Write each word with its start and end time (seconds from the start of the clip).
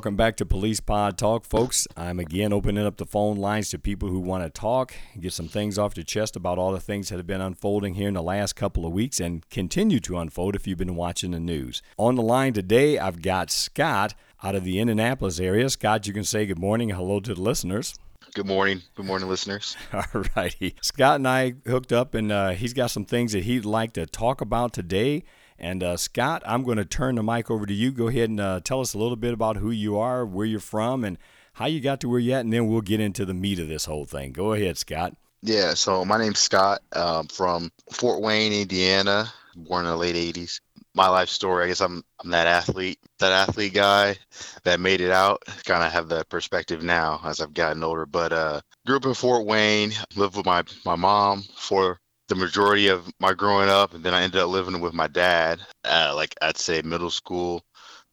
Welcome 0.00 0.16
back 0.16 0.36
to 0.36 0.46
Police 0.46 0.80
Pod 0.80 1.18
Talk, 1.18 1.44
folks. 1.44 1.86
I'm 1.94 2.18
again 2.18 2.54
opening 2.54 2.86
up 2.86 2.96
the 2.96 3.04
phone 3.04 3.36
lines 3.36 3.68
to 3.68 3.78
people 3.78 4.08
who 4.08 4.18
want 4.18 4.42
to 4.42 4.48
talk, 4.48 4.94
get 5.20 5.34
some 5.34 5.46
things 5.46 5.76
off 5.78 5.92
their 5.92 6.02
chest 6.02 6.36
about 6.36 6.56
all 6.56 6.72
the 6.72 6.80
things 6.80 7.10
that 7.10 7.18
have 7.18 7.26
been 7.26 7.42
unfolding 7.42 7.92
here 7.92 8.08
in 8.08 8.14
the 8.14 8.22
last 8.22 8.56
couple 8.56 8.86
of 8.86 8.94
weeks 8.94 9.20
and 9.20 9.46
continue 9.50 10.00
to 10.00 10.16
unfold 10.16 10.56
if 10.56 10.66
you've 10.66 10.78
been 10.78 10.96
watching 10.96 11.32
the 11.32 11.38
news. 11.38 11.82
On 11.98 12.14
the 12.14 12.22
line 12.22 12.54
today, 12.54 12.98
I've 12.98 13.20
got 13.20 13.50
Scott 13.50 14.14
out 14.42 14.54
of 14.54 14.64
the 14.64 14.78
Indianapolis 14.78 15.38
area. 15.38 15.68
Scott, 15.68 16.06
you 16.06 16.14
can 16.14 16.24
say 16.24 16.46
good 16.46 16.58
morning, 16.58 16.88
hello 16.88 17.20
to 17.20 17.34
the 17.34 17.42
listeners. 17.42 17.94
Good 18.32 18.46
morning. 18.46 18.80
Good 18.94 19.04
morning, 19.04 19.28
listeners. 19.28 19.76
All 19.92 20.24
righty. 20.34 20.76
Scott 20.80 21.16
and 21.16 21.28
I 21.28 21.56
hooked 21.66 21.92
up, 21.92 22.14
and 22.14 22.32
uh, 22.32 22.50
he's 22.50 22.72
got 22.72 22.90
some 22.90 23.04
things 23.04 23.32
that 23.32 23.44
he'd 23.44 23.66
like 23.66 23.92
to 23.94 24.06
talk 24.06 24.40
about 24.40 24.72
today. 24.72 25.24
And 25.60 25.82
uh, 25.82 25.96
Scott, 25.96 26.42
I'm 26.46 26.64
going 26.64 26.78
to 26.78 26.84
turn 26.84 27.16
the 27.16 27.22
mic 27.22 27.50
over 27.50 27.66
to 27.66 27.74
you. 27.74 27.92
Go 27.92 28.08
ahead 28.08 28.30
and 28.30 28.40
uh, 28.40 28.60
tell 28.64 28.80
us 28.80 28.94
a 28.94 28.98
little 28.98 29.16
bit 29.16 29.34
about 29.34 29.58
who 29.58 29.70
you 29.70 29.98
are, 29.98 30.24
where 30.24 30.46
you're 30.46 30.58
from, 30.58 31.04
and 31.04 31.18
how 31.54 31.66
you 31.66 31.80
got 31.80 32.00
to 32.00 32.08
where 32.08 32.18
you're 32.18 32.38
at, 32.38 32.40
and 32.40 32.52
then 32.52 32.66
we'll 32.66 32.80
get 32.80 33.00
into 33.00 33.26
the 33.26 33.34
meat 33.34 33.58
of 33.58 33.68
this 33.68 33.84
whole 33.84 34.06
thing. 34.06 34.32
Go 34.32 34.54
ahead, 34.54 34.78
Scott. 34.78 35.14
Yeah, 35.42 35.74
so 35.74 36.04
my 36.04 36.18
name's 36.18 36.38
Scott 36.38 36.80
um, 36.94 37.26
from 37.26 37.70
Fort 37.90 38.22
Wayne, 38.22 38.52
Indiana, 38.52 39.32
born 39.54 39.84
in 39.84 39.90
the 39.90 39.96
late 39.96 40.16
80s. 40.16 40.60
My 40.94 41.08
life 41.08 41.28
story, 41.28 41.64
I 41.64 41.68
guess 41.68 41.80
I'm 41.80 42.02
I'm 42.22 42.30
that 42.30 42.48
athlete, 42.48 42.98
that 43.20 43.30
athlete 43.30 43.74
guy 43.74 44.16
that 44.64 44.80
made 44.80 45.00
it 45.00 45.12
out. 45.12 45.42
Kind 45.64 45.84
of 45.84 45.92
have 45.92 46.08
that 46.08 46.28
perspective 46.28 46.82
now 46.82 47.20
as 47.24 47.40
I've 47.40 47.54
gotten 47.54 47.84
older. 47.84 48.06
But 48.06 48.32
uh, 48.32 48.60
grew 48.86 48.96
up 48.96 49.06
in 49.06 49.14
Fort 49.14 49.46
Wayne, 49.46 49.92
lived 50.16 50.36
with 50.36 50.46
my 50.46 50.64
my 50.84 50.96
mom 50.96 51.44
for 51.54 51.99
the 52.30 52.36
majority 52.36 52.88
of 52.88 53.12
my 53.18 53.34
growing 53.34 53.68
up, 53.68 53.92
and 53.92 54.04
then 54.04 54.14
I 54.14 54.22
ended 54.22 54.40
up 54.40 54.48
living 54.48 54.80
with 54.80 54.94
my 54.94 55.08
dad, 55.08 55.60
uh, 55.84 56.12
like 56.14 56.34
I'd 56.40 56.56
say 56.56 56.80
middle 56.80 57.10
school 57.10 57.62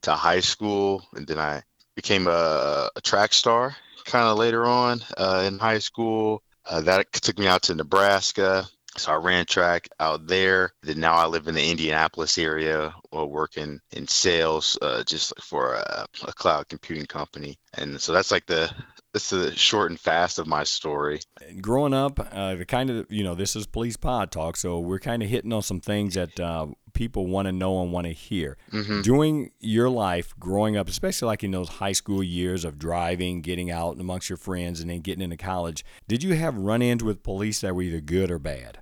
to 0.01 0.13
high 0.13 0.39
school, 0.41 1.05
and 1.13 1.25
then 1.25 1.37
I 1.37 1.61
became 1.95 2.27
a, 2.27 2.89
a 2.95 3.01
track 3.01 3.31
star 3.31 3.75
kind 4.05 4.25
of 4.25 4.37
later 4.37 4.65
on 4.65 5.01
uh, 5.17 5.43
in 5.45 5.59
high 5.59 5.79
school. 5.79 6.41
Uh, 6.65 6.81
that 6.81 7.11
took 7.13 7.37
me 7.37 7.47
out 7.47 7.61
to 7.63 7.75
Nebraska. 7.75 8.67
So 8.97 9.11
I 9.11 9.15
ran 9.17 9.45
track 9.45 9.87
out 9.99 10.25
there. 10.25 10.71
Then 10.81 10.99
now 10.99 11.13
I 11.13 11.27
live 11.27 11.47
in 11.47 11.53
the 11.53 11.69
Indianapolis 11.69 12.39
area, 12.39 12.95
while 13.11 13.29
working 13.29 13.79
in 13.91 14.07
sales, 14.07 14.79
uh, 14.81 15.03
just 15.03 15.39
for 15.39 15.75
a, 15.75 16.07
a, 16.27 16.33
cloud 16.33 16.67
computing 16.67 17.05
company. 17.05 17.59
And 17.75 18.01
so 18.01 18.11
that's 18.11 18.31
like 18.31 18.47
the 18.47 18.71
that's 19.17 19.33
is 19.33 19.57
short 19.57 19.89
and 19.89 19.99
fast 19.99 20.37
of 20.37 20.45
my 20.45 20.63
story. 20.63 21.19
Growing 21.59 21.93
up, 21.93 22.19
uh, 22.31 22.55
kind 22.67 22.89
of 22.89 23.07
you 23.09 23.23
know 23.23 23.33
this 23.33 23.55
is 23.55 23.65
police 23.65 23.97
pod 23.97 24.31
talk, 24.31 24.55
so 24.57 24.79
we're 24.79 24.99
kind 24.99 25.23
of 25.23 25.29
hitting 25.29 25.51
on 25.51 25.63
some 25.63 25.79
things 25.79 26.13
that 26.13 26.39
uh, 26.39 26.67
people 26.93 27.25
want 27.25 27.47
to 27.47 27.51
know 27.51 27.81
and 27.81 27.91
want 27.91 28.05
to 28.05 28.13
hear. 28.13 28.57
Mm-hmm. 28.71 29.01
During 29.01 29.51
your 29.59 29.89
life, 29.89 30.33
growing 30.39 30.77
up, 30.77 30.87
especially 30.87 31.27
like 31.27 31.43
in 31.43 31.51
those 31.51 31.69
high 31.69 31.93
school 31.93 32.21
years 32.21 32.63
of 32.63 32.77
driving, 32.77 33.41
getting 33.41 33.71
out 33.71 33.99
amongst 33.99 34.29
your 34.29 34.37
friends, 34.37 34.81
and 34.81 34.89
then 34.89 35.01
getting 35.01 35.23
into 35.23 35.37
college, 35.37 35.83
did 36.07 36.23
you 36.23 36.35
have 36.35 36.55
run-ins 36.55 37.03
with 37.03 37.23
police 37.23 37.61
that 37.61 37.75
were 37.75 37.81
either 37.81 38.01
good 38.01 38.29
or 38.29 38.39
bad? 38.39 38.81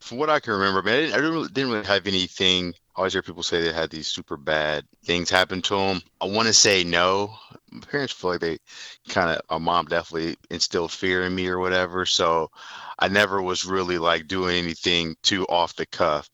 From 0.00 0.18
what 0.18 0.30
I 0.30 0.40
can 0.40 0.54
remember, 0.54 0.82
man, 0.82 0.94
I 0.94 1.00
didn't, 1.00 1.12
I 1.12 1.16
didn't, 1.16 1.32
really, 1.32 1.48
didn't 1.48 1.70
really 1.72 1.86
have 1.86 2.06
anything. 2.06 2.74
I 2.94 3.00
always 3.00 3.14
hear 3.14 3.22
people 3.22 3.42
say 3.42 3.62
they 3.62 3.72
had 3.72 3.90
these 3.90 4.06
super 4.06 4.36
bad 4.36 4.84
things 5.04 5.30
happen 5.30 5.62
to 5.62 5.76
them. 5.76 6.02
I 6.20 6.26
want 6.26 6.48
to 6.48 6.52
say 6.52 6.84
no. 6.84 7.34
My 7.70 7.80
parents 7.80 8.12
feel 8.12 8.32
like 8.32 8.40
they 8.40 8.58
kind 9.08 9.30
of, 9.30 9.40
my 9.50 9.58
mom 9.58 9.86
definitely 9.86 10.36
instilled 10.50 10.92
fear 10.92 11.22
in 11.22 11.34
me 11.34 11.48
or 11.48 11.58
whatever. 11.58 12.04
So 12.04 12.50
I 12.98 13.08
never 13.08 13.40
was 13.40 13.64
really 13.64 13.98
like 13.98 14.26
doing 14.26 14.56
anything 14.62 15.16
too 15.22 15.46
off 15.46 15.74
the 15.74 15.86
cuff. 15.86 16.28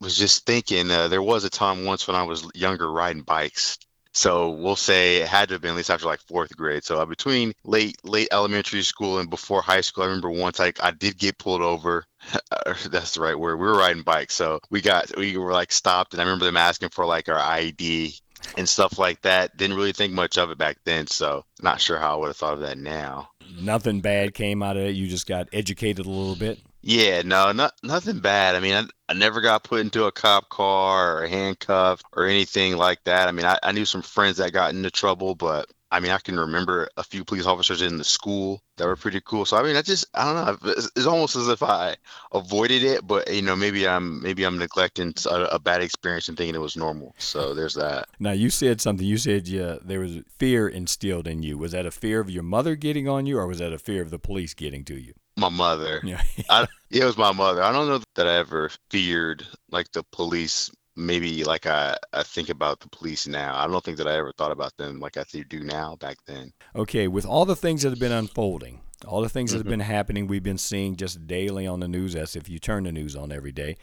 Was 0.00 0.16
just 0.16 0.46
thinking, 0.46 0.90
uh, 0.90 1.08
there 1.08 1.22
was 1.22 1.44
a 1.44 1.50
time 1.50 1.84
once 1.84 2.06
when 2.06 2.16
I 2.16 2.22
was 2.22 2.48
younger 2.54 2.90
riding 2.90 3.22
bikes 3.22 3.78
so 4.12 4.50
we'll 4.50 4.76
say 4.76 5.18
it 5.18 5.28
had 5.28 5.48
to 5.48 5.54
have 5.54 5.62
been 5.62 5.72
at 5.72 5.76
least 5.76 5.90
after 5.90 6.06
like 6.06 6.20
fourth 6.20 6.56
grade. 6.56 6.84
So 6.84 6.98
uh, 6.98 7.06
between 7.06 7.52
late 7.64 7.96
late 8.04 8.28
elementary 8.30 8.82
school 8.82 9.18
and 9.18 9.30
before 9.30 9.62
high 9.62 9.80
school, 9.80 10.04
I 10.04 10.08
remember 10.08 10.30
once 10.30 10.60
I 10.60 10.72
I 10.80 10.90
did 10.90 11.18
get 11.18 11.38
pulled 11.38 11.62
over. 11.62 12.04
That's 12.86 13.14
the 13.14 13.20
right 13.20 13.38
word. 13.38 13.56
We 13.56 13.66
were 13.66 13.76
riding 13.76 14.02
bikes, 14.02 14.34
so 14.34 14.60
we 14.70 14.80
got 14.80 15.16
we 15.16 15.36
were 15.36 15.52
like 15.52 15.72
stopped, 15.72 16.12
and 16.12 16.20
I 16.20 16.24
remember 16.24 16.44
them 16.44 16.56
asking 16.56 16.90
for 16.90 17.06
like 17.06 17.28
our 17.28 17.38
ID 17.38 18.14
and 18.56 18.68
stuff 18.68 18.98
like 18.98 19.20
that. 19.22 19.56
Didn't 19.56 19.76
really 19.76 19.92
think 19.92 20.12
much 20.12 20.38
of 20.38 20.50
it 20.50 20.58
back 20.58 20.78
then, 20.84 21.06
so 21.06 21.44
not 21.62 21.80
sure 21.80 21.98
how 21.98 22.14
I 22.14 22.16
would 22.18 22.26
have 22.28 22.36
thought 22.36 22.54
of 22.54 22.60
that 22.60 22.78
now. 22.78 23.30
Nothing 23.60 24.00
bad 24.00 24.34
came 24.34 24.62
out 24.62 24.76
of 24.76 24.84
it. 24.84 24.94
You 24.94 25.08
just 25.08 25.26
got 25.26 25.48
educated 25.52 26.06
a 26.06 26.10
little 26.10 26.36
bit. 26.36 26.60
Yeah, 26.82 27.22
no, 27.22 27.52
not 27.52 27.74
nothing 27.82 28.18
bad. 28.20 28.56
I 28.56 28.60
mean, 28.60 28.74
I, 28.74 28.84
I 29.08 29.14
never 29.14 29.40
got 29.40 29.62
put 29.64 29.80
into 29.80 30.04
a 30.04 30.12
cop 30.12 30.48
car 30.48 31.22
or 31.22 31.26
handcuffed 31.28 32.04
or 32.12 32.26
anything 32.26 32.76
like 32.76 33.04
that. 33.04 33.28
I 33.28 33.32
mean, 33.32 33.46
I, 33.46 33.58
I 33.62 33.72
knew 33.72 33.84
some 33.84 34.02
friends 34.02 34.38
that 34.38 34.52
got 34.52 34.74
into 34.74 34.90
trouble, 34.90 35.34
but 35.36 35.70
I 35.92 36.00
mean, 36.00 36.10
I 36.10 36.18
can 36.18 36.40
remember 36.40 36.88
a 36.96 37.04
few 37.04 37.22
police 37.22 37.44
officers 37.44 37.82
in 37.82 37.98
the 37.98 38.04
school 38.04 38.62
that 38.78 38.86
were 38.86 38.96
pretty 38.96 39.20
cool. 39.20 39.44
So 39.44 39.58
I 39.58 39.62
mean, 39.62 39.76
I 39.76 39.82
just 39.82 40.06
I 40.14 40.24
don't 40.24 40.64
know. 40.64 40.72
It's, 40.72 40.90
it's 40.96 41.06
almost 41.06 41.36
as 41.36 41.48
if 41.48 41.62
I 41.62 41.96
avoided 42.32 42.82
it, 42.82 43.06
but 43.06 43.32
you 43.32 43.42
know, 43.42 43.54
maybe 43.54 43.86
I'm 43.86 44.22
maybe 44.22 44.44
I'm 44.44 44.58
neglecting 44.58 45.12
a, 45.30 45.42
a, 45.44 45.58
bad 45.58 45.82
experience 45.82 46.28
and 46.28 46.36
thinking 46.36 46.54
it 46.54 46.62
was 46.62 46.76
normal. 46.76 47.14
So 47.18 47.54
there's 47.54 47.74
that. 47.74 48.08
Now 48.18 48.32
you 48.32 48.48
said 48.48 48.80
something. 48.80 49.06
You 49.06 49.18
said 49.18 49.46
yeah, 49.46 49.76
there 49.84 50.00
was 50.00 50.20
fear 50.38 50.66
instilled 50.66 51.26
in 51.26 51.42
you. 51.42 51.58
Was 51.58 51.72
that 51.72 51.84
a 51.84 51.90
fear 51.90 52.20
of 52.20 52.30
your 52.30 52.42
mother 52.42 52.74
getting 52.74 53.06
on 53.06 53.26
you, 53.26 53.38
or 53.38 53.46
was 53.46 53.58
that 53.58 53.74
a 53.74 53.78
fear 53.78 54.00
of 54.00 54.10
the 54.10 54.18
police 54.18 54.54
getting 54.54 54.84
to 54.86 54.98
you? 54.98 55.12
my 55.36 55.48
mother. 55.48 56.00
Yeah. 56.04 56.22
I, 56.48 56.66
it 56.90 57.04
was 57.04 57.16
my 57.16 57.32
mother. 57.32 57.62
I 57.62 57.72
don't 57.72 57.88
know 57.88 58.00
that 58.14 58.26
I 58.26 58.36
ever 58.36 58.70
feared 58.90 59.46
like 59.70 59.90
the 59.92 60.04
police. 60.12 60.70
Maybe 60.94 61.44
like 61.44 61.66
I, 61.66 61.96
I 62.12 62.22
think 62.22 62.48
about 62.50 62.80
the 62.80 62.88
police 62.88 63.26
now. 63.26 63.56
I 63.56 63.66
don't 63.66 63.82
think 63.82 63.96
that 63.98 64.06
I 64.06 64.16
ever 64.16 64.32
thought 64.32 64.52
about 64.52 64.76
them 64.76 65.00
like 65.00 65.16
I 65.16 65.24
do 65.48 65.60
now 65.60 65.96
back 65.96 66.18
then. 66.26 66.52
Okay, 66.76 67.08
with 67.08 67.24
all 67.24 67.44
the 67.44 67.56
things 67.56 67.82
that 67.82 67.90
have 67.90 67.98
been 67.98 68.12
unfolding, 68.12 68.80
all 69.06 69.22
the 69.22 69.28
things 69.28 69.50
mm-hmm. 69.50 69.58
that 69.58 69.64
have 69.64 69.72
mm-hmm. 69.72 69.80
been 69.80 69.96
happening, 69.96 70.26
we've 70.26 70.42
been 70.42 70.58
seeing 70.58 70.96
just 70.96 71.26
daily 71.26 71.66
on 71.66 71.80
the 71.80 71.88
news 71.88 72.14
as 72.14 72.36
if 72.36 72.48
you 72.48 72.58
turn 72.58 72.84
the 72.84 72.92
news 72.92 73.16
on 73.16 73.32
every 73.32 73.52
day. 73.52 73.76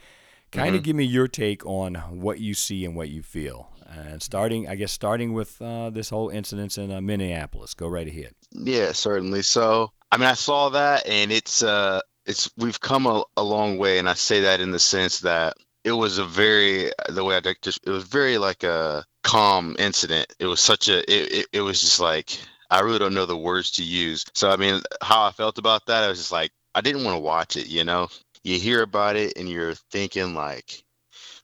Kind 0.52 0.74
of 0.74 0.80
mm-hmm. 0.80 0.84
give 0.84 0.96
me 0.96 1.04
your 1.04 1.28
take 1.28 1.64
on 1.64 1.94
what 1.94 2.40
you 2.40 2.54
see 2.54 2.84
and 2.84 2.96
what 2.96 3.08
you 3.08 3.22
feel. 3.22 3.70
And 3.88 4.22
starting, 4.22 4.68
I 4.68 4.76
guess, 4.76 4.92
starting 4.92 5.32
with 5.32 5.60
uh, 5.60 5.90
this 5.90 6.10
whole 6.10 6.28
incident 6.28 6.78
in 6.78 6.92
uh, 6.92 7.00
Minneapolis. 7.00 7.74
Go 7.74 7.88
right 7.88 8.06
ahead. 8.06 8.34
Yeah, 8.52 8.92
certainly. 8.92 9.42
So 9.42 9.92
I 10.12 10.16
mean, 10.16 10.26
I 10.26 10.34
saw 10.34 10.70
that, 10.70 11.06
and 11.06 11.30
it's 11.30 11.62
uh, 11.62 12.00
it's 12.26 12.50
we've 12.56 12.80
come 12.80 13.06
a, 13.06 13.22
a 13.36 13.42
long 13.42 13.78
way, 13.78 13.98
and 13.98 14.08
I 14.08 14.14
say 14.14 14.40
that 14.40 14.60
in 14.60 14.70
the 14.70 14.78
sense 14.78 15.20
that 15.20 15.56
it 15.84 15.92
was 15.92 16.18
a 16.18 16.24
very 16.24 16.90
the 17.08 17.24
way 17.24 17.36
I 17.36 17.54
just 17.62 17.80
it 17.86 17.90
was 17.90 18.04
very 18.04 18.38
like 18.38 18.62
a 18.62 19.04
calm 19.22 19.76
incident. 19.78 20.32
It 20.38 20.46
was 20.46 20.60
such 20.60 20.88
a 20.88 20.98
it, 21.10 21.32
it, 21.32 21.46
it 21.52 21.60
was 21.60 21.80
just 21.80 22.00
like 22.00 22.38
I 22.70 22.80
really 22.80 22.98
don't 22.98 23.14
know 23.14 23.26
the 23.26 23.36
words 23.36 23.72
to 23.72 23.84
use. 23.84 24.24
So 24.34 24.50
I 24.50 24.56
mean, 24.56 24.80
how 25.02 25.24
I 25.24 25.32
felt 25.32 25.58
about 25.58 25.86
that, 25.86 26.04
I 26.04 26.08
was 26.08 26.18
just 26.18 26.32
like 26.32 26.52
I 26.74 26.80
didn't 26.80 27.04
want 27.04 27.16
to 27.16 27.20
watch 27.20 27.56
it. 27.56 27.68
You 27.68 27.84
know, 27.84 28.08
you 28.44 28.58
hear 28.58 28.82
about 28.82 29.16
it 29.16 29.34
and 29.36 29.48
you're 29.48 29.74
thinking 29.90 30.34
like 30.34 30.82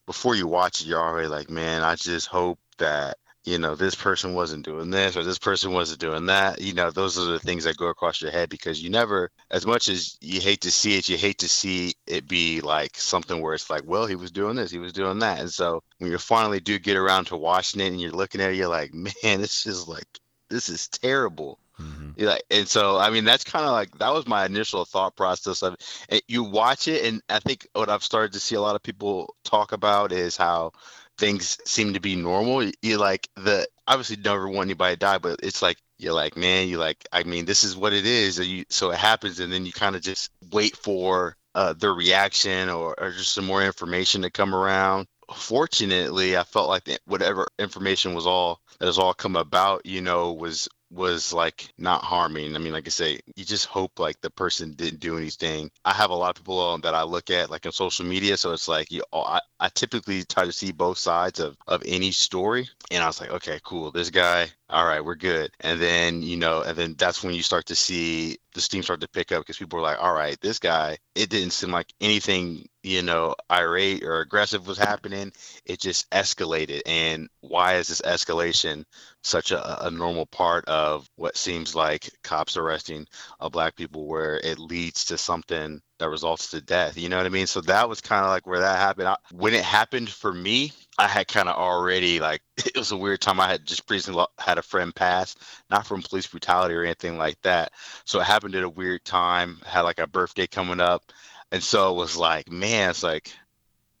before 0.05 0.35
you 0.35 0.47
watch 0.47 0.81
it, 0.81 0.87
you're 0.87 1.01
already 1.01 1.27
like, 1.27 1.49
man, 1.49 1.83
I 1.83 1.95
just 1.95 2.27
hope 2.27 2.59
that 2.77 3.17
you 3.47 3.57
know, 3.57 3.75
this 3.75 3.95
person 3.95 4.33
wasn't 4.33 4.65
doing 4.65 4.89
this 4.89 5.15
or 5.15 5.23
this 5.23 5.39
person 5.39 5.71
wasn't 5.71 6.01
doing 6.01 6.25
that. 6.25 6.59
You 6.59 6.73
know, 6.73 6.91
those 6.91 7.17
are 7.17 7.23
the 7.23 7.39
things 7.39 7.63
that 7.63 7.77
go 7.77 7.87
across 7.87 8.21
your 8.21 8.29
head 8.29 8.49
because 8.49 8.83
you 8.83 8.89
never, 8.89 9.31
as 9.49 9.65
much 9.65 9.87
as 9.87 10.17
you 10.19 10.41
hate 10.41 10.61
to 10.61 10.71
see 10.71 10.97
it, 10.97 11.07
you 11.07 11.17
hate 11.17 11.37
to 11.39 11.47
see 11.47 11.93
it 12.05 12.27
be 12.27 12.59
like 12.59 12.97
something 12.97 13.41
where 13.41 13.53
it's 13.53 13.69
like, 13.69 13.83
well, 13.85 14.05
he 14.05 14.15
was 14.15 14.31
doing 14.31 14.57
this, 14.57 14.69
he 14.69 14.79
was 14.79 14.91
doing 14.91 15.19
that. 15.19 15.39
And 15.39 15.49
so 15.49 15.81
when 15.97 16.11
you 16.11 16.17
finally 16.17 16.59
do 16.59 16.77
get 16.77 16.97
around 16.97 17.27
to 17.27 17.37
watching 17.37 17.79
it 17.79 17.87
and 17.87 18.01
you're 18.01 18.11
looking 18.11 18.41
at 18.41 18.51
it, 18.51 18.57
you're 18.57 18.67
like, 18.67 18.93
man, 19.23 19.39
this 19.39 19.65
is 19.65 19.87
like, 19.87 20.19
this 20.49 20.67
is 20.67 20.89
terrible. 20.89 21.57
Mm-hmm. 21.79 22.25
Like, 22.25 22.43
and 22.51 22.67
so, 22.67 22.97
I 22.97 23.11
mean, 23.11 23.23
that's 23.23 23.45
kind 23.45 23.65
of 23.65 23.71
like 23.71 23.97
that 23.99 24.11
was 24.11 24.27
my 24.27 24.45
initial 24.45 24.83
thought 24.83 25.15
process 25.15 25.63
of 25.63 25.77
it. 26.09 26.23
You 26.27 26.43
watch 26.43 26.87
it, 26.87 27.05
and 27.05 27.21
I 27.29 27.39
think 27.39 27.67
what 27.73 27.87
I've 27.87 28.03
started 28.03 28.33
to 28.33 28.39
see 28.39 28.55
a 28.55 28.61
lot 28.61 28.75
of 28.75 28.83
people 28.83 29.35
talk 29.43 29.71
about 29.71 30.11
is 30.11 30.35
how 30.35 30.73
things 31.17 31.57
seem 31.65 31.93
to 31.93 31.99
be 31.99 32.15
normal. 32.15 32.69
You 32.81 32.97
like 32.97 33.27
the 33.35 33.67
obviously 33.87 34.17
never 34.17 34.47
want 34.47 34.67
anybody 34.67 34.95
to 34.95 34.99
die, 34.99 35.17
but 35.17 35.39
it's 35.43 35.61
like 35.61 35.77
you're 35.97 36.13
like, 36.13 36.37
man, 36.37 36.67
you 36.67 36.77
like, 36.77 37.07
I 37.11 37.23
mean, 37.23 37.45
this 37.45 37.63
is 37.63 37.75
what 37.75 37.93
it 37.93 38.05
is. 38.05 38.39
You, 38.39 38.65
so 38.69 38.91
it 38.91 38.97
happens, 38.97 39.39
and 39.39 39.51
then 39.51 39.65
you 39.65 39.71
kind 39.71 39.95
of 39.95 40.01
just 40.01 40.29
wait 40.51 40.75
for 40.75 41.35
uh, 41.55 41.73
their 41.73 41.93
reaction 41.93 42.69
or, 42.69 42.95
or 42.99 43.11
just 43.11 43.33
some 43.33 43.45
more 43.45 43.63
information 43.63 44.21
to 44.21 44.29
come 44.29 44.53
around. 44.53 45.07
Fortunately, 45.33 46.37
I 46.37 46.43
felt 46.43 46.69
like 46.69 46.87
whatever 47.05 47.47
information 47.59 48.13
was 48.13 48.27
all 48.27 48.61
that 48.79 48.85
has 48.85 48.99
all 48.99 49.13
come 49.13 49.35
about, 49.35 49.85
you 49.85 50.01
know, 50.01 50.33
was 50.33 50.69
was 50.89 51.33
like 51.33 51.69
not 51.77 52.03
harming. 52.03 52.55
I 52.55 52.59
mean, 52.59 52.73
like 52.73 52.87
I 52.87 52.89
say, 52.89 53.19
you 53.35 53.45
just 53.45 53.65
hope 53.65 53.99
like 53.99 54.19
the 54.21 54.29
person 54.29 54.73
didn't 54.73 54.99
do 54.99 55.17
anything. 55.17 55.69
I 55.83 55.93
have 55.93 56.11
a 56.11 56.15
lot 56.15 56.29
of 56.29 56.43
people 56.43 56.77
that 56.79 56.95
I 56.95 57.03
look 57.03 57.29
at 57.29 57.49
like 57.49 57.65
on 57.65 57.71
social 57.71 58.05
media, 58.05 58.37
so 58.37 58.53
it's 58.53 58.67
like 58.67 58.91
you. 58.91 59.03
I, 59.13 59.41
I 59.59 59.69
typically 59.69 60.23
try 60.23 60.45
to 60.45 60.51
see 60.51 60.71
both 60.71 60.97
sides 60.97 61.39
of 61.39 61.57
of 61.67 61.83
any 61.85 62.11
story, 62.11 62.69
and 62.91 63.03
I 63.03 63.07
was 63.07 63.19
like, 63.19 63.31
okay, 63.31 63.59
cool, 63.63 63.91
this 63.91 64.09
guy 64.09 64.49
all 64.69 64.85
right, 64.85 65.03
we're 65.03 65.15
good. 65.15 65.51
And 65.61 65.79
then, 65.79 66.21
you 66.21 66.35
know, 66.35 66.61
and 66.61 66.77
then 66.77 66.95
that's 66.97 67.23
when 67.23 67.33
you 67.33 67.41
start 67.41 67.67
to 67.67 67.75
see 67.75 68.37
the 68.53 68.59
steam 68.59 68.83
start 68.83 68.99
to 68.99 69.07
pick 69.07 69.31
up 69.31 69.41
because 69.41 69.57
people 69.57 69.79
are 69.79 69.83
like, 69.83 70.01
all 70.01 70.13
right, 70.13 70.37
this 70.41 70.59
guy, 70.59 70.97
it 71.15 71.29
didn't 71.29 71.51
seem 71.51 71.71
like 71.71 71.93
anything, 72.01 72.67
you 72.83 73.01
know, 73.01 73.33
irate 73.49 74.03
or 74.03 74.19
aggressive 74.19 74.67
was 74.67 74.77
happening. 74.77 75.31
It 75.65 75.79
just 75.79 76.09
escalated. 76.09 76.81
And 76.85 77.29
why 77.39 77.75
is 77.75 77.87
this 77.87 78.01
escalation 78.01 78.83
such 79.23 79.51
a, 79.51 79.85
a 79.85 79.91
normal 79.91 80.25
part 80.25 80.65
of 80.65 81.09
what 81.15 81.37
seems 81.37 81.73
like 81.73 82.09
cops 82.23 82.57
arresting 82.57 83.07
uh, 83.39 83.47
black 83.47 83.75
people 83.75 84.05
where 84.05 84.35
it 84.35 84.59
leads 84.59 85.05
to 85.05 85.17
something 85.17 85.79
that 85.99 86.09
results 86.09 86.51
to 86.51 86.61
death? 86.61 86.97
You 86.97 87.07
know 87.07 87.17
what 87.17 87.25
I 87.25 87.29
mean? 87.29 87.47
So 87.47 87.61
that 87.61 87.87
was 87.87 88.01
kind 88.01 88.25
of 88.25 88.31
like 88.31 88.45
where 88.45 88.59
that 88.59 88.79
happened. 88.79 89.07
I, 89.07 89.15
when 89.31 89.53
it 89.53 89.63
happened 89.63 90.09
for 90.09 90.33
me, 90.33 90.73
I 90.97 91.07
had 91.07 91.27
kind 91.27 91.47
of 91.47 91.55
already 91.55 92.19
like 92.19 92.41
it 92.57 92.77
was 92.77 92.91
a 92.91 92.97
weird 92.97 93.21
time. 93.21 93.39
I 93.39 93.47
had 93.47 93.65
just 93.65 93.89
recently 93.89 94.25
had 94.39 94.57
a 94.57 94.63
friend 94.63 94.93
pass, 94.93 95.35
not 95.69 95.85
from 95.85 96.01
police 96.01 96.27
brutality 96.27 96.75
or 96.75 96.83
anything 96.83 97.17
like 97.17 97.41
that. 97.43 97.71
So 98.05 98.19
it 98.19 98.25
happened 98.25 98.55
at 98.55 98.63
a 98.63 98.69
weird 98.69 99.03
time. 99.05 99.61
Had 99.65 99.81
like 99.81 99.99
a 99.99 100.07
birthday 100.07 100.47
coming 100.47 100.79
up, 100.79 101.11
and 101.51 101.63
so 101.63 101.91
it 101.91 101.97
was 101.97 102.17
like, 102.17 102.51
man, 102.51 102.89
it's 102.91 103.03
like 103.03 103.31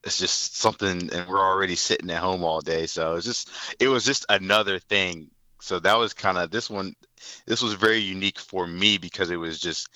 it's 0.03 0.17
just 0.19 0.57
something, 0.57 1.09
and 1.13 1.27
we're 1.27 1.39
already 1.39 1.75
sitting 1.75 2.09
at 2.11 2.21
home 2.21 2.43
all 2.43 2.61
day. 2.61 2.87
So 2.87 3.15
it's 3.15 3.25
just 3.25 3.49
it 3.79 3.87
was 3.87 4.05
just 4.05 4.25
another 4.29 4.79
thing. 4.79 5.29
So 5.61 5.79
that 5.79 5.97
was 5.97 6.13
kind 6.13 6.37
of 6.37 6.51
this 6.51 6.69
one. 6.69 6.95
This 7.45 7.61
was 7.61 7.73
very 7.73 7.99
unique 7.99 8.39
for 8.39 8.65
me 8.67 8.97
because 8.97 9.31
it 9.31 9.37
was 9.37 9.59
just 9.59 9.89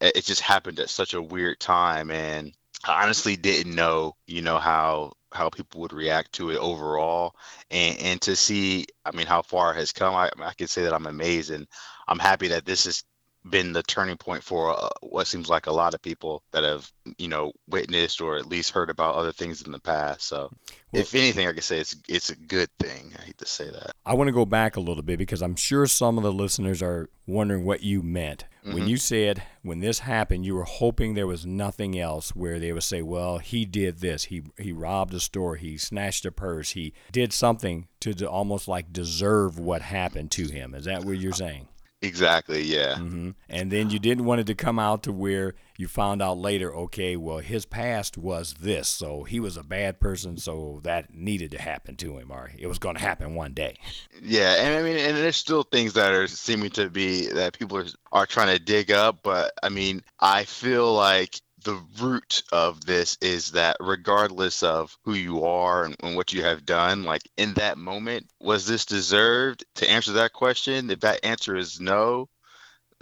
it 0.00 0.24
just 0.24 0.42
happened 0.42 0.78
at 0.78 0.90
such 0.90 1.14
a 1.14 1.22
weird 1.22 1.58
time 1.58 2.10
and 2.10 2.52
I 2.84 3.02
honestly 3.02 3.36
didn't 3.36 3.74
know, 3.74 4.14
you 4.26 4.42
know, 4.42 4.58
how 4.58 5.12
how 5.36 5.50
people 5.50 5.82
would 5.82 5.92
react 5.94 6.32
to 6.34 6.50
it 6.50 6.58
overall 6.58 7.36
and 7.70 7.98
and 8.00 8.22
to 8.22 8.36
see 8.36 8.86
i 9.04 9.16
mean 9.16 9.26
how 9.26 9.42
far 9.42 9.72
it 9.72 9.76
has 9.76 9.92
come 9.92 10.14
i, 10.14 10.30
I 10.40 10.54
can 10.54 10.68
say 10.68 10.84
that 10.84 10.94
i'm 10.94 11.06
amazed 11.06 11.52
and 11.52 11.68
i'm 12.08 12.20
happy 12.20 12.48
that 12.48 12.66
this 12.66 12.86
has 12.86 13.04
been 13.50 13.72
the 13.72 13.82
turning 13.82 14.16
point 14.16 14.42
for 14.42 14.70
uh, 14.70 14.88
what 15.00 15.26
seems 15.26 15.48
like 15.48 15.66
a 15.66 15.72
lot 15.72 15.94
of 15.94 16.02
people 16.02 16.42
that 16.52 16.64
have 16.64 16.90
you 17.18 17.28
know 17.28 17.52
witnessed 17.68 18.20
or 18.20 18.36
at 18.36 18.46
least 18.46 18.70
heard 18.70 18.90
about 18.90 19.14
other 19.14 19.32
things 19.32 19.62
in 19.62 19.72
the 19.72 19.78
past 19.78 20.22
so 20.22 20.50
well, 20.92 21.02
if 21.02 21.14
anything 21.14 21.46
i 21.46 21.52
can 21.52 21.62
say 21.62 21.78
it's 21.78 21.96
it's 22.08 22.30
a 22.30 22.36
good 22.36 22.68
thing 22.78 23.12
i 23.18 23.22
hate 23.22 23.38
to 23.38 23.46
say 23.46 23.70
that 23.70 23.92
i 24.04 24.14
want 24.14 24.28
to 24.28 24.32
go 24.32 24.44
back 24.44 24.76
a 24.76 24.80
little 24.80 25.02
bit 25.02 25.18
because 25.18 25.42
i'm 25.42 25.56
sure 25.56 25.86
some 25.86 26.16
of 26.18 26.24
the 26.24 26.32
listeners 26.32 26.82
are 26.82 27.08
wondering 27.26 27.64
what 27.64 27.82
you 27.82 28.02
meant 28.02 28.44
when 28.66 28.78
mm-hmm. 28.78 28.88
you 28.88 28.96
said 28.96 29.44
when 29.62 29.78
this 29.78 30.00
happened, 30.00 30.44
you 30.44 30.56
were 30.56 30.64
hoping 30.64 31.14
there 31.14 31.26
was 31.26 31.46
nothing 31.46 31.96
else 31.96 32.34
where 32.34 32.58
they 32.58 32.72
would 32.72 32.82
say, 32.82 33.00
"Well, 33.00 33.38
he 33.38 33.64
did 33.64 33.98
this. 33.98 34.24
He 34.24 34.42
he 34.58 34.72
robbed 34.72 35.14
a 35.14 35.20
store. 35.20 35.54
He 35.54 35.78
snatched 35.78 36.26
a 36.26 36.32
purse. 36.32 36.70
He 36.70 36.92
did 37.12 37.32
something 37.32 37.86
to 38.00 38.28
almost 38.28 38.66
like 38.66 38.92
deserve 38.92 39.56
what 39.56 39.82
happened 39.82 40.32
to 40.32 40.48
him." 40.48 40.74
Is 40.74 40.86
that 40.86 41.04
what 41.04 41.18
you're 41.18 41.32
saying? 41.32 41.68
Exactly. 42.02 42.62
Yeah. 42.62 42.94
Mm-hmm. 42.94 43.30
And 43.48 43.70
then 43.70 43.90
you 43.90 43.98
didn't 43.98 44.26
want 44.26 44.40
it 44.40 44.46
to 44.48 44.54
come 44.54 44.78
out 44.78 45.02
to 45.04 45.12
where 45.12 45.54
you 45.78 45.88
found 45.88 46.20
out 46.20 46.36
later. 46.38 46.74
Okay, 46.74 47.16
well, 47.16 47.38
his 47.38 47.64
past 47.64 48.18
was 48.18 48.54
this, 48.60 48.88
so 48.88 49.24
he 49.24 49.40
was 49.40 49.56
a 49.56 49.62
bad 49.62 49.98
person, 49.98 50.36
so 50.36 50.80
that 50.84 51.14
needed 51.14 51.50
to 51.52 51.58
happen 51.58 51.96
to 51.96 52.18
him, 52.18 52.30
or 52.30 52.50
it 52.58 52.66
was 52.66 52.78
going 52.78 52.96
to 52.96 53.00
happen 53.00 53.34
one 53.34 53.54
day. 53.54 53.76
Yeah, 54.22 54.54
and 54.58 54.74
I 54.76 54.82
mean, 54.82 54.98
and 54.98 55.16
there's 55.16 55.36
still 55.36 55.62
things 55.62 55.94
that 55.94 56.12
are 56.12 56.26
seeming 56.26 56.70
to 56.70 56.90
be 56.90 57.28
that 57.28 57.58
people 57.58 57.78
are 57.78 57.86
are 58.12 58.26
trying 58.26 58.56
to 58.56 58.62
dig 58.62 58.90
up, 58.90 59.18
but 59.22 59.52
I 59.62 59.68
mean, 59.68 60.02
I 60.20 60.44
feel 60.44 60.92
like 60.94 61.40
the 61.66 61.82
root 62.00 62.44
of 62.52 62.86
this 62.86 63.18
is 63.20 63.50
that 63.52 63.76
regardless 63.80 64.62
of 64.62 64.96
who 65.04 65.14
you 65.14 65.44
are 65.44 65.84
and, 65.84 65.96
and, 66.00 66.16
what 66.16 66.32
you 66.32 66.44
have 66.44 66.64
done, 66.64 67.02
like 67.02 67.28
in 67.36 67.54
that 67.54 67.76
moment, 67.76 68.30
was 68.40 68.66
this 68.66 68.86
deserved? 68.86 69.64
To 69.76 69.90
answer 69.90 70.12
that 70.12 70.32
question, 70.32 70.90
if 70.90 71.00
that 71.00 71.24
answer 71.24 71.56
is 71.56 71.80
no, 71.80 72.28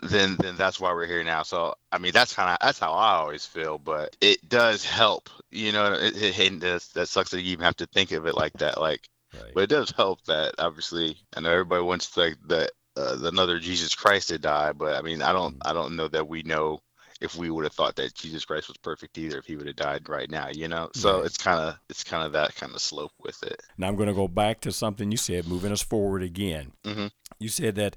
then 0.02 0.36
then 0.40 0.56
that's 0.56 0.80
why 0.80 0.94
we're 0.94 1.06
here 1.06 1.22
now. 1.22 1.42
So 1.42 1.74
I 1.92 1.98
mean, 1.98 2.12
that's 2.12 2.32
kind 2.32 2.50
of 2.50 2.56
that's 2.62 2.78
how 2.78 2.92
I 2.92 3.16
always 3.16 3.44
feel. 3.44 3.76
But 3.76 4.16
it 4.22 4.48
does 4.48 4.82
help, 4.82 5.28
you 5.50 5.70
know. 5.72 5.92
It, 5.92 6.16
it, 6.16 6.38
it 6.38 6.82
that 6.94 7.08
sucks 7.08 7.32
that 7.32 7.42
you 7.42 7.52
even 7.52 7.66
have 7.66 7.76
to 7.76 7.86
think 7.86 8.12
of 8.12 8.26
it 8.26 8.34
like 8.34 8.54
that. 8.54 8.80
Like, 8.80 9.06
right. 9.34 9.52
but 9.54 9.64
it 9.64 9.70
does 9.70 9.90
help 9.90 10.24
that 10.24 10.54
obviously. 10.58 11.18
I 11.36 11.40
know 11.40 11.50
everybody 11.50 11.82
wants 11.82 12.16
like 12.16 12.38
that 12.48 12.70
uh, 12.96 13.18
another 13.24 13.58
Jesus 13.58 13.94
Christ 13.94 14.28
to 14.28 14.38
die, 14.38 14.72
but 14.72 14.96
I 14.96 15.02
mean, 15.02 15.20
I 15.20 15.34
don't 15.34 15.58
mm. 15.58 15.62
I 15.66 15.74
don't 15.74 15.96
know 15.96 16.08
that 16.08 16.28
we 16.28 16.42
know 16.42 16.80
if 17.24 17.36
we 17.36 17.50
would 17.50 17.64
have 17.64 17.72
thought 17.72 17.96
that 17.96 18.14
Jesus 18.14 18.44
Christ 18.44 18.68
was 18.68 18.76
perfect 18.76 19.16
either 19.18 19.38
if 19.38 19.46
he 19.46 19.56
would 19.56 19.66
have 19.66 19.76
died 19.76 20.08
right 20.08 20.30
now, 20.30 20.48
you 20.52 20.68
know. 20.68 20.90
So 20.94 21.22
it's 21.22 21.38
kind 21.38 21.58
of 21.58 21.76
it's 21.88 22.04
kind 22.04 22.24
of 22.24 22.32
that 22.32 22.54
kind 22.54 22.74
of 22.74 22.80
slope 22.80 23.12
with 23.20 23.42
it. 23.42 23.62
Now 23.78 23.88
I'm 23.88 23.96
going 23.96 24.08
to 24.08 24.14
go 24.14 24.28
back 24.28 24.60
to 24.60 24.72
something 24.72 25.10
you 25.10 25.16
said, 25.16 25.48
moving 25.48 25.72
us 25.72 25.82
forward 25.82 26.22
again. 26.22 26.72
Mm-hmm. 26.84 27.06
You 27.38 27.48
said 27.48 27.74
that 27.76 27.96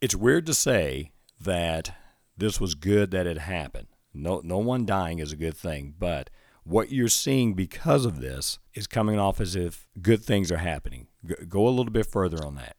it's 0.00 0.14
weird 0.14 0.46
to 0.46 0.54
say 0.54 1.10
that 1.40 1.94
this 2.36 2.60
was 2.60 2.74
good 2.74 3.10
that 3.10 3.26
it 3.26 3.38
happened. 3.38 3.88
No, 4.14 4.40
no 4.42 4.58
one 4.58 4.86
dying 4.86 5.18
is 5.18 5.32
a 5.32 5.36
good 5.36 5.56
thing, 5.56 5.94
but 5.98 6.30
what 6.64 6.92
you're 6.92 7.08
seeing 7.08 7.54
because 7.54 8.04
of 8.04 8.20
this 8.20 8.58
is 8.74 8.86
coming 8.86 9.18
off 9.18 9.40
as 9.40 9.56
if 9.56 9.88
good 10.00 10.22
things 10.22 10.50
are 10.52 10.58
happening. 10.58 11.08
Go 11.48 11.66
a 11.66 11.70
little 11.70 11.92
bit 11.92 12.06
further 12.06 12.44
on 12.44 12.54
that. 12.56 12.76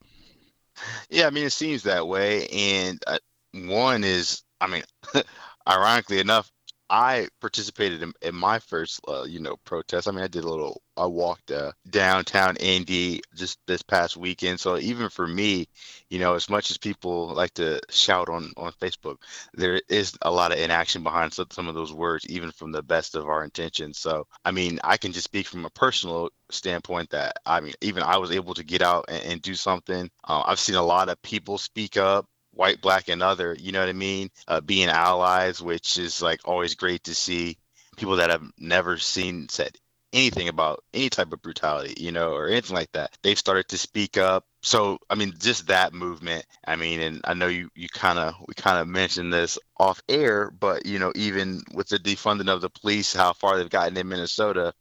Yeah, 1.10 1.28
I 1.28 1.30
mean, 1.30 1.46
it 1.46 1.52
seems 1.52 1.84
that 1.84 2.08
way. 2.08 2.48
And 2.48 3.04
uh, 3.06 3.20
one 3.54 4.04
is, 4.04 4.44
I 4.60 4.68
mean, 4.68 4.84
ironically 5.72 6.20
enough, 6.20 6.52
I 6.92 7.30
participated 7.40 8.04
in, 8.04 8.12
in 8.22 8.36
my 8.36 8.60
first, 8.60 9.00
uh, 9.08 9.24
you 9.24 9.40
know, 9.40 9.56
protest. 9.64 10.10
I 10.10 10.12
mean, 10.12 10.26
I 10.26 10.28
did 10.28 10.44
a 10.44 10.50
little. 10.50 10.82
I 10.98 11.06
walked 11.06 11.50
uh, 11.50 11.72
downtown 11.90 12.58
Indy 12.58 13.22
just 13.34 13.60
this 13.66 13.82
past 13.82 14.18
weekend. 14.18 14.60
So 14.60 14.78
even 14.78 15.08
for 15.08 15.26
me, 15.26 15.68
you 16.10 16.20
know, 16.20 16.34
as 16.36 16.50
much 16.50 16.70
as 16.70 16.78
people 16.78 17.28
like 17.28 17.54
to 17.54 17.80
shout 17.90 18.28
on 18.28 18.52
on 18.58 18.74
Facebook, 18.74 19.16
there 19.54 19.82
is 19.88 20.18
a 20.24 20.30
lot 20.30 20.52
of 20.52 20.60
inaction 20.60 21.02
behind 21.02 21.34
some, 21.34 21.48
some 21.52 21.70
of 21.70 21.76
those 21.76 21.94
words, 21.94 22.26
even 22.28 22.52
from 22.52 22.74
the 22.74 22.84
best 22.84 23.16
of 23.16 23.26
our 23.30 23.46
intentions. 23.46 23.98
So 23.98 24.28
I 24.44 24.52
mean, 24.52 24.78
I 24.84 24.98
can 24.98 25.14
just 25.14 25.26
speak 25.26 25.48
from 25.48 25.64
a 25.64 25.70
personal 25.70 26.30
standpoint 26.50 27.10
that 27.12 27.38
I 27.46 27.62
mean, 27.62 27.74
even 27.80 28.04
I 28.04 28.18
was 28.18 28.32
able 28.32 28.54
to 28.56 28.66
get 28.66 28.82
out 28.82 29.06
and, 29.08 29.24
and 29.24 29.42
do 29.42 29.56
something. 29.56 30.10
Uh, 30.28 30.44
I've 30.46 30.60
seen 30.60 30.76
a 30.76 30.84
lot 30.84 31.08
of 31.08 31.22
people 31.22 31.58
speak 31.58 31.96
up 31.96 32.26
white, 32.52 32.82
black, 32.82 33.10
and 33.10 33.24
other, 33.24 33.56
you 33.60 33.72
know 33.72 33.80
what 33.80 33.90
I 33.90 33.94
mean? 33.94 34.30
Uh, 34.48 34.62
being 34.62 34.90
allies, 34.90 35.62
which 35.62 35.98
is 35.98 36.22
like 36.22 36.42
always 36.46 36.76
great 36.76 37.04
to 37.06 37.16
see 37.16 37.58
people 37.98 38.18
that 38.18 38.30
have 38.30 38.44
never 38.58 38.98
seen 38.98 39.50
said 39.50 39.76
anything 40.14 40.50
about 40.50 40.84
any 40.94 41.10
type 41.10 41.32
of 41.32 41.42
brutality, 41.42 41.94
you 41.98 42.12
know, 42.12 42.34
or 42.34 42.48
anything 42.48 42.76
like 42.76 42.92
that. 42.92 43.18
They've 43.24 43.40
started 43.40 43.68
to 43.70 43.78
speak 43.78 44.18
up. 44.18 44.46
So, 44.62 45.00
I 45.10 45.16
mean, 45.16 45.34
just 45.40 45.68
that 45.68 45.94
movement. 45.94 46.46
I 46.68 46.76
mean, 46.76 47.02
and 47.02 47.22
I 47.24 47.34
know 47.34 47.48
you, 47.48 47.70
you 47.76 47.88
kind 47.88 48.20
of, 48.20 48.36
we 48.48 48.54
kind 48.54 48.78
of 48.80 48.88
mentioned 48.88 49.32
this 49.32 49.58
off 49.78 50.02
air, 50.10 50.52
but, 50.52 50.86
you 50.86 51.00
know, 51.00 51.14
even 51.16 51.64
with 51.74 51.88
the 51.88 51.98
defunding 51.98 52.50
of 52.50 52.62
the 52.62 52.70
police, 52.70 53.14
how 53.14 53.34
far 53.34 53.58
they've 53.58 53.70
gotten 53.70 53.98
in 53.98 54.10
Minnesota, 54.10 54.74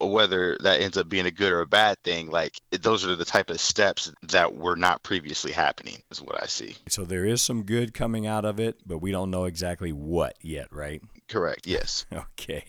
whether 0.00 0.56
that 0.60 0.80
ends 0.80 0.96
up 0.96 1.08
being 1.08 1.26
a 1.26 1.30
good 1.30 1.52
or 1.52 1.60
a 1.60 1.66
bad 1.66 1.96
thing, 2.04 2.30
like 2.30 2.60
those 2.70 3.04
are 3.04 3.16
the 3.16 3.24
type 3.24 3.50
of 3.50 3.60
steps 3.60 4.12
that 4.22 4.54
were 4.54 4.76
not 4.76 5.02
previously 5.02 5.50
happening, 5.50 5.98
is 6.10 6.22
what 6.22 6.42
I 6.42 6.46
see. 6.46 6.76
So 6.88 7.04
there 7.04 7.24
is 7.24 7.42
some 7.42 7.64
good 7.64 7.94
coming 7.94 8.26
out 8.26 8.44
of 8.44 8.60
it, 8.60 8.78
but 8.86 8.98
we 8.98 9.10
don't 9.10 9.30
know 9.30 9.44
exactly 9.44 9.92
what 9.92 10.36
yet, 10.40 10.68
right? 10.70 11.02
Correct, 11.28 11.66
yes. 11.66 12.06
okay. 12.12 12.64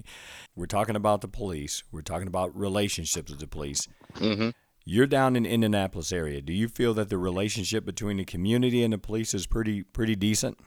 We're 0.55 0.65
talking 0.65 0.95
about 0.95 1.21
the 1.21 1.27
police, 1.27 1.83
we're 1.91 2.01
talking 2.01 2.27
about 2.27 2.57
relationships 2.57 3.29
with 3.29 3.39
the 3.39 3.47
police. 3.47 3.87
Mm-hmm. 4.15 4.49
You're 4.85 5.07
down 5.07 5.35
in 5.35 5.45
Indianapolis 5.45 6.11
area. 6.11 6.41
Do 6.41 6.51
you 6.51 6.67
feel 6.67 6.95
that 6.95 7.09
the 7.09 7.17
relationship 7.19 7.85
between 7.85 8.17
the 8.17 8.25
community 8.25 8.83
and 8.83 8.91
the 8.91 8.97
police 8.97 9.35
is 9.35 9.45
pretty 9.45 9.83
pretty 9.83 10.15
decent? 10.15 10.57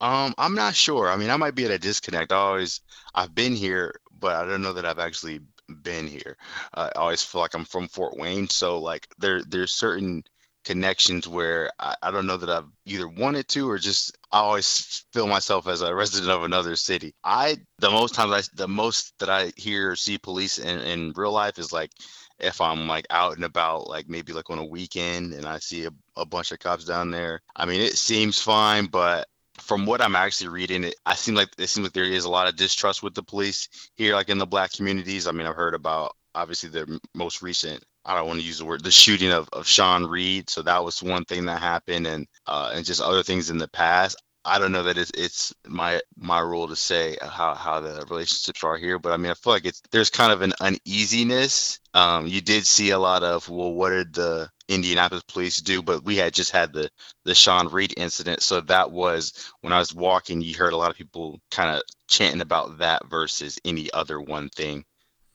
Um, 0.00 0.32
I'm 0.38 0.54
not 0.54 0.74
sure. 0.74 1.10
I 1.10 1.16
mean, 1.16 1.28
I 1.28 1.36
might 1.36 1.54
be 1.54 1.64
at 1.64 1.70
a 1.70 1.78
disconnect. 1.78 2.32
I 2.32 2.36
always 2.36 2.80
I've 3.14 3.34
been 3.34 3.54
here 3.54 4.00
but 4.18 4.36
I 4.36 4.44
don't 4.44 4.62
know 4.62 4.72
that 4.72 4.86
I've 4.86 4.98
actually 4.98 5.40
been 5.82 6.06
here. 6.06 6.36
Uh, 6.74 6.90
I 6.94 6.98
always 6.98 7.22
feel 7.22 7.40
like 7.40 7.54
I'm 7.54 7.64
from 7.64 7.88
Fort 7.88 8.16
Wayne, 8.16 8.48
so 8.48 8.78
like 8.78 9.06
there 9.18 9.42
there's 9.42 9.72
certain 9.72 10.24
connections 10.64 11.26
where 11.26 11.70
I, 11.78 11.94
I 12.02 12.10
don't 12.10 12.26
know 12.26 12.36
that 12.36 12.50
I've 12.50 12.68
either 12.84 13.08
wanted 13.08 13.48
to 13.48 13.70
or 13.70 13.78
just 13.78 14.16
I 14.32 14.40
always 14.40 15.06
feel 15.12 15.26
myself 15.26 15.66
as 15.66 15.80
a 15.80 15.94
resident 16.02 16.30
of 16.30 16.44
another 16.44 16.76
city. 16.76 17.14
I 17.24 17.58
the 17.78 17.90
most 17.90 18.14
times 18.14 18.32
I 18.32 18.42
the 18.54 18.68
most 18.68 19.18
that 19.18 19.30
I 19.30 19.52
hear 19.56 19.92
or 19.92 19.96
see 19.96 20.18
police 20.18 20.58
in, 20.58 20.80
in 20.80 21.12
real 21.16 21.32
life 21.32 21.58
is 21.58 21.72
like 21.72 21.90
if 22.38 22.60
I'm 22.60 22.86
like 22.86 23.06
out 23.10 23.34
and 23.34 23.44
about, 23.44 23.88
like 23.88 24.08
maybe 24.08 24.32
like 24.32 24.50
on 24.50 24.58
a 24.58 24.64
weekend 24.64 25.32
and 25.32 25.46
I 25.46 25.58
see 25.58 25.86
a, 25.86 25.90
a 26.16 26.24
bunch 26.24 26.52
of 26.52 26.58
cops 26.58 26.84
down 26.84 27.10
there. 27.10 27.40
I 27.56 27.66
mean, 27.66 27.80
it 27.80 27.96
seems 27.96 28.40
fine, 28.40 28.86
but 28.86 29.26
from 29.60 29.86
what 29.86 30.00
I'm 30.00 30.16
actually 30.16 30.48
reading, 30.48 30.84
it 30.84 30.94
I 31.06 31.14
seem 31.14 31.34
like 31.34 31.48
it 31.58 31.68
seems 31.68 31.86
like 31.86 31.92
there 31.92 32.04
is 32.04 32.24
a 32.24 32.30
lot 32.30 32.48
of 32.48 32.56
distrust 32.56 33.02
with 33.02 33.14
the 33.14 33.22
police 33.22 33.68
here, 33.96 34.14
like 34.14 34.28
in 34.28 34.38
the 34.38 34.46
black 34.46 34.72
communities. 34.72 35.26
I 35.26 35.32
mean, 35.32 35.46
I've 35.46 35.56
heard 35.56 35.74
about 35.74 36.14
obviously 36.34 36.68
the 36.68 37.00
most 37.14 37.42
recent 37.42 37.82
I 38.08 38.14
don't 38.14 38.26
want 38.26 38.40
to 38.40 38.46
use 38.46 38.58
the 38.58 38.64
word 38.64 38.82
the 38.82 38.90
shooting 38.90 39.30
of, 39.30 39.48
of 39.52 39.66
Sean 39.68 40.06
Reed. 40.06 40.48
So 40.48 40.62
that 40.62 40.82
was 40.82 41.02
one 41.02 41.24
thing 41.26 41.44
that 41.44 41.60
happened, 41.60 42.06
and 42.06 42.26
uh, 42.46 42.72
and 42.74 42.84
just 42.84 43.02
other 43.02 43.22
things 43.22 43.50
in 43.50 43.58
the 43.58 43.68
past. 43.68 44.16
I 44.46 44.58
don't 44.58 44.72
know 44.72 44.84
that 44.84 44.96
it's 44.96 45.10
it's 45.14 45.54
my 45.66 46.00
my 46.16 46.40
role 46.40 46.68
to 46.68 46.76
say 46.76 47.18
how 47.20 47.54
how 47.54 47.80
the 47.80 48.06
relationships 48.08 48.64
are 48.64 48.78
here, 48.78 48.98
but 48.98 49.12
I 49.12 49.18
mean 49.18 49.30
I 49.30 49.34
feel 49.34 49.52
like 49.52 49.66
it's 49.66 49.82
there's 49.90 50.08
kind 50.08 50.32
of 50.32 50.40
an 50.40 50.54
uneasiness. 50.58 51.80
Um, 51.98 52.28
you 52.28 52.40
did 52.40 52.64
see 52.64 52.90
a 52.90 52.98
lot 52.98 53.24
of 53.24 53.48
well, 53.48 53.72
what 53.72 53.90
did 53.90 54.14
the 54.14 54.50
Indianapolis 54.68 55.24
police 55.24 55.56
do? 55.56 55.82
But 55.82 56.04
we 56.04 56.16
had 56.16 56.32
just 56.32 56.52
had 56.52 56.72
the 56.72 56.88
the 57.24 57.34
Sean 57.34 57.68
Reed 57.68 57.94
incident, 57.96 58.42
so 58.42 58.60
that 58.62 58.92
was 58.92 59.50
when 59.62 59.72
I 59.72 59.80
was 59.80 59.92
walking. 59.92 60.40
You 60.40 60.54
heard 60.54 60.72
a 60.72 60.76
lot 60.76 60.90
of 60.90 60.96
people 60.96 61.40
kind 61.50 61.76
of 61.76 61.82
chanting 62.06 62.40
about 62.40 62.78
that 62.78 63.06
versus 63.10 63.58
any 63.64 63.90
other 63.92 64.20
one 64.20 64.48
thing. 64.50 64.84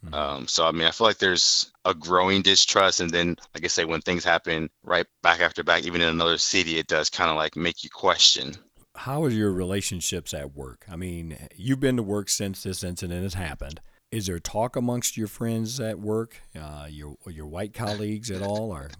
Mm-hmm. 0.06 0.14
Um, 0.14 0.48
so 0.48 0.66
I 0.66 0.72
mean, 0.72 0.88
I 0.88 0.92
feel 0.92 1.08
like 1.08 1.18
there's 1.18 1.70
a 1.84 1.94
growing 1.94 2.42
distrust, 2.44 3.02
and 3.02 3.12
then, 3.12 3.36
like 3.54 3.66
I 3.66 3.68
say, 3.68 3.84
when 3.84 4.02
things 4.02 4.24
happen 4.24 4.70
right 4.84 5.06
back 5.22 5.42
after 5.42 5.66
back, 5.66 5.84
even 5.84 6.02
in 6.02 6.08
another 6.08 6.38
city, 6.38 6.78
it 6.78 6.88
does 6.88 7.10
kind 7.10 7.30
of 7.30 7.36
like 7.36 7.58
make 7.58 7.84
you 7.84 7.90
question 7.90 8.56
how 8.96 9.24
are 9.24 9.30
your 9.30 9.52
relationships 9.52 10.34
at 10.34 10.56
work? 10.56 10.86
I 10.90 10.96
mean, 10.96 11.36
you've 11.56 11.80
been 11.80 11.98
to 11.98 12.04
work 12.04 12.30
since 12.30 12.64
this 12.64 12.84
incident 12.84 13.24
has 13.24 13.34
happened. 13.34 13.82
Is 14.14 14.28
there 14.28 14.40
talk 14.40 14.76
amongst 14.76 15.18
your 15.18 15.26
friends 15.26 15.80
at 15.80 16.00
work, 16.00 16.40
uh, 16.56 16.86
your 16.88 17.18
your 17.28 17.48
white 17.48 17.74
colleagues 17.74 18.30
at 18.30 18.44
all, 18.44 18.72
or 18.72 18.92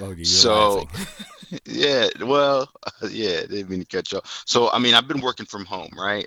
well, 0.00 0.16
so? 0.24 0.88
yeah, 1.64 2.08
well, 2.20 2.68
yeah, 3.08 3.42
didn't 3.42 3.70
mean 3.70 3.80
to 3.80 3.86
cut 3.86 4.10
you 4.10 4.18
off. 4.18 4.42
So, 4.44 4.68
I 4.70 4.80
mean, 4.80 4.94
I've 4.94 5.06
been 5.06 5.20
working 5.20 5.46
from 5.46 5.66
home, 5.66 5.90
right? 5.96 6.26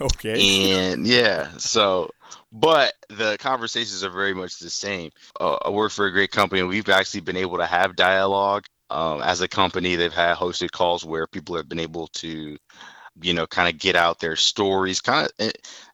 Okay. 0.00 0.72
And 0.72 1.06
yeah, 1.06 1.50
so 1.58 2.10
but 2.50 2.94
the 3.10 3.36
conversations 3.38 4.02
are 4.02 4.10
very 4.10 4.34
much 4.34 4.58
the 4.58 4.70
same. 4.70 5.10
Uh, 5.38 5.58
I 5.64 5.70
work 5.70 5.92
for 5.92 6.06
a 6.06 6.12
great 6.12 6.32
company, 6.32 6.60
and 6.60 6.68
we've 6.68 6.88
actually 6.88 7.20
been 7.20 7.36
able 7.36 7.58
to 7.58 7.66
have 7.66 7.94
dialogue 7.94 8.64
um, 8.90 9.20
as 9.22 9.40
a 9.40 9.48
company, 9.48 9.96
they've 9.96 10.12
had 10.12 10.36
hosted 10.36 10.70
calls 10.70 11.04
where 11.04 11.26
people 11.26 11.56
have 11.56 11.68
been 11.68 11.78
able 11.78 12.08
to, 12.08 12.56
you 13.22 13.34
know, 13.34 13.46
kind 13.46 13.72
of 13.72 13.80
get 13.80 13.96
out 13.96 14.20
their 14.20 14.36
stories, 14.36 15.00
kind 15.00 15.26
of, 15.26 15.32
eh, 15.38 15.50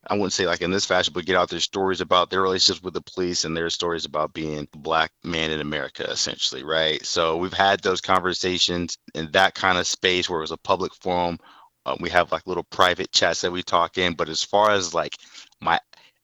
I 0.06 0.14
wouldn't 0.14 0.32
say 0.32 0.46
like 0.46 0.60
in 0.60 0.70
this 0.70 0.84
fashion, 0.84 1.12
but 1.14 1.24
get 1.26 1.36
out 1.36 1.48
their 1.50 1.60
stories 1.60 2.00
about 2.00 2.30
their 2.30 2.42
relationships 2.42 2.82
with 2.82 2.94
the 2.94 3.00
police 3.02 3.44
and 3.44 3.56
their 3.56 3.70
stories 3.70 4.04
about 4.04 4.34
being 4.34 4.68
a 4.72 4.78
black 4.78 5.12
man 5.22 5.50
in 5.50 5.60
America, 5.60 6.04
essentially, 6.10 6.62
right? 6.64 7.04
So 7.04 7.36
we've 7.36 7.52
had 7.52 7.80
those 7.80 8.00
conversations 8.00 8.98
in 9.14 9.30
that 9.32 9.54
kind 9.54 9.78
of 9.78 9.86
space 9.86 10.28
where 10.28 10.40
it 10.40 10.42
was 10.42 10.50
a 10.50 10.56
public 10.58 10.94
forum. 10.94 11.38
Um, 11.86 11.98
we 12.00 12.10
have 12.10 12.32
like 12.32 12.46
little 12.46 12.64
private 12.64 13.12
chats 13.12 13.40
that 13.42 13.52
we 13.52 13.62
talk 13.62 13.98
in, 13.98 14.14
but 14.14 14.28
as 14.28 14.42
far 14.42 14.70
as 14.70 14.94
like 14.94 15.16
my 15.60 15.80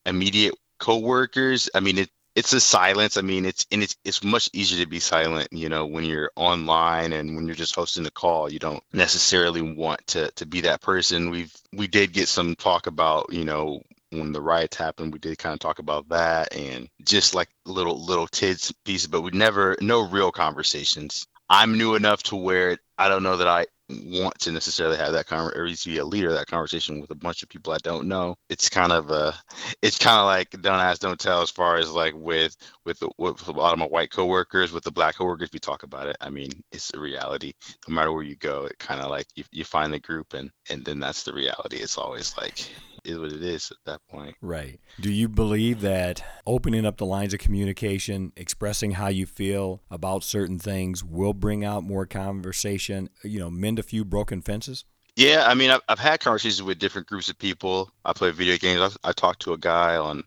immediate 0.06 0.54
coworkers, 0.78 1.68
I 1.74 1.80
mean, 1.80 1.98
it, 1.98 2.10
it's 2.34 2.52
a 2.52 2.60
silence. 2.60 3.16
I 3.16 3.22
mean, 3.22 3.44
it's 3.44 3.66
and 3.70 3.82
it's 3.82 3.96
it's 4.04 4.22
much 4.22 4.50
easier 4.52 4.82
to 4.84 4.88
be 4.88 5.00
silent, 5.00 5.48
you 5.52 5.68
know, 5.68 5.86
when 5.86 6.04
you're 6.04 6.30
online 6.36 7.12
and 7.12 7.34
when 7.36 7.46
you're 7.46 7.54
just 7.56 7.74
hosting 7.74 8.06
a 8.06 8.10
call. 8.10 8.50
You 8.50 8.58
don't 8.58 8.82
necessarily 8.92 9.62
want 9.62 10.06
to 10.08 10.30
to 10.32 10.46
be 10.46 10.62
that 10.62 10.80
person. 10.80 11.30
We've 11.30 11.54
we 11.72 11.86
did 11.86 12.12
get 12.12 12.28
some 12.28 12.54
talk 12.54 12.86
about, 12.86 13.32
you 13.32 13.44
know, 13.44 13.82
when 14.10 14.32
the 14.32 14.40
riots 14.40 14.76
happened, 14.76 15.12
we 15.12 15.18
did 15.18 15.38
kind 15.38 15.52
of 15.52 15.60
talk 15.60 15.78
about 15.78 16.08
that 16.10 16.54
and 16.54 16.88
just 17.04 17.34
like 17.34 17.48
little 17.64 18.02
little 18.02 18.26
tids 18.26 18.72
pieces, 18.84 19.06
but 19.08 19.22
we 19.22 19.30
never 19.32 19.76
no 19.80 20.08
real 20.08 20.32
conversations. 20.32 21.26
I'm 21.48 21.78
new 21.78 21.96
enough 21.96 22.22
to 22.24 22.36
where 22.36 22.78
I 22.96 23.08
don't 23.08 23.24
know 23.24 23.38
that 23.38 23.48
I 23.48 23.66
want 24.04 24.38
to 24.40 24.52
necessarily 24.52 24.96
have 24.96 25.12
that 25.12 25.26
conversation 25.26 25.60
or 25.60 25.74
to 25.74 25.88
be 25.88 25.98
a 25.98 26.04
leader 26.04 26.32
that 26.32 26.46
conversation 26.46 27.00
with 27.00 27.10
a 27.10 27.14
bunch 27.14 27.42
of 27.42 27.48
people 27.48 27.72
I 27.72 27.78
don't 27.82 28.08
know. 28.08 28.36
It's 28.48 28.68
kind 28.68 28.92
of 28.92 29.10
a, 29.10 29.34
it's 29.82 29.98
kind 29.98 30.18
of 30.18 30.26
like 30.26 30.50
don't 30.50 30.80
ask, 30.80 31.00
don't 31.00 31.18
tell. 31.18 31.42
As 31.42 31.50
far 31.50 31.76
as 31.76 31.90
like 31.90 32.14
with 32.14 32.56
with, 32.84 32.98
the, 33.00 33.10
with 33.18 33.46
a 33.48 33.52
lot 33.52 33.72
of 33.72 33.78
my 33.78 33.86
white 33.86 34.10
coworkers, 34.10 34.72
with 34.72 34.84
the 34.84 34.90
black 34.90 35.16
coworkers, 35.16 35.50
we 35.52 35.58
talk 35.58 35.82
about 35.82 36.08
it. 36.08 36.16
I 36.20 36.30
mean, 36.30 36.50
it's 36.72 36.92
a 36.94 37.00
reality. 37.00 37.52
No 37.88 37.94
matter 37.94 38.12
where 38.12 38.22
you 38.22 38.36
go, 38.36 38.66
it 38.66 38.78
kind 38.78 39.00
of 39.00 39.10
like 39.10 39.26
you, 39.34 39.44
you 39.50 39.64
find 39.64 39.92
the 39.92 40.00
group 40.00 40.34
and 40.34 40.50
and 40.68 40.84
then 40.84 41.00
that's 41.00 41.24
the 41.24 41.32
reality. 41.32 41.76
It's 41.76 41.98
always 41.98 42.36
like 42.36 42.68
is 43.04 43.18
what 43.18 43.32
it 43.32 43.42
is 43.42 43.70
at 43.70 43.78
that 43.86 44.00
point. 44.08 44.36
Right. 44.40 44.80
Do 45.00 45.10
you 45.12 45.28
believe 45.28 45.80
that 45.80 46.22
opening 46.46 46.84
up 46.84 46.96
the 46.96 47.06
lines 47.06 47.34
of 47.34 47.40
communication, 47.40 48.32
expressing 48.36 48.92
how 48.92 49.08
you 49.08 49.26
feel 49.26 49.82
about 49.90 50.24
certain 50.24 50.58
things 50.58 51.04
will 51.04 51.34
bring 51.34 51.64
out 51.64 51.82
more 51.82 52.06
conversation, 52.06 53.10
you 53.22 53.38
know, 53.38 53.50
mend 53.50 53.78
a 53.78 53.82
few 53.82 54.04
broken 54.04 54.42
fences? 54.42 54.84
Yeah, 55.16 55.44
I 55.46 55.54
mean, 55.54 55.70
I've, 55.70 55.82
I've 55.88 55.98
had 55.98 56.20
conversations 56.20 56.62
with 56.62 56.78
different 56.78 57.06
groups 57.06 57.28
of 57.28 57.38
people. 57.38 57.90
I 58.04 58.12
play 58.12 58.30
video 58.30 58.56
games. 58.56 58.96
I, 59.04 59.10
I 59.10 59.12
talked 59.12 59.42
to 59.42 59.52
a 59.52 59.58
guy 59.58 59.96
on 59.96 60.24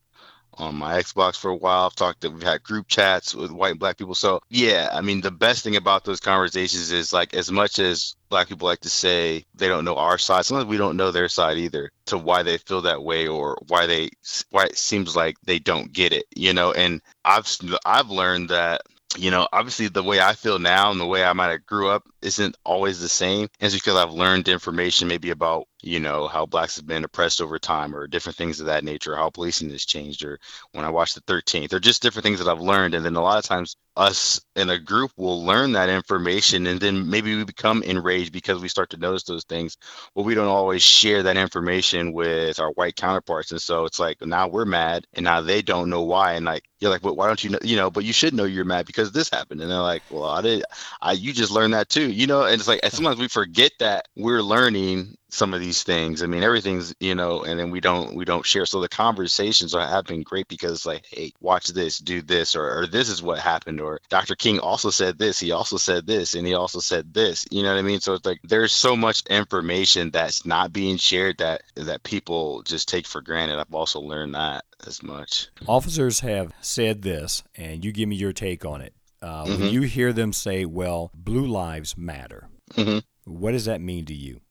on 0.58 0.76
my 0.76 1.02
Xbox 1.02 1.38
for 1.38 1.50
a 1.50 1.56
while. 1.56 1.86
I've 1.86 1.96
talked 1.96 2.22
to, 2.22 2.30
we've 2.30 2.44
had 2.44 2.64
group 2.64 2.88
chats 2.88 3.34
with 3.36 3.52
white 3.52 3.72
and 3.72 3.80
black 3.80 3.98
people. 3.98 4.16
So 4.16 4.42
yeah, 4.50 4.90
I 4.92 5.02
mean, 5.02 5.22
the 5.22 5.32
best 5.32 5.64
thing 5.64 5.76
about 5.76 6.06
those 6.06 6.20
conversations 6.20 6.92
is 6.92 7.14
like 7.14 7.34
as 7.34 7.52
much 7.52 7.80
as 7.80 8.16
black 8.30 8.48
people 8.48 8.68
like 8.68 8.82
to 8.82 8.90
say 8.90 9.46
they 9.56 9.68
don't 9.68 9.86
know 9.86 9.96
our 9.96 10.18
side, 10.18 10.46
sometimes 10.46 10.70
we 10.70 10.78
don't 10.78 10.98
know 10.98 11.12
their 11.12 11.30
side 11.30 11.58
either 11.58 11.92
to 12.08 12.18
why 12.18 12.44
they 12.44 12.58
feel 12.58 12.82
that 12.82 13.04
way 13.04 13.28
or 13.28 13.58
why 13.68 13.86
they 13.86 14.10
why 14.50 14.66
it 14.66 14.78
seems 14.78 15.16
like 15.16 15.38
they 15.44 15.60
don't 15.60 15.92
get 15.94 16.14
it, 16.14 16.26
you 16.36 16.54
know. 16.54 16.72
And 16.72 17.02
I've 17.24 17.48
I've 17.86 18.10
learned 18.10 18.50
that 18.50 18.82
you 19.18 19.32
know, 19.32 19.48
obviously 19.54 19.88
the 19.88 20.04
way 20.04 20.20
I 20.20 20.34
feel 20.34 20.60
now 20.60 20.92
and 20.92 21.00
the 21.00 21.06
way 21.06 21.24
I 21.24 21.34
might 21.34 21.52
have 21.52 21.66
grew 21.66 21.90
up 21.90 22.04
isn't 22.24 22.58
always 22.64 23.00
the 23.00 23.10
same. 23.10 23.48
It's 23.60 23.76
because 23.76 23.96
I've 23.96 24.14
learned 24.14 24.48
information 24.48 25.08
maybe 25.08 25.30
about, 25.32 25.68
you 25.82 26.00
know, 26.00 26.28
how 26.28 26.46
blacks 26.46 26.78
have 26.78 26.88
been 26.88 27.04
oppressed 27.04 27.42
over 27.42 27.60
time 27.60 27.96
or 27.96 28.08
different 28.08 28.38
things 28.38 28.60
of 28.60 28.68
that 28.68 28.84
nature, 28.84 29.16
how 29.16 29.30
policing 29.30 29.70
has 29.72 29.86
changed, 29.86 30.24
or 30.24 30.40
when 30.72 30.86
I 30.86 30.90
watched 30.90 31.16
the 31.16 31.22
13th, 31.22 31.74
or 31.74 31.80
just 31.80 32.02
different 32.02 32.24
things 32.24 32.40
that 32.40 32.48
I've 32.48 32.62
learned. 32.62 32.94
And 32.94 33.06
then 33.06 33.16
a 33.16 33.22
lot 33.22 33.38
of 33.38 33.46
times 33.46 33.76
us 33.96 34.42
in 34.56 34.70
a 34.70 34.80
group 34.80 35.12
will 35.18 35.46
learn 35.46 35.74
that 35.74 35.90
information 35.90 36.66
and 36.66 36.80
then 36.80 37.10
maybe 37.10 37.36
we 37.36 37.44
become 37.44 37.84
enraged 37.84 38.32
because 38.34 38.60
we 38.60 38.68
start 38.68 38.90
to 38.90 38.98
notice 38.98 39.24
those 39.24 39.44
things 39.44 39.78
but 40.16 40.24
we 40.24 40.34
don't 40.34 40.48
always 40.48 40.82
share 40.82 41.22
that 41.24 41.38
information 41.38 42.12
with 42.12 42.60
our 42.60 42.72
white 42.72 42.96
counterparts 42.96 43.52
and 43.52 43.62
so 43.62 43.86
it's 43.86 44.00
like 44.00 44.20
now 44.26 44.48
we're 44.48 44.66
mad 44.66 45.06
and 45.14 45.24
now 45.24 45.42
they 45.42 45.62
don't 45.62 45.90
know 45.92 46.02
why 46.02 46.34
and 46.34 46.46
like 46.46 46.64
you're 46.80 46.90
like 46.90 47.02
but 47.02 47.16
why 47.16 47.28
don't 47.28 47.44
you 47.44 47.52
know 47.52 47.60
you 47.62 47.76
know 47.76 47.92
but 47.92 48.04
you 48.04 48.14
should 48.14 48.34
know 48.34 48.46
you're 48.46 48.66
mad 48.66 48.86
because 48.88 49.12
this 49.12 49.30
happened 49.30 49.62
and 49.62 49.70
they're 49.70 49.78
like 49.78 50.02
well 50.10 50.26
i 50.26 50.42
did 50.42 50.64
i 51.02 51.12
you 51.12 51.32
just 51.32 51.52
learned 51.52 51.74
that 51.74 51.90
too 51.90 52.10
you 52.14 52.28
know 52.28 52.44
and 52.44 52.56
it's 52.56 52.68
like 52.68 52.82
sometimes 52.90 53.20
we 53.20 53.28
forget 53.28 53.72
that 53.80 54.08
we're 54.16 54.42
learning 54.42 55.18
some 55.34 55.54
of 55.54 55.60
these 55.60 55.82
things. 55.82 56.22
I 56.22 56.28
mean, 56.28 56.44
everything's 56.44 56.94
you 57.00 57.16
know, 57.16 57.44
and 57.44 57.60
then 57.60 57.72
we 57.72 57.80
don't 57.80 58.16
we 58.16 58.24
don't 58.24 58.46
share. 58.46 58.66
So 58.66 58.80
the 58.80 58.90
conversations 58.90 59.74
are 59.74 59.86
have 59.86 60.06
been 60.06 60.22
great 60.22 60.48
because 60.48 60.86
like, 60.86 61.06
hey, 61.10 61.34
watch 61.42 61.68
this, 61.68 61.98
do 61.98 62.22
this, 62.22 62.56
or, 62.56 62.82
or 62.82 62.88
this 62.88 63.10
is 63.10 63.22
what 63.22 63.40
happened, 63.40 63.82
or 63.82 64.00
Dr. 64.10 64.36
King 64.36 64.60
also 64.60 64.92
said 64.92 65.18
this, 65.18 65.40
he 65.40 65.52
also 65.52 65.78
said 65.78 66.06
this, 66.06 66.36
and 66.36 66.46
he 66.46 66.54
also 66.54 66.80
said 66.80 67.14
this. 67.14 67.46
You 67.50 67.64
know 67.64 67.74
what 67.74 67.80
I 67.80 67.84
mean? 67.84 68.00
So 68.00 68.14
it's 68.14 68.26
like 68.26 68.40
there's 68.44 68.72
so 68.72 68.96
much 68.96 69.24
information 69.28 70.12
that's 70.12 70.46
not 70.46 70.72
being 70.72 70.98
shared 70.98 71.40
that 71.40 71.64
that 71.76 72.04
people 72.04 72.62
just 72.62 72.88
take 72.88 73.08
for 73.08 73.22
granted. 73.22 73.60
I've 73.60 73.74
also 73.74 74.00
learned 74.00 74.36
that 74.36 74.66
as 74.86 75.02
much. 75.02 75.48
Officers 75.68 76.20
have 76.20 76.54
said 76.62 77.02
this, 77.02 77.44
and 77.56 77.84
you 77.84 77.92
give 77.92 78.08
me 78.08 78.16
your 78.16 78.34
take 78.34 78.66
on 78.66 78.82
it. 78.82 78.94
Uh, 79.24 79.46
mm-hmm. 79.46 79.62
When 79.62 79.74
you 79.74 79.82
hear 79.84 80.12
them 80.12 80.34
say, 80.34 80.66
"Well, 80.66 81.10
blue 81.14 81.48
lives 81.48 81.98
matter," 81.98 82.50
mm-hmm. 82.74 83.00
what 83.24 83.54
does 83.54 83.66
that 83.66 83.80
mean 83.80 84.06
to 84.08 84.14
you? 84.14 84.42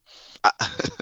I, 0.42 0.50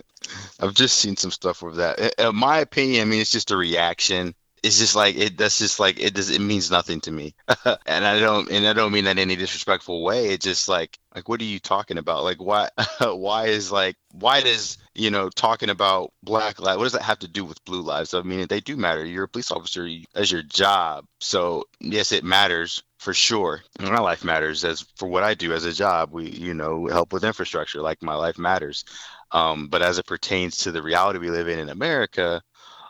have 0.60 0.74
just 0.74 0.98
seen 0.98 1.16
some 1.16 1.30
stuff 1.30 1.62
with 1.62 1.76
that. 1.76 2.14
In 2.18 2.34
my 2.34 2.58
opinion, 2.58 3.02
I 3.02 3.04
mean, 3.04 3.20
it's 3.20 3.30
just 3.30 3.52
a 3.52 3.56
reaction. 3.56 4.34
It's 4.64 4.78
just 4.78 4.96
like 4.96 5.16
it. 5.16 5.38
That's 5.38 5.58
just 5.58 5.78
like 5.78 6.00
it. 6.00 6.14
Does 6.14 6.30
it 6.30 6.40
means 6.40 6.68
nothing 6.68 7.00
to 7.02 7.12
me, 7.12 7.36
and 7.86 8.04
I 8.04 8.18
don't. 8.18 8.50
And 8.50 8.66
I 8.66 8.72
don't 8.72 8.92
mean 8.92 9.04
that 9.04 9.12
in 9.12 9.18
any 9.20 9.36
disrespectful 9.36 10.02
way. 10.02 10.30
It's 10.30 10.44
just 10.44 10.68
like 10.68 10.98
like 11.14 11.28
what 11.28 11.40
are 11.40 11.44
you 11.44 11.60
talking 11.60 11.96
about? 11.96 12.24
Like 12.24 12.42
why? 12.42 12.70
why 13.00 13.46
is 13.46 13.70
like 13.70 13.96
why 14.10 14.40
does 14.40 14.78
you 14.96 15.10
know 15.10 15.30
talking 15.30 15.70
about 15.70 16.12
black 16.24 16.60
lives? 16.60 16.76
What 16.76 16.84
does 16.84 16.92
that 16.94 17.02
have 17.02 17.20
to 17.20 17.28
do 17.28 17.44
with 17.44 17.64
blue 17.64 17.82
lives? 17.82 18.14
I 18.14 18.22
mean, 18.22 18.48
they 18.48 18.60
do 18.60 18.76
matter. 18.76 19.04
You're 19.04 19.24
a 19.24 19.28
police 19.28 19.52
officer 19.52 19.88
as 20.16 20.30
your 20.30 20.42
job, 20.42 21.06
so 21.20 21.64
yes, 21.80 22.10
it 22.10 22.24
matters 22.24 22.82
for 23.00 23.14
sure. 23.14 23.62
My 23.80 23.98
life 23.98 24.24
matters 24.24 24.62
as 24.62 24.82
for 24.96 25.08
what 25.08 25.24
I 25.24 25.32
do 25.32 25.54
as 25.54 25.64
a 25.64 25.72
job. 25.72 26.10
We, 26.12 26.28
you 26.28 26.52
know, 26.52 26.86
help 26.86 27.14
with 27.14 27.24
infrastructure. 27.24 27.80
Like 27.80 28.02
my 28.02 28.14
life 28.14 28.38
matters. 28.38 28.84
Um, 29.32 29.68
but 29.68 29.80
as 29.80 29.98
it 29.98 30.06
pertains 30.06 30.58
to 30.58 30.72
the 30.72 30.82
reality 30.82 31.18
we 31.18 31.30
live 31.30 31.48
in 31.48 31.58
in 31.58 31.70
America, 31.70 32.42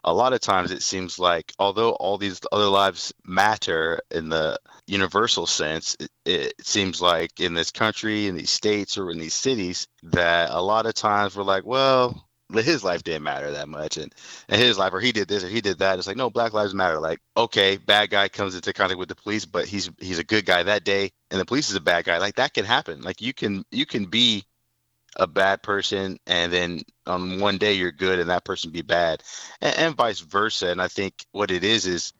a 0.02 0.12
lot 0.12 0.32
of 0.32 0.40
times 0.40 0.72
it 0.72 0.82
seems 0.82 1.18
like 1.20 1.52
although 1.60 1.90
all 1.92 2.18
these 2.18 2.40
other 2.50 2.66
lives 2.66 3.12
matter 3.24 4.00
in 4.10 4.30
the 4.30 4.58
universal 4.88 5.46
sense, 5.46 5.96
it, 6.00 6.10
it, 6.24 6.54
seems 6.60 7.00
like 7.00 7.38
in 7.38 7.54
this 7.54 7.70
country, 7.70 8.26
in 8.26 8.34
these 8.34 8.50
states, 8.50 8.98
or 8.98 9.12
in 9.12 9.18
these 9.18 9.34
cities, 9.34 9.86
that 10.02 10.50
a 10.50 10.60
lot 10.60 10.86
of 10.86 10.94
times 10.94 11.36
we're 11.36 11.44
like, 11.44 11.64
well, 11.64 12.26
his 12.52 12.84
life 12.84 13.02
didn't 13.02 13.22
matter 13.22 13.52
that 13.52 13.68
much, 13.68 13.96
and, 13.96 14.14
and 14.48 14.60
his 14.60 14.78
life, 14.78 14.92
or 14.92 15.00
he 15.00 15.12
did 15.12 15.28
this 15.28 15.44
or 15.44 15.48
he 15.48 15.60
did 15.60 15.78
that. 15.78 15.98
It's 15.98 16.06
like 16.06 16.16
no, 16.16 16.30
Black 16.30 16.52
Lives 16.52 16.74
Matter. 16.74 17.00
Like 17.00 17.20
okay, 17.36 17.76
bad 17.76 18.10
guy 18.10 18.28
comes 18.28 18.54
into 18.54 18.72
contact 18.72 18.98
with 18.98 19.08
the 19.08 19.14
police, 19.14 19.44
but 19.44 19.66
he's 19.66 19.90
he's 19.98 20.18
a 20.18 20.24
good 20.24 20.46
guy 20.46 20.62
that 20.62 20.84
day, 20.84 21.12
and 21.30 21.40
the 21.40 21.44
police 21.44 21.70
is 21.70 21.76
a 21.76 21.80
bad 21.80 22.04
guy. 22.04 22.18
Like 22.18 22.36
that 22.36 22.54
can 22.54 22.64
happen. 22.64 23.02
Like 23.02 23.20
you 23.20 23.32
can 23.32 23.64
you 23.70 23.86
can 23.86 24.06
be 24.06 24.44
a 25.16 25.26
bad 25.26 25.60
person 25.60 26.16
and 26.28 26.52
then 26.52 26.82
on 27.04 27.40
one 27.40 27.58
day 27.58 27.72
you're 27.72 27.90
good 27.90 28.20
and 28.20 28.30
that 28.30 28.44
person 28.44 28.70
be 28.70 28.80
bad 28.80 29.20
and, 29.60 29.76
and, 29.76 29.96
vice 29.96 30.20
versa 30.20 30.68
and 30.68 30.80
i 30.80 30.86
think 30.86 31.26
what 31.32 31.50
it 31.50 31.64
is 31.64 31.84
is 31.84 32.12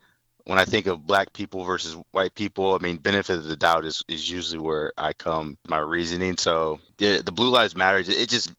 when 0.51 0.59
I 0.59 0.65
think 0.65 0.87
of 0.87 1.07
black 1.07 1.33
people 1.33 1.65
versus 1.65 1.97
white 2.11 2.35
people, 2.35 2.75
I 2.75 2.79
mean, 2.79 2.97
benefit 2.97 3.37
of 3.37 3.45
the 3.45 3.57
doubt 3.57 3.85
is, 3.85 4.03
is 4.09 4.29
usually 4.29 4.59
where 4.59 4.93
I 4.97 5.13
come 5.13 5.57
my 5.69 5.79
reasoning. 5.79 6.37
So 6.39 6.81
the, 6.99 7.23
the 7.25 7.33
Blue 7.33 7.51
Lives 7.51 7.77
Matter, 7.77 7.99
it 7.99 8.29
just 8.29 8.53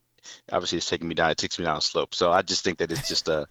obviously 0.52 0.78
it's 0.78 0.90
taking 0.90 1.08
me 1.08 1.16
down. 1.16 1.32
It 1.32 1.38
takes 1.38 1.58
me 1.60 1.66
down 1.66 1.78
a 1.78 1.82
slope. 1.82 2.16
So 2.16 2.32
I 2.32 2.42
just 2.42 2.64
think 2.64 2.78
that 2.80 2.92
it's 2.92 3.08
just 3.08 3.28
a, 3.28 3.48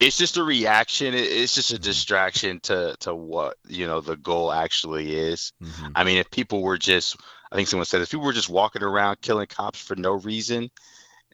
it's 0.00 0.18
just 0.18 0.36
a 0.36 0.44
reaction. 0.44 1.14
It's 1.14 1.54
just 1.54 1.72
a 1.72 1.78
distraction 1.78 2.60
to 2.60 2.96
to 3.00 3.14
what 3.14 3.56
you 3.68 3.86
know 3.86 4.00
the 4.00 4.16
goal 4.16 4.52
actually 4.52 5.14
is. 5.14 5.52
Mm-hmm. 5.62 5.92
I 5.94 6.04
mean, 6.04 6.18
if 6.18 6.30
people 6.30 6.62
were 6.62 6.78
just, 6.78 7.16
I 7.50 7.56
think 7.56 7.68
someone 7.68 7.86
said, 7.86 8.02
if 8.02 8.10
people 8.10 8.26
were 8.26 8.32
just 8.32 8.50
walking 8.50 8.82
around 8.82 9.20
killing 9.20 9.46
cops 9.46 9.80
for 9.80 9.96
no 9.96 10.12
reason, 10.12 10.70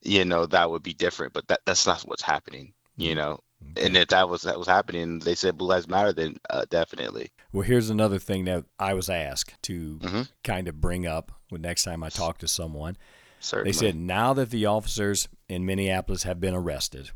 you 0.03 0.25
know, 0.25 0.47
that 0.47 0.71
would 0.71 0.83
be 0.83 0.95
different. 0.95 1.33
But 1.33 1.49
that 1.49 1.61
that's 1.65 1.87
not 1.87 2.03
what's 2.03 2.23
happening. 2.23 2.73
You 2.97 3.11
mm-hmm. 3.11 3.19
know. 3.19 3.41
And 3.77 3.95
if 3.95 4.09
that 4.09 4.29
was 4.29 4.43
that 4.43 4.59
was 4.59 4.67
happening, 4.67 5.19
they 5.19 5.35
said 5.35 5.59
Blue 5.59 5.69
Lives 5.69 5.87
Matter, 5.87 6.15
then 6.15 6.37
uh, 6.49 6.65
definitely. 6.71 7.31
Well, 7.53 7.63
here's 7.63 7.91
another 7.91 8.19
thing 8.19 8.47
that 8.47 8.65
I 8.79 8.95
was 8.95 9.11
asked 9.11 9.61
to 9.65 9.99
mm-hmm. 9.99 10.23
kind 10.43 10.67
of 10.67 10.81
bring 10.81 11.07
up 11.07 11.33
when 11.51 11.61
next 11.61 11.85
time 11.85 12.03
I 12.03 12.09
talk 12.09 12.39
to 12.39 12.49
someone. 12.49 12.97
Certainly. 13.41 13.73
They 13.73 13.77
said 13.79 13.97
now 13.97 14.35
that 14.35 14.51
the 14.51 14.67
officers 14.67 15.29
in 15.49 15.67
Minneapolis 15.67 16.23
have 16.25 16.41
been 16.41 16.55
arrested, 16.55 17.11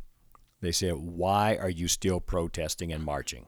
they 0.60 0.72
said, 0.72 0.94
why 0.94 1.56
are 1.56 1.70
you 1.70 1.86
still 1.86 2.20
protesting 2.20 2.92
and 2.92 3.04
marching? 3.04 3.46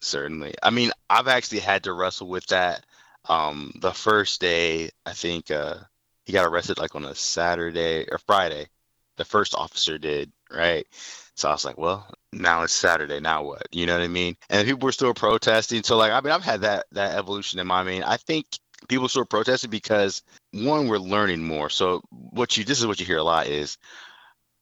Certainly. 0.00 0.54
I 0.62 0.70
mean, 0.70 0.90
I've 1.08 1.28
actually 1.28 1.60
had 1.60 1.84
to 1.84 1.92
wrestle 1.92 2.28
with 2.28 2.46
that. 2.46 2.84
Um, 3.28 3.72
the 3.80 3.92
first 3.92 4.40
day, 4.40 4.90
I 5.06 5.12
think 5.12 5.50
uh, 5.50 5.76
he 6.24 6.32
got 6.32 6.46
arrested 6.46 6.78
like 6.78 6.94
on 6.94 7.04
a 7.04 7.14
Saturday 7.14 8.06
or 8.10 8.18
Friday. 8.18 8.66
The 9.16 9.24
first 9.24 9.54
officer 9.54 9.96
did, 9.98 10.32
right? 10.50 10.86
So 11.36 11.48
I 11.48 11.52
was 11.52 11.64
like, 11.64 11.78
well, 11.78 12.06
now 12.32 12.62
it's 12.62 12.72
Saturday. 12.72 13.20
Now 13.20 13.44
what? 13.44 13.66
You 13.72 13.86
know 13.86 13.94
what 13.94 14.04
I 14.04 14.08
mean? 14.08 14.36
And 14.50 14.66
people 14.66 14.86
were 14.86 14.92
still 14.92 15.14
protesting. 15.14 15.82
So 15.82 15.96
like, 15.96 16.12
I 16.12 16.20
mean, 16.20 16.32
I've 16.32 16.44
had 16.44 16.62
that 16.62 16.86
that 16.92 17.16
evolution 17.16 17.60
in 17.60 17.66
my 17.66 17.82
mind. 17.82 18.04
I 18.04 18.16
think 18.16 18.46
people 18.88 19.08
still 19.08 19.24
protesting 19.24 19.70
because 19.70 20.22
one, 20.54 20.88
we're 20.88 20.98
learning 20.98 21.42
more. 21.42 21.68
So 21.68 22.02
what 22.10 22.56
you 22.56 22.64
this 22.64 22.80
is 22.80 22.86
what 22.86 23.00
you 23.00 23.06
hear 23.06 23.18
a 23.18 23.22
lot 23.22 23.46
is, 23.46 23.76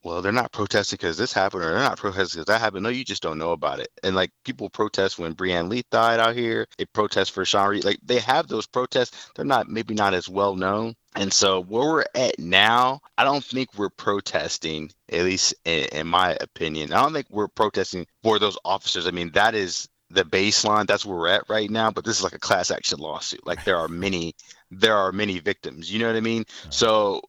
well, 0.02 0.20
they're 0.20 0.32
not 0.32 0.50
protesting 0.50 0.96
because 0.96 1.16
this 1.16 1.32
happened, 1.32 1.62
or 1.62 1.70
they're 1.70 1.78
not 1.78 1.98
protesting 1.98 2.40
because 2.40 2.46
that 2.46 2.60
happened. 2.60 2.82
No, 2.82 2.88
you 2.88 3.04
just 3.04 3.22
don't 3.22 3.38
know 3.38 3.52
about 3.52 3.78
it. 3.78 3.88
And 4.02 4.16
like 4.16 4.30
people 4.44 4.68
protest 4.68 5.18
when 5.18 5.34
Breann 5.34 5.68
Lee 5.68 5.84
died 5.90 6.18
out 6.18 6.34
here. 6.34 6.66
They 6.78 6.86
protest 6.86 7.30
for 7.32 7.44
Sean 7.44 7.68
Reed. 7.68 7.84
Like 7.84 8.00
they 8.02 8.18
have 8.18 8.48
those 8.48 8.66
protests. 8.66 9.30
They're 9.36 9.44
not 9.44 9.68
maybe 9.68 9.94
not 9.94 10.14
as 10.14 10.28
well 10.28 10.56
known. 10.56 10.94
And 11.14 11.32
so 11.32 11.62
where 11.62 11.88
we're 11.88 12.04
at 12.14 12.38
now, 12.38 13.00
I 13.18 13.24
don't 13.24 13.44
think 13.44 13.76
we're 13.76 13.90
protesting, 13.90 14.90
at 15.10 15.24
least 15.24 15.54
in, 15.66 15.84
in, 15.92 16.06
my 16.06 16.36
opinion. 16.40 16.92
I 16.92 17.02
don't 17.02 17.12
think 17.12 17.26
we're 17.28 17.48
protesting 17.48 18.06
for 18.22 18.38
those 18.38 18.56
officers. 18.64 19.06
I 19.06 19.10
mean, 19.10 19.30
that 19.32 19.54
is 19.54 19.88
the 20.12 20.24
baseline. 20.24 20.86
That's 20.86 21.04
where 21.04 21.16
we're 21.16 21.28
at 21.28 21.48
right 21.48 21.70
now. 21.70 21.90
But 21.90 22.04
this 22.04 22.18
is 22.18 22.24
like 22.24 22.34
a 22.34 22.38
class 22.38 22.70
action 22.70 22.98
lawsuit. 22.98 23.46
Like 23.46 23.64
there 23.64 23.76
are 23.76 23.88
many, 23.88 24.34
there 24.70 24.96
are 24.96 25.12
many 25.12 25.38
victims. 25.38 25.92
You 25.92 26.00
know 26.00 26.06
what 26.06 26.16
I 26.16 26.20
mean? 26.20 26.44
So 26.70 27.22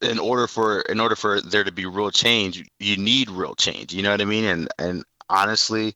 in 0.00 0.18
order 0.18 0.46
for 0.46 0.80
in 0.82 1.00
order 1.00 1.16
for 1.16 1.40
there 1.40 1.64
to 1.64 1.72
be 1.72 1.86
real 1.86 2.10
change, 2.10 2.64
you 2.78 2.96
need 2.96 3.30
real 3.30 3.54
change. 3.54 3.92
You 3.92 4.02
know 4.02 4.10
what 4.10 4.20
I 4.20 4.26
mean? 4.26 4.44
And 4.44 4.68
and 4.78 5.04
honestly, 5.28 5.94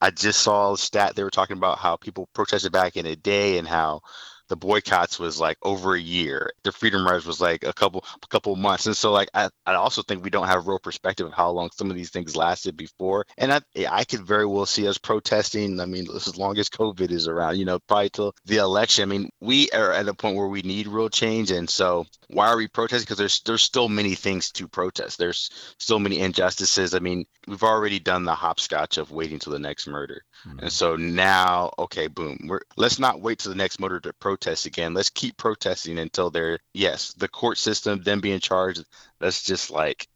I 0.00 0.10
just 0.10 0.40
saw 0.40 0.74
a 0.74 0.78
stat 0.78 1.14
they 1.16 1.24
were 1.24 1.30
talking 1.30 1.56
about 1.56 1.78
how 1.78 1.96
people 1.96 2.28
protested 2.34 2.72
back 2.72 2.96
in 2.96 3.06
a 3.06 3.16
day 3.16 3.58
and 3.58 3.68
how 3.68 4.00
the 4.48 4.56
boycotts 4.56 5.18
was 5.18 5.40
like 5.40 5.56
over 5.62 5.94
a 5.94 6.00
year. 6.00 6.50
The 6.64 6.72
Freedom 6.72 7.04
Riders 7.06 7.26
was 7.26 7.40
like 7.40 7.64
a 7.64 7.72
couple 7.72 8.04
a 8.22 8.26
couple 8.28 8.54
months. 8.56 8.86
And 8.86 8.96
so 8.96 9.12
like 9.12 9.28
I, 9.34 9.48
I 9.66 9.74
also 9.74 10.02
think 10.02 10.22
we 10.22 10.30
don't 10.30 10.46
have 10.46 10.66
real 10.66 10.78
perspective 10.78 11.26
of 11.26 11.32
how 11.32 11.50
long 11.50 11.70
some 11.72 11.90
of 11.90 11.96
these 11.96 12.10
things 12.10 12.36
lasted 12.36 12.76
before. 12.76 13.24
And 13.38 13.52
I 13.52 13.60
I 13.90 14.04
could 14.04 14.22
very 14.22 14.46
well 14.46 14.66
see 14.66 14.86
us 14.88 14.98
protesting. 14.98 15.80
I 15.80 15.86
mean, 15.86 16.06
as 16.14 16.36
long 16.36 16.58
as 16.58 16.68
COVID 16.68 17.10
is 17.10 17.28
around, 17.28 17.56
you 17.58 17.64
know, 17.64 17.78
probably 17.80 18.10
till 18.10 18.34
the 18.44 18.58
election. 18.58 19.02
I 19.02 19.06
mean, 19.06 19.30
we 19.40 19.70
are 19.70 19.92
at 19.92 20.08
a 20.08 20.14
point 20.14 20.36
where 20.36 20.48
we 20.48 20.62
need 20.62 20.86
real 20.88 21.08
change. 21.08 21.50
And 21.50 21.68
so 21.68 22.06
why 22.28 22.48
are 22.48 22.56
we 22.56 22.68
protesting? 22.68 23.04
Because 23.04 23.18
there's 23.18 23.40
there's 23.42 23.62
still 23.62 23.88
many 23.88 24.14
things 24.14 24.50
to 24.52 24.68
protest. 24.68 25.18
There's 25.18 25.50
still 25.78 25.98
many 25.98 26.20
injustices. 26.20 26.94
I 26.94 26.98
mean, 26.98 27.24
we've 27.46 27.62
already 27.62 27.98
done 27.98 28.24
the 28.24 28.34
hopscotch 28.34 28.98
of 28.98 29.10
waiting 29.10 29.38
till 29.38 29.52
the 29.52 29.58
next 29.58 29.86
murder. 29.86 30.22
And 30.44 30.72
so 30.72 30.96
now, 30.96 31.72
okay, 31.78 32.06
boom. 32.06 32.38
We're 32.46 32.60
let's 32.76 32.98
not 32.98 33.20
wait 33.20 33.38
till 33.38 33.52
the 33.52 33.58
next 33.58 33.80
motor 33.80 34.00
to 34.00 34.12
protest 34.12 34.66
again. 34.66 34.94
Let's 34.94 35.10
keep 35.10 35.36
protesting 35.36 35.98
until 35.98 36.30
they're 36.30 36.58
yes, 36.72 37.14
the 37.14 37.28
court 37.28 37.58
system, 37.58 38.02
them 38.02 38.20
being 38.20 38.40
charged. 38.40 38.84
That's 39.20 39.42
just 39.42 39.70
like 39.70 40.08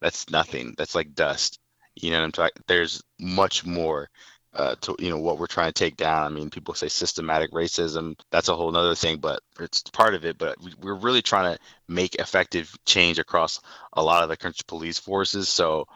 that's 0.00 0.30
nothing. 0.30 0.74
That's 0.76 0.94
like 0.94 1.14
dust. 1.14 1.58
You 1.96 2.10
know 2.10 2.18
what 2.18 2.24
I'm 2.24 2.32
talking? 2.32 2.62
There's 2.66 3.02
much 3.18 3.64
more 3.64 4.08
uh, 4.54 4.76
to 4.80 4.96
you 4.98 5.10
know 5.10 5.18
what 5.18 5.38
we're 5.38 5.46
trying 5.46 5.72
to 5.72 5.78
take 5.78 5.96
down. 5.96 6.24
I 6.24 6.34
mean, 6.34 6.50
people 6.50 6.74
say 6.74 6.88
systematic 6.88 7.50
racism. 7.52 8.18
That's 8.30 8.48
a 8.48 8.56
whole 8.56 8.74
other 8.76 8.94
thing, 8.94 9.18
but 9.18 9.40
it's 9.60 9.82
part 9.82 10.14
of 10.14 10.24
it. 10.24 10.38
But 10.38 10.56
we, 10.62 10.90
are 10.90 10.94
really 10.94 11.22
trying 11.22 11.54
to 11.54 11.60
make 11.88 12.14
effective 12.16 12.74
change 12.86 13.18
across 13.18 13.60
a 13.92 14.02
lot 14.02 14.22
of 14.22 14.28
the 14.28 14.36
country 14.36 14.62
police 14.66 14.98
forces. 14.98 15.48
So 15.48 15.86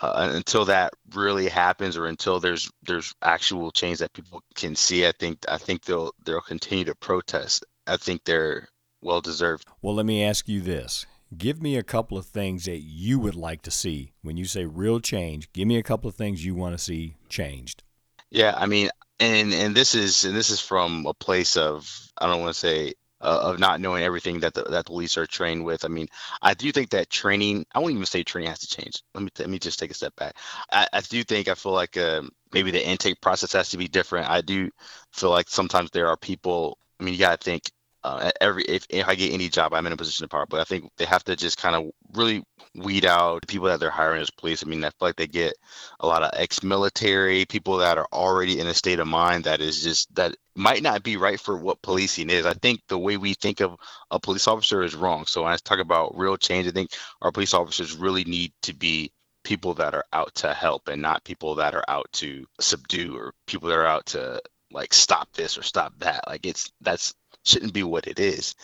uh, 0.00 0.30
until 0.32 0.64
that 0.64 0.92
really 1.14 1.48
happens 1.48 1.96
or 1.96 2.06
until 2.06 2.40
there's 2.40 2.70
there's 2.82 3.14
actual 3.22 3.70
change 3.70 3.98
that 3.98 4.12
people 4.12 4.42
can 4.54 4.74
see 4.74 5.06
i 5.06 5.12
think 5.12 5.38
i 5.48 5.56
think 5.56 5.84
they'll 5.84 6.12
they'll 6.24 6.40
continue 6.40 6.84
to 6.84 6.94
protest. 6.94 7.64
I 7.86 7.96
think 7.96 8.24
they're 8.24 8.68
well 9.02 9.20
deserved 9.20 9.66
well 9.82 9.94
let 9.94 10.06
me 10.06 10.24
ask 10.24 10.48
you 10.48 10.60
this. 10.60 11.06
Give 11.36 11.60
me 11.60 11.76
a 11.76 11.82
couple 11.82 12.16
of 12.16 12.26
things 12.26 12.64
that 12.66 12.82
you 12.82 13.18
would 13.18 13.34
like 13.34 13.62
to 13.62 13.70
see. 13.70 14.12
When 14.22 14.36
you 14.36 14.44
say 14.44 14.66
real 14.66 15.00
change 15.00 15.52
give 15.52 15.68
me 15.68 15.78
a 15.78 15.82
couple 15.82 16.08
of 16.08 16.14
things 16.16 16.44
you 16.44 16.54
want 16.54 16.76
to 16.76 16.82
see 16.82 17.16
changed. 17.28 17.82
Yeah 18.30 18.54
i 18.56 18.66
mean 18.66 18.90
and 19.20 19.52
and 19.52 19.74
this 19.74 19.94
is 19.94 20.24
and 20.24 20.36
this 20.36 20.50
is 20.50 20.60
from 20.60 21.06
a 21.06 21.14
place 21.14 21.56
of 21.56 22.10
i 22.18 22.26
don't 22.26 22.40
want 22.40 22.52
to 22.52 22.58
say 22.58 22.94
uh, 23.24 23.40
of 23.42 23.58
not 23.58 23.80
knowing 23.80 24.04
everything 24.04 24.40
that 24.40 24.54
the, 24.54 24.62
that 24.64 24.84
the 24.86 24.92
police 24.92 25.16
are 25.18 25.26
trained 25.26 25.64
with. 25.64 25.84
I 25.84 25.88
mean, 25.88 26.08
I 26.42 26.54
do 26.54 26.70
think 26.72 26.90
that 26.90 27.10
training. 27.10 27.66
I 27.74 27.80
won't 27.80 27.94
even 27.94 28.06
say 28.06 28.22
training 28.22 28.50
has 28.50 28.60
to 28.60 28.68
change. 28.68 29.02
Let 29.14 29.24
me 29.24 29.30
let 29.38 29.50
me 29.50 29.58
just 29.58 29.78
take 29.78 29.90
a 29.90 29.94
step 29.94 30.14
back. 30.16 30.36
I, 30.70 30.88
I 30.92 31.00
do 31.00 31.24
think 31.24 31.48
I 31.48 31.54
feel 31.54 31.72
like 31.72 31.96
um, 31.96 32.30
maybe 32.52 32.70
the 32.70 32.86
intake 32.86 33.20
process 33.20 33.52
has 33.54 33.70
to 33.70 33.78
be 33.78 33.88
different. 33.88 34.28
I 34.30 34.40
do 34.42 34.70
feel 35.12 35.30
like 35.30 35.48
sometimes 35.48 35.90
there 35.90 36.08
are 36.08 36.16
people. 36.16 36.78
I 37.00 37.04
mean, 37.04 37.14
you 37.14 37.20
got 37.20 37.40
to 37.40 37.44
think 37.44 37.70
uh, 38.04 38.30
every 38.40 38.62
if, 38.64 38.86
if 38.90 39.08
I 39.08 39.14
get 39.14 39.32
any 39.32 39.48
job, 39.48 39.72
I'm 39.72 39.86
in 39.86 39.92
a 39.92 39.96
position 39.96 40.24
of 40.24 40.30
power. 40.30 40.46
But 40.46 40.60
I 40.60 40.64
think 40.64 40.90
they 40.98 41.06
have 41.06 41.24
to 41.24 41.36
just 41.36 41.58
kind 41.58 41.74
of 41.74 41.90
really 42.12 42.44
weed 42.74 43.06
out 43.06 43.46
people 43.48 43.68
that 43.68 43.80
they're 43.80 43.90
hiring 43.90 44.20
as 44.20 44.30
police. 44.30 44.62
I 44.62 44.68
mean, 44.68 44.84
I 44.84 44.90
feel 44.90 45.08
like 45.08 45.16
they 45.16 45.26
get 45.26 45.54
a 46.00 46.06
lot 46.06 46.22
of 46.22 46.30
ex-military 46.34 47.46
people 47.46 47.78
that 47.78 47.96
are 47.98 48.08
already 48.12 48.60
in 48.60 48.66
a 48.66 48.74
state 48.74 48.98
of 48.98 49.06
mind 49.08 49.44
that 49.44 49.60
is 49.60 49.82
just 49.82 50.14
that 50.14 50.36
might 50.54 50.82
not 50.82 51.02
be 51.02 51.16
right 51.16 51.40
for 51.40 51.56
what 51.56 51.82
policing 51.82 52.30
is. 52.30 52.46
I 52.46 52.52
think 52.54 52.80
the 52.88 52.98
way 52.98 53.16
we 53.16 53.34
think 53.34 53.60
of 53.60 53.76
a 54.10 54.20
police 54.20 54.46
officer 54.46 54.82
is 54.82 54.94
wrong. 54.94 55.24
So 55.26 55.42
when 55.42 55.52
I 55.52 55.56
talk 55.56 55.78
about 55.78 56.16
real 56.16 56.36
change, 56.36 56.68
I 56.68 56.72
think 56.72 56.90
our 57.22 57.32
police 57.32 57.54
officers 57.54 57.96
really 57.96 58.24
need 58.24 58.52
to 58.62 58.74
be 58.74 59.12
people 59.44 59.74
that 59.74 59.94
are 59.94 60.04
out 60.12 60.34
to 60.34 60.52
help 60.52 60.88
and 60.88 61.00
not 61.00 61.24
people 61.24 61.54
that 61.56 61.74
are 61.74 61.84
out 61.88 62.06
to 62.12 62.46
subdue 62.60 63.16
or 63.16 63.32
people 63.46 63.68
that 63.68 63.78
are 63.78 63.86
out 63.86 64.06
to 64.06 64.40
like 64.72 64.92
stop 64.92 65.32
this 65.32 65.56
or 65.56 65.62
stop 65.62 65.92
that. 65.98 66.24
Like 66.26 66.44
it's 66.46 66.72
that's 66.80 67.14
shouldn't 67.44 67.72
be 67.72 67.82
what 67.82 68.06
it 68.06 68.18
is. 68.18 68.54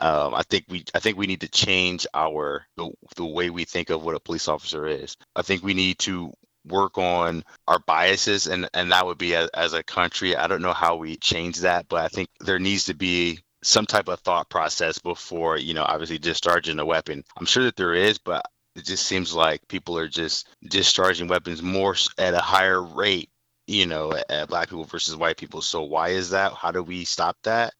Um, 0.00 0.34
I 0.34 0.42
think 0.48 0.64
we 0.68 0.84
I 0.94 0.98
think 0.98 1.18
we 1.18 1.26
need 1.26 1.42
to 1.42 1.48
change 1.48 2.06
our 2.14 2.66
the, 2.76 2.90
the 3.16 3.24
way 3.24 3.50
we 3.50 3.64
think 3.64 3.90
of 3.90 4.02
what 4.02 4.14
a 4.14 4.20
police 4.20 4.48
officer 4.48 4.86
is. 4.86 5.16
I 5.36 5.42
think 5.42 5.62
we 5.62 5.74
need 5.74 5.98
to 6.00 6.32
work 6.66 6.98
on 6.98 7.44
our 7.68 7.78
biases 7.80 8.46
and 8.46 8.68
and 8.74 8.92
that 8.92 9.06
would 9.06 9.18
be 9.18 9.34
as, 9.34 9.50
as 9.50 9.74
a 9.74 9.82
country. 9.82 10.36
I 10.36 10.46
don't 10.46 10.62
know 10.62 10.72
how 10.72 10.96
we 10.96 11.16
change 11.16 11.58
that, 11.60 11.86
but 11.88 12.02
I 12.02 12.08
think 12.08 12.28
there 12.40 12.58
needs 12.58 12.84
to 12.86 12.94
be 12.94 13.40
some 13.62 13.84
type 13.84 14.08
of 14.08 14.20
thought 14.20 14.48
process 14.48 14.98
before 14.98 15.58
you 15.58 15.74
know 15.74 15.84
obviously 15.84 16.18
discharging 16.18 16.78
a 16.78 16.86
weapon. 16.86 17.22
I'm 17.36 17.46
sure 17.46 17.64
that 17.64 17.76
there 17.76 17.94
is, 17.94 18.18
but 18.18 18.44
it 18.76 18.86
just 18.86 19.04
seems 19.06 19.34
like 19.34 19.68
people 19.68 19.98
are 19.98 20.08
just 20.08 20.48
discharging 20.70 21.28
weapons 21.28 21.62
more 21.62 21.94
at 22.16 22.34
a 22.34 22.38
higher 22.40 22.82
rate 22.82 23.28
you 23.70 23.86
know, 23.86 24.12
at 24.28 24.48
black 24.48 24.68
people 24.68 24.82
versus 24.84 25.16
white 25.16 25.36
people. 25.36 25.62
So 25.62 25.82
why 25.82 26.08
is 26.08 26.30
that? 26.30 26.52
How 26.54 26.72
do 26.72 26.82
we 26.82 27.04
stop 27.04 27.36
that? 27.44 27.72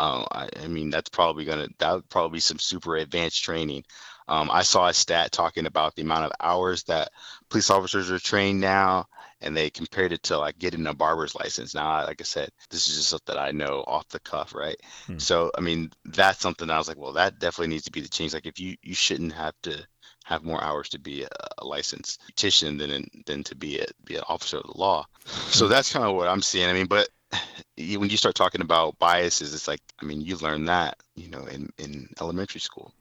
Um, 0.00 0.26
I, 0.30 0.48
I, 0.62 0.68
mean, 0.68 0.90
that's 0.90 1.08
probably 1.08 1.44
gonna 1.44 1.68
that 1.78 1.92
would 1.92 2.08
probably 2.08 2.36
be 2.36 2.40
some 2.40 2.58
super 2.58 2.96
advanced 2.96 3.42
training. 3.42 3.84
Um, 4.28 4.50
I 4.50 4.62
saw 4.62 4.86
a 4.86 4.94
stat 4.94 5.32
talking 5.32 5.66
about 5.66 5.94
the 5.94 6.02
amount 6.02 6.26
of 6.26 6.32
hours 6.40 6.84
that 6.84 7.10
police 7.48 7.70
officers 7.70 8.10
are 8.10 8.18
trained 8.18 8.60
now, 8.60 9.06
and 9.40 9.56
they 9.56 9.70
compared 9.70 10.12
it 10.12 10.22
to 10.24 10.38
like 10.38 10.58
getting 10.58 10.86
a 10.86 10.94
barber's 10.94 11.34
license. 11.34 11.74
Now, 11.74 12.04
like 12.04 12.20
I 12.20 12.24
said, 12.24 12.50
this 12.70 12.88
is 12.88 12.96
just 12.96 13.08
stuff 13.08 13.24
that 13.26 13.38
I 13.38 13.52
know 13.52 13.82
off 13.86 14.08
the 14.08 14.20
cuff, 14.20 14.54
right? 14.54 14.76
Hmm. 15.06 15.18
So, 15.18 15.50
I 15.56 15.62
mean, 15.62 15.90
that's 16.04 16.40
something 16.40 16.68
I 16.68 16.78
was 16.78 16.88
like, 16.88 16.98
well, 16.98 17.14
that 17.14 17.38
definitely 17.38 17.68
needs 17.74 17.84
to 17.84 17.92
be 17.92 18.02
the 18.02 18.08
change. 18.08 18.34
Like, 18.34 18.46
if 18.46 18.60
you 18.60 18.76
you 18.82 18.94
shouldn't 18.94 19.32
have 19.32 19.54
to 19.62 19.86
have 20.24 20.44
more 20.44 20.62
hours 20.62 20.90
to 20.90 20.98
be 20.98 21.22
a, 21.22 21.28
a 21.58 21.66
licensed 21.66 22.20
petition 22.26 22.76
than 22.76 23.08
than 23.24 23.42
to 23.44 23.56
be 23.56 23.80
a 23.80 23.86
be 24.04 24.16
an 24.16 24.24
officer 24.28 24.58
of 24.58 24.64
the 24.64 24.78
law. 24.78 25.06
So 25.24 25.64
hmm. 25.64 25.72
that's 25.72 25.92
kind 25.92 26.04
of 26.04 26.14
what 26.14 26.28
I'm 26.28 26.42
seeing. 26.42 26.68
I 26.68 26.74
mean, 26.74 26.86
but 26.86 27.08
when 27.76 28.10
you 28.10 28.16
start 28.16 28.34
talking 28.34 28.60
about 28.60 28.98
biases, 28.98 29.54
it's 29.54 29.68
like 29.68 29.80
I 30.00 30.04
mean, 30.04 30.20
you 30.20 30.36
learn 30.36 30.64
that 30.66 30.98
you 31.14 31.28
know 31.28 31.44
in 31.46 31.70
in 31.78 32.08
elementary 32.20 32.60
school. 32.60 32.92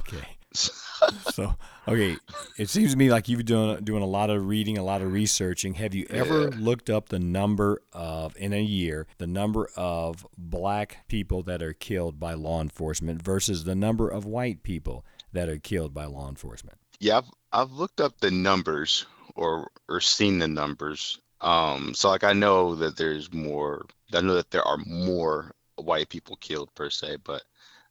Okay. 0.00 0.36
so 1.32 1.54
okay, 1.86 2.16
it 2.56 2.70
seems 2.70 2.92
to 2.92 2.96
me 2.96 3.10
like 3.10 3.28
you've 3.28 3.44
done 3.44 3.84
doing 3.84 4.02
a 4.02 4.06
lot 4.06 4.30
of 4.30 4.46
reading, 4.46 4.78
a 4.78 4.84
lot 4.84 5.02
of 5.02 5.12
researching. 5.12 5.74
Have 5.74 5.94
you 5.94 6.06
ever 6.10 6.44
yeah. 6.44 6.50
looked 6.56 6.88
up 6.88 7.08
the 7.08 7.18
number 7.18 7.82
of 7.92 8.36
in 8.36 8.52
a 8.52 8.62
year 8.62 9.06
the 9.18 9.26
number 9.26 9.68
of 9.76 10.26
black 10.38 11.06
people 11.08 11.42
that 11.44 11.62
are 11.62 11.74
killed 11.74 12.18
by 12.18 12.34
law 12.34 12.60
enforcement 12.60 13.22
versus 13.22 13.64
the 13.64 13.74
number 13.74 14.08
of 14.08 14.24
white 14.24 14.62
people 14.62 15.04
that 15.32 15.48
are 15.48 15.58
killed 15.58 15.92
by 15.92 16.06
law 16.06 16.28
enforcement? 16.28 16.78
Yeah, 16.98 17.18
I've, 17.18 17.30
I've 17.52 17.72
looked 17.72 18.00
up 18.00 18.20
the 18.20 18.30
numbers 18.30 19.04
or 19.34 19.70
or 19.88 20.00
seen 20.00 20.38
the 20.38 20.48
numbers. 20.48 21.20
Um, 21.40 21.94
so 21.94 22.08
like 22.10 22.24
I 22.24 22.32
know 22.32 22.74
that 22.76 22.96
there's 22.96 23.32
more. 23.32 23.86
I 24.12 24.20
know 24.20 24.34
that 24.34 24.50
there 24.50 24.66
are 24.66 24.78
more 24.86 25.52
white 25.76 26.08
people 26.08 26.36
killed 26.36 26.74
per 26.74 26.90
se, 26.90 27.18
but 27.24 27.42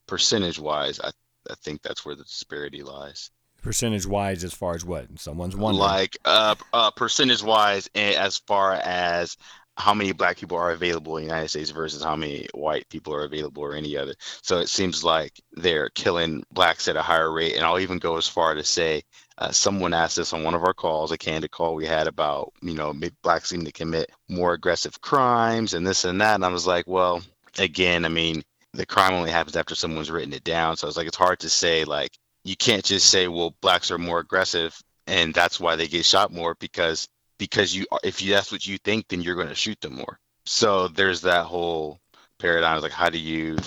percentage 0.07 0.59
wise, 0.59 0.99
I 0.99 1.11
I 1.49 1.55
think 1.55 1.81
that's 1.81 2.05
where 2.05 2.15
the 2.15 2.23
disparity 2.23 2.83
lies. 2.83 3.29
Percentage 3.61 4.05
wise, 4.05 4.43
as 4.43 4.53
far 4.53 4.75
as 4.75 4.85
what 4.85 5.07
someone's 5.19 5.55
wondering, 5.55 5.79
like 5.79 6.17
uh, 6.25 6.55
uh 6.73 6.91
percentage 6.91 7.43
wise, 7.43 7.89
as 7.95 8.37
far 8.37 8.73
as 8.73 9.37
how 9.77 9.93
many 9.93 10.11
black 10.13 10.37
people 10.37 10.57
are 10.57 10.71
available 10.71 11.17
in 11.17 11.23
the 11.23 11.29
United 11.29 11.49
States 11.49 11.69
versus 11.69 12.03
how 12.03 12.15
many 12.15 12.47
white 12.53 12.87
people 12.89 13.13
are 13.13 13.25
available 13.25 13.61
or 13.61 13.75
any 13.75 13.97
other. 13.97 14.13
So 14.41 14.59
it 14.59 14.69
seems 14.69 15.03
like 15.03 15.41
they're 15.51 15.89
killing 15.89 16.43
blacks 16.51 16.87
at 16.87 16.95
a 16.95 17.01
higher 17.01 17.31
rate. 17.31 17.55
And 17.55 17.65
I'll 17.65 17.79
even 17.79 17.99
go 17.99 18.15
as 18.17 18.27
far 18.27 18.53
to 18.55 18.63
say 18.63 19.03
uh, 19.37 19.51
someone 19.51 19.93
asked 19.93 20.17
us 20.17 20.33
on 20.33 20.43
one 20.43 20.53
of 20.53 20.63
our 20.63 20.73
calls, 20.73 21.11
a 21.11 21.17
candid 21.17 21.51
call 21.51 21.75
we 21.75 21.85
had 21.85 22.07
about, 22.07 22.53
you 22.61 22.73
know, 22.73 22.93
blacks 23.21 23.49
seem 23.49 23.65
to 23.65 23.71
commit 23.71 24.11
more 24.29 24.53
aggressive 24.53 25.01
crimes 25.01 25.73
and 25.73 25.85
this 25.85 26.05
and 26.05 26.21
that. 26.21 26.35
And 26.35 26.45
I 26.45 26.49
was 26.49 26.65
like, 26.65 26.87
well, 26.87 27.21
again, 27.57 28.05
I 28.05 28.09
mean, 28.09 28.43
the 28.73 28.85
crime 28.85 29.13
only 29.13 29.31
happens 29.31 29.55
after 29.55 29.75
someone's 29.75 30.11
written 30.11 30.33
it 30.33 30.43
down. 30.43 30.77
So 30.77 30.87
I 30.87 30.89
was 30.89 30.97
like, 30.97 31.07
it's 31.07 31.17
hard 31.17 31.39
to 31.39 31.49
say, 31.49 31.85
like, 31.85 32.11
you 32.43 32.55
can't 32.55 32.83
just 32.83 33.09
say, 33.09 33.27
well, 33.27 33.55
blacks 33.61 33.91
are 33.91 33.97
more 33.97 34.19
aggressive 34.19 34.77
and 35.07 35.33
that's 35.33 35.59
why 35.59 35.75
they 35.75 35.87
get 35.87 36.05
shot 36.05 36.31
more 36.31 36.55
because 36.59 37.07
because 37.37 37.75
you 37.75 37.85
if 38.03 38.21
you 38.21 38.33
that's 38.33 38.51
what 38.51 38.65
you 38.65 38.77
think 38.79 39.07
then 39.07 39.21
you're 39.21 39.35
going 39.35 39.47
to 39.47 39.55
shoot 39.55 39.79
them 39.81 39.95
more 39.95 40.19
so 40.45 40.87
there's 40.87 41.21
that 41.21 41.45
whole 41.45 41.99
paradigm 42.39 42.81
like 42.81 42.91
how 42.91 43.09
do 43.09 43.19
you 43.19 43.57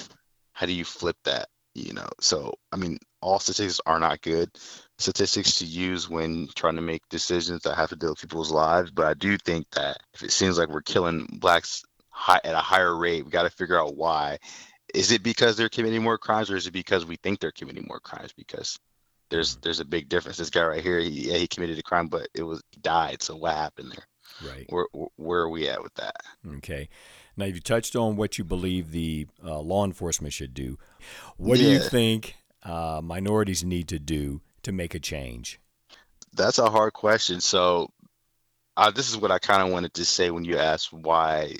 how 0.53 0.67
do 0.67 0.73
you 0.73 0.85
flip 0.85 1.17
that 1.25 1.49
you 1.75 1.93
know 1.93 2.09
so 2.21 2.55
i 2.73 2.77
mean 2.77 2.99
all 3.21 3.39
statistics 3.39 3.81
are 3.87 4.01
not 4.01 4.21
good 4.21 4.51
statistics 4.99 5.59
to 5.59 5.65
use 5.65 6.09
when 6.09 6.49
trying 6.55 6.77
to 6.77 6.83
make 6.83 7.09
decisions 7.09 7.63
that 7.63 7.77
have 7.77 7.89
to 7.89 7.97
deal 7.97 8.11
with 8.11 8.21
people's 8.21 8.51
lives 8.51 8.91
but 8.91 9.07
i 9.07 9.15
do 9.15 9.37
think 9.39 9.69
that 9.71 9.99
if 10.15 10.23
it 10.23 10.33
seems 10.33 10.59
like 10.59 10.69
we're 10.69 10.83
killing 10.83 11.27
blacks 11.41 11.85
high, 12.11 12.41
at 12.45 12.55
a 12.55 12.59
higher 12.59 12.97
rate 12.97 13.25
we 13.25 13.31
got 13.31 13.45
to 13.45 13.51
figure 13.51 13.81
out 13.81 13.97
why 13.97 14.39
is 14.95 15.13
it 15.13 15.23
because 15.23 15.57
they're 15.57 15.69
committing 15.69 16.03
more 16.03 16.19
crimes 16.19 16.51
or 16.51 16.57
is 16.57 16.67
it 16.67 16.73
because 16.73 17.05
we 17.05 17.17
think 17.17 17.41
they're 17.41 17.53
committing 17.53 17.87
more 17.89 18.01
crimes 18.01 18.33
because 18.33 18.79
there's 19.31 19.57
there's 19.57 19.81
a 19.81 19.85
big 19.85 20.09
difference. 20.09 20.39
This 20.39 20.51
guy 20.51 20.65
right 20.65 20.83
here, 20.83 20.99
he, 20.99 21.31
yeah, 21.31 21.37
he 21.37 21.47
committed 21.47 21.79
a 21.79 21.83
crime, 21.83 22.09
but 22.09 22.29
it 22.35 22.43
was 22.43 22.63
he 22.71 22.81
died. 22.81 23.23
So 23.23 23.37
what 23.37 23.55
happened 23.55 23.93
there? 23.93 24.51
Right. 24.51 24.67
Where 24.69 24.87
where 25.17 25.41
are 25.41 25.49
we 25.49 25.69
at 25.69 25.83
with 25.83 25.95
that? 25.95 26.17
Okay. 26.57 26.89
Now 27.37 27.45
you 27.45 27.61
touched 27.61 27.95
on 27.95 28.17
what 28.17 28.39
you 28.39 28.45
believe 28.45 28.91
the 28.91 29.27
uh, 29.45 29.61
law 29.61 29.85
enforcement 29.85 30.33
should 30.33 30.55
do. 30.55 30.79
What 31.37 31.59
yeah. 31.59 31.65
do 31.65 31.71
you 31.73 31.79
think 31.81 32.35
uh, 32.63 33.01
minorities 33.03 33.65
need 33.65 33.89
to 33.89 33.99
do 33.99 34.41
to 34.69 34.73
make 34.73 34.95
a 34.95 35.01
change? 35.01 35.59
That's 36.35 36.59
a 36.59 36.71
hard 36.71 36.93
question. 36.93 37.41
So 37.41 37.91
uh, 38.77 38.91
this 38.91 39.11
is 39.11 39.17
what 39.17 39.33
I 39.33 39.39
kind 39.39 39.63
of 39.63 39.71
wanted 39.71 39.95
to 39.95 40.05
say 40.05 40.31
when 40.31 40.45
you 40.45 40.59
asked 40.59 40.93
why. 40.93 41.57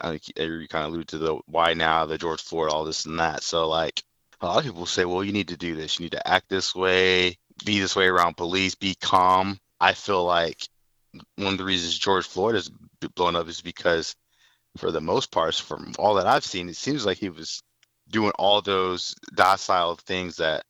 Uh, 0.00 0.16
you 0.36 0.68
kind 0.68 0.84
of 0.84 0.92
alluded 0.92 1.08
to 1.08 1.18
the 1.18 1.38
why 1.46 1.74
now, 1.74 2.06
the 2.06 2.18
George 2.18 2.42
Floyd, 2.42 2.70
all 2.70 2.84
this 2.84 3.04
and 3.06 3.18
that. 3.18 3.42
So 3.42 3.68
like 3.68 4.02
a 4.40 4.46
lot 4.46 4.58
of 4.58 4.64
people 4.64 4.86
say, 4.86 5.04
well, 5.04 5.24
you 5.24 5.32
need 5.32 5.48
to 5.48 5.56
do 5.56 5.74
this. 5.74 5.98
You 5.98 6.04
need 6.04 6.12
to 6.12 6.28
act 6.28 6.48
this 6.48 6.74
way, 6.74 7.36
be 7.64 7.80
this 7.80 7.96
way 7.96 8.06
around 8.06 8.36
police, 8.36 8.74
be 8.74 8.94
calm. 8.94 9.58
I 9.80 9.94
feel 9.94 10.24
like 10.24 10.68
one 11.36 11.54
of 11.54 11.58
the 11.58 11.64
reasons 11.64 11.98
George 11.98 12.26
Floyd 12.26 12.54
is 12.54 12.70
blown 13.16 13.34
up 13.34 13.48
is 13.48 13.60
because, 13.60 14.14
for 14.76 14.92
the 14.92 15.00
most 15.00 15.32
part, 15.32 15.54
from 15.56 15.94
all 15.98 16.14
that 16.14 16.26
I've 16.26 16.44
seen, 16.44 16.68
it 16.68 16.76
seems 16.76 17.04
like 17.04 17.18
he 17.18 17.30
was 17.30 17.62
doing 18.08 18.32
all 18.38 18.62
those 18.62 19.14
docile 19.34 19.96
things 19.96 20.36
that 20.36 20.64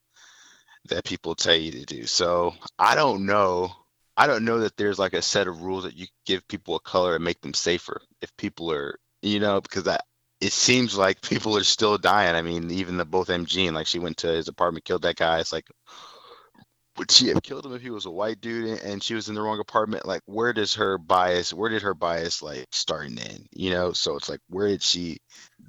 that 0.88 1.04
people 1.04 1.34
tell 1.34 1.54
you 1.54 1.72
to 1.72 1.84
do. 1.84 2.06
So 2.06 2.54
I 2.78 2.94
don't 2.94 3.26
know. 3.26 3.72
I 4.16 4.26
don't 4.26 4.44
know 4.44 4.60
that 4.60 4.76
there's 4.76 4.98
like 4.98 5.14
a 5.14 5.22
set 5.22 5.46
of 5.46 5.62
rules 5.62 5.84
that 5.84 5.96
you 5.96 6.06
give 6.26 6.46
people 6.48 6.76
a 6.76 6.80
color 6.80 7.14
and 7.14 7.24
make 7.24 7.40
them 7.40 7.54
safer. 7.54 8.00
If 8.20 8.36
people 8.36 8.72
are, 8.72 8.98
you 9.22 9.38
know, 9.40 9.60
because 9.60 9.86
I, 9.86 9.98
it 10.40 10.52
seems 10.52 10.96
like 10.96 11.20
people 11.22 11.56
are 11.56 11.64
still 11.64 11.98
dying. 11.98 12.34
I 12.34 12.42
mean, 12.42 12.70
even 12.70 12.96
the 12.96 13.04
Botham 13.04 13.46
Jean 13.46 13.68
and 13.68 13.76
like 13.76 13.86
she 13.86 13.98
went 13.98 14.18
to 14.18 14.28
his 14.28 14.48
apartment, 14.48 14.84
killed 14.84 15.02
that 15.02 15.16
guy. 15.16 15.38
It's 15.40 15.52
like, 15.52 15.68
would 16.98 17.10
she 17.12 17.28
have 17.28 17.42
killed 17.42 17.64
him 17.64 17.74
if 17.74 17.82
he 17.82 17.90
was 17.90 18.06
a 18.06 18.10
white 18.10 18.40
dude 18.40 18.80
and 18.80 19.02
she 19.02 19.14
was 19.14 19.28
in 19.28 19.36
the 19.36 19.40
wrong 19.40 19.60
apartment? 19.60 20.04
Like, 20.04 20.22
where 20.26 20.52
does 20.52 20.74
her 20.74 20.98
bias? 20.98 21.54
Where 21.54 21.70
did 21.70 21.82
her 21.82 21.94
bias 21.94 22.42
like 22.42 22.66
start 22.72 23.06
end? 23.06 23.46
You 23.52 23.70
know, 23.70 23.92
so 23.92 24.16
it's 24.16 24.28
like, 24.28 24.40
where 24.48 24.66
did 24.66 24.82
she? 24.82 25.18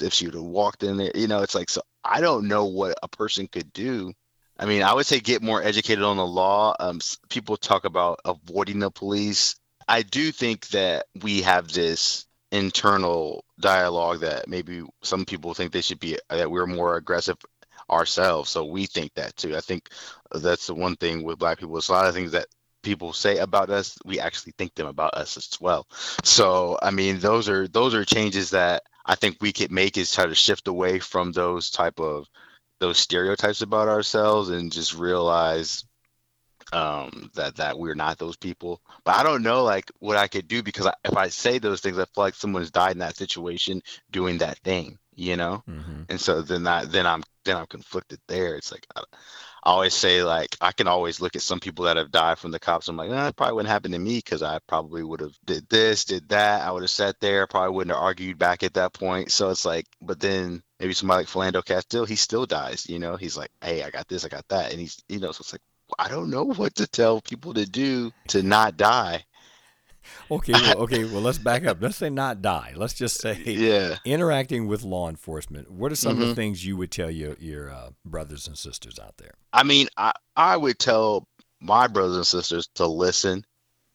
If 0.02 0.14
she 0.14 0.26
would 0.26 0.34
have 0.34 0.44
walked 0.44 0.84
in 0.84 0.98
there, 0.98 1.12
you 1.14 1.28
know, 1.28 1.44
it's 1.44 1.56
like, 1.56 1.70
so 1.70 1.82
I 2.04 2.22
don't 2.22 2.48
know 2.48 2.66
what 2.66 2.98
a 3.04 3.08
person 3.08 3.48
could 3.48 3.72
do. 3.74 4.12
I 4.60 4.66
mean, 4.66 4.84
I 4.84 4.94
would 4.94 5.06
say 5.06 5.22
get 5.22 5.42
more 5.42 5.64
educated 5.64 6.04
on 6.04 6.18
the 6.18 6.26
law. 6.26 6.76
Um, 6.80 7.00
people 7.30 7.56
talk 7.56 7.86
about 7.86 8.20
avoiding 8.26 8.80
the 8.80 8.92
police. 8.92 9.56
I 9.88 10.02
do 10.02 10.32
think 10.34 10.68
that 10.70 11.06
we 11.24 11.42
have 11.42 11.72
this 11.72 12.26
internal 12.52 13.46
dialogue 13.60 14.20
that 14.20 14.48
maybe 14.48 14.84
some 15.02 15.24
people 15.26 15.54
think 15.54 15.72
they 15.72 15.82
should 15.82 16.00
be 16.00 16.18
that 16.30 16.50
we're 16.50 16.66
more 16.66 16.98
aggressive 16.98 17.38
ourselves 17.92 18.50
so 18.50 18.66
we 18.66 18.86
think 18.86 19.14
that 19.14 19.36
too 19.36 19.56
i 19.56 19.60
think 19.60 19.90
that's 20.32 20.68
the 20.68 20.74
one 20.74 20.96
thing 20.96 21.24
with 21.24 21.38
black 21.38 21.60
people 21.60 21.78
it's 21.78 21.90
a 21.90 21.92
lot 21.92 22.08
of 22.08 22.14
things 22.14 22.32
that 22.32 22.48
people 22.82 23.14
say 23.14 23.38
about 23.38 23.70
us 23.70 23.98
we 24.06 24.20
actually 24.20 24.54
think 24.58 24.74
them 24.76 24.88
about 24.88 25.14
us 25.14 25.38
as 25.38 25.50
well 25.60 25.86
so 26.24 26.78
i 26.82 26.90
mean 26.90 27.20
those 27.20 27.50
are 27.50 27.68
those 27.68 27.94
are 27.94 28.06
changes 28.06 28.50
that 28.50 28.82
i 29.06 29.16
think 29.16 29.38
we 29.42 29.52
could 29.52 29.72
make 29.72 29.98
is 29.98 30.12
try 30.12 30.26
to 30.26 30.36
shift 30.36 30.68
away 30.68 30.98
from 31.00 31.32
those 31.32 31.70
type 31.70 32.00
of 32.00 32.28
those 32.80 32.98
stereotypes 32.98 33.62
about 33.62 33.88
ourselves 33.88 34.50
and 34.50 34.72
just 34.72 34.96
realize 34.96 35.84
um 36.72 37.32
that 37.34 37.56
that 37.56 37.78
we're 37.78 37.96
not 37.96 38.18
those 38.18 38.36
people. 38.36 38.82
But 39.04 39.16
i 39.16 39.24
don't 39.24 39.44
know 39.44 39.64
like 39.64 39.92
what 40.00 40.18
i 40.18 40.28
could 40.28 40.48
do 40.48 40.62
because 40.62 40.86
I, 40.86 40.94
if 41.04 41.18
i 41.18 41.28
say 41.28 41.58
those 41.58 41.82
things 41.82 41.98
i 41.98 42.06
feel 42.06 42.24
like 42.24 42.36
someone's 42.36 42.72
died 42.72 42.92
in 42.92 43.00
that 43.00 43.16
situation 43.16 43.82
doing 44.12 44.38
that 44.40 44.60
thing 44.60 44.98
you 45.16 45.36
know? 45.36 45.64
Mm-hmm. 45.68 46.04
and 46.10 46.22
so 46.22 46.42
then 46.42 46.66
i 46.68 46.86
then 46.86 47.06
i'm 47.06 47.24
then 47.50 47.58
i'm 47.58 47.68
conflicted 47.68 48.20
there. 48.28 48.56
It's 48.56 48.72
like 48.72 48.86
I, 48.96 49.02
I, 49.64 49.70
always 49.72 49.94
say 49.94 50.24
like 50.24 50.56
i 50.62 50.72
can 50.72 50.88
always 50.88 51.22
look 51.22 51.36
at 51.36 51.42
some 51.42 51.60
people 51.60 51.86
that 51.86 51.98
have 51.98 52.12
died 52.12 52.40
from 52.40 52.52
the 52.52 52.60
cops. 52.60 52.88
I'm 52.88 52.98
like 52.98 53.12
eh, 53.12 53.32
probably 53.36 53.56
wouldn't 53.56 53.72
happen 53.72 53.92
to 53.92 54.00
me 54.00 54.18
because 54.18 54.44
i 54.44 54.60
probably 54.68 55.04
would 55.04 55.22
have 55.22 55.38
did 55.46 55.68
this 55.70 56.06
did 56.06 56.30
that. 56.30 56.62
I 56.62 56.72
would 56.72 56.84
have 56.84 56.90
sat 56.90 57.20
there. 57.20 57.48
Probably 57.48 57.76
wouldn't 57.76 57.96
have 57.96 58.04
argued 58.04 58.38
back 58.38 58.64
at 58.64 58.74
that 58.76 58.94
point. 58.94 59.32
So 59.32 59.50
it's 59.50 59.66
like 59.66 59.86
but 60.02 60.20
then 60.20 60.64
maybe 60.80 60.94
somebody 60.94 61.20
like 61.20 61.28
Philando 61.28 61.64
Castile, 61.64 62.06
he 62.06 62.16
still 62.16 62.46
dies, 62.46 62.88
you 62.90 63.00
know, 63.00 63.16
he's 63.16 63.38
like, 63.38 63.52
Hey, 63.62 63.84
I 63.84 63.90
got 63.90 64.08
this, 64.08 64.26
I 64.26 64.30
got 64.30 64.48
that. 64.50 64.72
And 64.72 64.80
he's, 64.80 65.02
you 65.10 65.20
know, 65.20 65.32
so 65.32 65.42
it's 65.42 65.54
like, 65.54 65.62
I 65.98 66.08
don't 66.08 66.30
know 66.30 66.46
what 66.46 66.76
to 66.76 66.88
tell 66.88 67.22
people 67.22 67.54
to 67.56 67.66
do 67.66 68.12
to 68.30 68.44
not 68.44 68.78
die. 68.78 69.26
Okay, 70.32 70.54
well, 70.54 70.78
okay, 70.80 71.04
well, 71.06 71.22
let's 71.22 71.38
back 71.38 71.66
up. 71.66 71.82
Let's 71.82 71.98
say 71.98 72.10
not 72.10 72.42
die. 72.42 72.74
Let's 72.76 72.94
just 72.94 73.20
say 73.20 73.42
yeah. 73.46 73.98
interacting 74.06 74.68
with 74.68 74.84
law 74.84 75.10
enforcement. 75.10 75.72
What 75.72 75.92
are 75.92 75.96
some 75.96 76.14
mm-hmm. 76.14 76.22
of 76.22 76.28
the 76.28 76.34
mm-hmm. 76.34 76.42
things 76.42 76.66
you 76.66 76.78
would 76.78 76.92
tell 76.92 77.10
your 77.10 77.36
your 77.40 77.72
uh, 77.72 77.90
brothers 78.06 78.48
and 78.48 78.58
sisters 78.58 79.00
out 79.00 79.18
there? 79.18 79.34
I 79.54 79.64
mean, 79.64 79.88
I 79.98 80.14
I 80.36 80.58
would 80.58 80.80
tell 80.80 81.28
my 81.60 81.88
brothers 81.88 82.18
and 82.18 82.28
sisters 82.28 82.70
to 82.76 82.86
listen. 82.86 83.46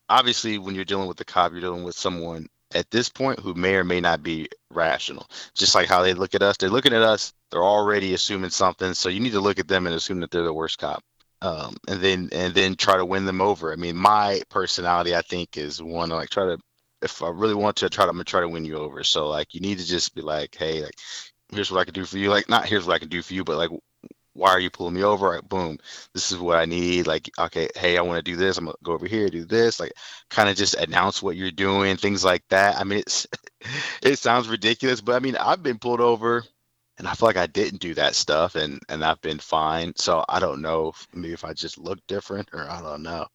Obviously, 0.08 0.58
when 0.58 0.74
you're 0.74 0.84
dealing 0.84 1.08
with 1.08 1.16
the 1.16 1.24
cop, 1.24 1.52
you're 1.52 1.60
dealing 1.60 1.84
with 1.84 1.96
someone 1.96 2.48
at 2.74 2.90
this 2.90 3.08
point 3.08 3.38
who 3.38 3.54
may 3.54 3.76
or 3.76 3.84
may 3.84 4.00
not 4.00 4.22
be 4.22 4.48
rational. 4.70 5.26
Just 5.54 5.74
like 5.74 5.88
how 5.88 6.02
they 6.02 6.14
look 6.14 6.34
at 6.34 6.42
us, 6.42 6.56
they're 6.56 6.68
looking 6.68 6.92
at 6.92 7.02
us, 7.02 7.32
they're 7.50 7.64
already 7.64 8.12
assuming 8.12 8.50
something. 8.50 8.94
So 8.94 9.08
you 9.08 9.20
need 9.20 9.32
to 9.32 9.40
look 9.40 9.58
at 9.58 9.68
them 9.68 9.86
and 9.86 9.94
assume 9.94 10.20
that 10.20 10.30
they're 10.30 10.42
the 10.42 10.52
worst 10.52 10.78
cop 10.78 11.02
um, 11.44 11.76
and 11.88 12.00
then 12.02 12.30
and 12.32 12.54
then 12.54 12.76
try 12.76 12.96
to 12.98 13.04
win 13.06 13.26
them 13.26 13.40
over. 13.42 13.72
I 13.72 13.76
mean, 13.76 13.96
my 13.96 14.42
personality, 14.50 15.14
I 15.16 15.22
think, 15.22 15.58
is 15.58 15.82
one 15.82 16.10
like 16.10 16.30
try 16.30 16.46
to. 16.46 16.58
If 17.02 17.22
I 17.22 17.28
really 17.30 17.54
want 17.54 17.76
to 17.78 17.90
try 17.90 18.06
to, 18.06 18.10
I'm 18.10 18.16
gonna 18.16 18.24
try 18.24 18.40
to 18.40 18.48
win 18.48 18.64
you 18.64 18.78
over. 18.78 19.04
So 19.04 19.28
like, 19.28 19.54
you 19.54 19.60
need 19.60 19.78
to 19.78 19.86
just 19.86 20.14
be 20.14 20.22
like, 20.22 20.56
hey, 20.56 20.82
like, 20.82 20.94
here's 21.52 21.70
what 21.72 21.80
I 21.80 21.84
can 21.84 21.94
do 21.94 22.04
for 22.06 22.18
you. 22.18 22.30
Like, 22.30 22.48
not 22.48 22.66
here's 22.66 22.86
what 22.86 22.94
I 22.94 22.98
can 23.00 23.08
do 23.10 23.22
for 23.22 23.34
you, 23.34 23.44
but 23.44 23.58
like, 23.58 23.70
why 24.34 24.50
are 24.50 24.60
you 24.60 24.70
pulling 24.70 24.94
me 24.94 25.04
over? 25.04 25.30
Right, 25.30 25.48
boom, 25.48 25.78
this 26.14 26.32
is 26.32 26.38
what 26.38 26.58
I 26.58 26.64
need. 26.66 27.06
Like, 27.06 27.30
okay, 27.38 27.68
hey, 27.76 27.98
I 27.98 28.02
want 28.02 28.24
to 28.24 28.30
do 28.32 28.36
this. 28.36 28.58
I'm 28.58 28.66
gonna 28.66 28.76
go 28.84 28.92
over 28.92 29.06
here, 29.06 29.28
do 29.28 29.44
this. 29.44 29.80
Like, 29.80 29.92
kind 30.30 30.48
of 30.48 30.56
just 30.56 30.74
announce 30.74 31.22
what 31.22 31.36
you're 31.36 31.50
doing, 31.52 31.96
things 31.96 32.24
like 32.24 32.42
that. 32.50 32.78
I 32.78 32.84
mean, 32.84 33.00
it's 33.00 33.26
it 34.02 34.18
sounds 34.18 34.48
ridiculous, 34.48 35.00
but 35.00 35.14
I 35.16 35.20
mean, 35.20 35.36
I've 35.36 35.62
been 35.62 35.78
pulled 35.78 36.00
over 36.00 36.44
and 36.98 37.08
I 37.08 37.14
feel 37.14 37.26
like 37.26 37.36
I 37.36 37.46
didn't 37.46 37.80
do 37.80 37.94
that 37.94 38.14
stuff 38.14 38.54
and 38.54 38.80
and 38.88 39.04
I've 39.04 39.20
been 39.20 39.38
fine. 39.38 39.92
So 39.96 40.24
I 40.28 40.40
don't 40.40 40.62
know 40.62 40.88
if, 40.88 41.06
maybe 41.12 41.32
if 41.32 41.44
I 41.44 41.52
just 41.52 41.78
look 41.78 41.98
different 42.06 42.50
or 42.52 42.68
I 42.68 42.80
don't 42.80 43.02
know. 43.02 43.26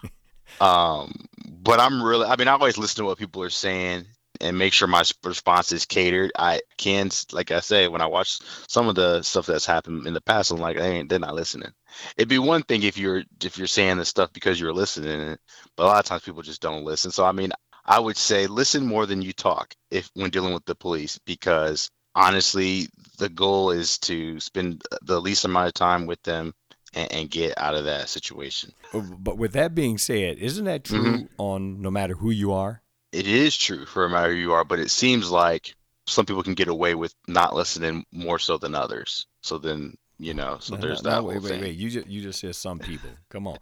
um, 0.60 1.26
but 1.46 1.80
I'm 1.80 2.02
really 2.02 2.26
I 2.26 2.36
mean 2.36 2.48
I 2.48 2.52
always 2.52 2.78
listen 2.78 3.02
to 3.02 3.04
what 3.04 3.18
people 3.18 3.42
are 3.42 3.50
saying 3.50 4.06
and 4.40 4.58
make 4.58 4.72
sure 4.72 4.88
my 4.88 5.04
response 5.22 5.72
is 5.72 5.84
catered. 5.84 6.32
I 6.36 6.60
can, 6.76 7.10
like 7.32 7.52
I 7.52 7.60
say, 7.60 7.86
when 7.88 8.00
I 8.00 8.06
watch 8.06 8.40
some 8.68 8.88
of 8.88 8.96
the 8.96 9.22
stuff 9.22 9.46
that's 9.46 9.66
happened 9.66 10.06
in 10.06 10.14
the 10.14 10.20
past, 10.20 10.50
I'm 10.50 10.58
like, 10.58 10.76
hey, 10.76 11.04
they're 11.04 11.20
not 11.20 11.36
listening. 11.36 11.72
It'd 12.16 12.28
be 12.28 12.40
one 12.40 12.62
thing 12.62 12.82
if 12.82 12.98
you're 12.98 13.22
if 13.42 13.58
you're 13.58 13.66
saying 13.66 13.98
the 13.98 14.04
stuff 14.04 14.32
because 14.32 14.58
you're 14.58 14.72
listening, 14.72 15.36
but 15.76 15.84
a 15.84 15.86
lot 15.86 16.00
of 16.00 16.06
times 16.06 16.22
people 16.22 16.42
just 16.42 16.62
don't 16.62 16.84
listen. 16.84 17.10
So 17.10 17.24
I 17.24 17.32
mean, 17.32 17.52
I 17.84 18.00
would 18.00 18.16
say 18.16 18.46
listen 18.46 18.86
more 18.86 19.06
than 19.06 19.22
you 19.22 19.32
talk 19.32 19.74
if 19.90 20.10
when 20.14 20.30
dealing 20.30 20.54
with 20.54 20.64
the 20.64 20.74
police 20.74 21.18
because 21.26 21.90
honestly, 22.14 22.88
the 23.18 23.28
goal 23.28 23.70
is 23.70 23.98
to 23.98 24.40
spend 24.40 24.82
the 25.02 25.20
least 25.20 25.44
amount 25.44 25.68
of 25.68 25.74
time 25.74 26.06
with 26.06 26.22
them 26.22 26.54
and, 26.94 27.12
and 27.12 27.30
get 27.30 27.58
out 27.58 27.74
of 27.74 27.84
that 27.84 28.08
situation. 28.08 28.72
But 28.92 29.38
with 29.38 29.52
that 29.52 29.74
being 29.74 29.98
said, 29.98 30.38
isn't 30.38 30.64
that 30.64 30.84
true 30.84 31.04
mm-hmm. 31.04 31.40
on 31.40 31.82
no 31.82 31.90
matter 31.90 32.14
who 32.14 32.30
you 32.30 32.52
are? 32.52 32.82
It 33.12 33.26
is 33.26 33.56
true 33.56 33.86
for 33.86 34.08
no 34.08 34.14
matter 34.14 34.32
who 34.32 34.38
you 34.38 34.52
are, 34.52 34.64
but 34.64 34.80
it 34.80 34.90
seems 34.90 35.30
like 35.30 35.74
some 36.06 36.26
people 36.26 36.42
can 36.42 36.54
get 36.54 36.68
away 36.68 36.94
with 36.94 37.14
not 37.26 37.54
listening 37.54 38.04
more 38.12 38.38
so 38.38 38.58
than 38.58 38.74
others. 38.74 39.26
So 39.42 39.58
then, 39.58 39.96
you 40.18 40.34
know, 40.34 40.58
so 40.60 40.74
no, 40.74 40.80
there's 40.80 41.02
no, 41.02 41.10
that. 41.10 41.16
No, 41.18 41.24
wait, 41.24 41.42
wait, 41.42 41.60
wait. 41.60 41.76
You 41.76 41.90
just 41.90 42.06
you 42.06 42.22
just 42.22 42.40
said 42.40 42.56
some 42.56 42.78
people. 42.78 43.10
Come 43.30 43.46
on. 43.46 43.58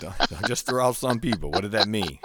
don't, 0.00 0.18
don't 0.18 0.46
just 0.46 0.66
throw 0.66 0.86
out 0.86 0.96
some 0.96 1.18
people. 1.18 1.50
What 1.50 1.62
did 1.62 1.72
that 1.72 1.88
mean? 1.88 2.18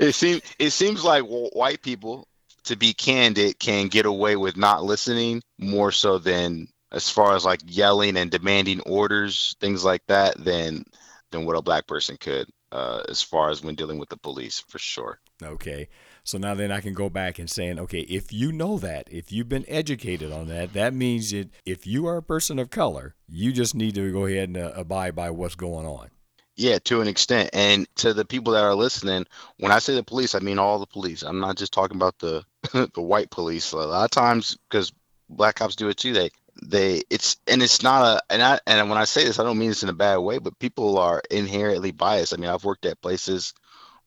It 0.00 0.12
seems 0.14 0.42
it 0.58 0.70
seems 0.70 1.04
like 1.04 1.24
white 1.24 1.82
people, 1.82 2.26
to 2.64 2.76
be 2.76 2.92
candid, 2.92 3.58
can 3.58 3.88
get 3.88 4.06
away 4.06 4.36
with 4.36 4.56
not 4.56 4.84
listening 4.84 5.42
more 5.58 5.92
so 5.92 6.18
than 6.18 6.68
as 6.92 7.10
far 7.10 7.34
as 7.34 7.44
like 7.44 7.60
yelling 7.66 8.16
and 8.16 8.30
demanding 8.30 8.80
orders, 8.82 9.56
things 9.60 9.84
like 9.84 10.02
that, 10.06 10.42
than 10.42 10.84
than 11.30 11.44
what 11.44 11.56
a 11.56 11.62
black 11.62 11.86
person 11.86 12.16
could, 12.18 12.48
uh, 12.72 13.02
as 13.08 13.20
far 13.20 13.50
as 13.50 13.62
when 13.62 13.74
dealing 13.74 13.98
with 13.98 14.08
the 14.08 14.16
police, 14.16 14.60
for 14.68 14.78
sure. 14.78 15.18
Okay. 15.42 15.88
So 16.22 16.38
now 16.38 16.54
then 16.54 16.72
I 16.72 16.80
can 16.80 16.94
go 16.94 17.10
back 17.10 17.38
and 17.38 17.50
saying, 17.50 17.78
okay, 17.80 18.00
if 18.00 18.32
you 18.32 18.52
know 18.52 18.78
that, 18.78 19.08
if 19.10 19.30
you've 19.30 19.48
been 19.48 19.64
educated 19.68 20.32
on 20.32 20.46
that, 20.48 20.72
that 20.72 20.94
means 20.94 21.32
that 21.32 21.50
if 21.66 21.86
you 21.86 22.06
are 22.06 22.16
a 22.16 22.22
person 22.22 22.58
of 22.58 22.70
color, 22.70 23.14
you 23.28 23.52
just 23.52 23.74
need 23.74 23.94
to 23.96 24.12
go 24.12 24.26
ahead 24.26 24.48
and 24.48 24.56
uh, 24.56 24.72
abide 24.74 25.14
by 25.14 25.30
what's 25.30 25.56
going 25.56 25.86
on. 25.86 26.08
Yeah, 26.56 26.78
to 26.84 27.00
an 27.00 27.08
extent. 27.08 27.50
And 27.52 27.86
to 27.96 28.14
the 28.14 28.24
people 28.24 28.52
that 28.52 28.64
are 28.64 28.76
listening, 28.76 29.26
when 29.58 29.72
I 29.72 29.80
say 29.80 29.94
the 29.94 30.04
police, 30.04 30.34
I 30.34 30.38
mean 30.38 30.58
all 30.58 30.78
the 30.78 30.86
police. 30.86 31.22
I'm 31.22 31.40
not 31.40 31.56
just 31.56 31.72
talking 31.72 31.96
about 31.96 32.18
the 32.20 32.44
the 32.94 33.02
white 33.02 33.30
police. 33.30 33.72
A 33.72 33.76
lot 33.76 34.04
of 34.04 34.10
times, 34.10 34.56
because 34.68 34.92
black 35.28 35.56
cops 35.56 35.76
do 35.76 35.88
it 35.88 35.96
too, 35.96 36.12
they 36.12 36.30
they 36.62 37.02
it's 37.10 37.36
and 37.46 37.62
it's 37.62 37.82
not 37.82 38.04
a 38.04 38.22
and 38.30 38.42
I 38.42 38.60
and 38.66 38.88
when 38.88 38.98
I 38.98 39.04
say 39.04 39.24
this, 39.24 39.38
I 39.38 39.44
don't 39.44 39.58
mean 39.58 39.70
this 39.70 39.82
in 39.82 39.88
a 39.88 39.94
bad 39.94 40.18
way, 40.18 40.38
but 40.38 40.58
people 40.58 40.98
are 40.98 41.22
inherently 41.30 41.90
biased. 41.90 42.34
I 42.34 42.36
mean, 42.36 42.50
I've 42.50 42.64
worked 42.64 42.86
at 42.86 43.00
places 43.00 43.52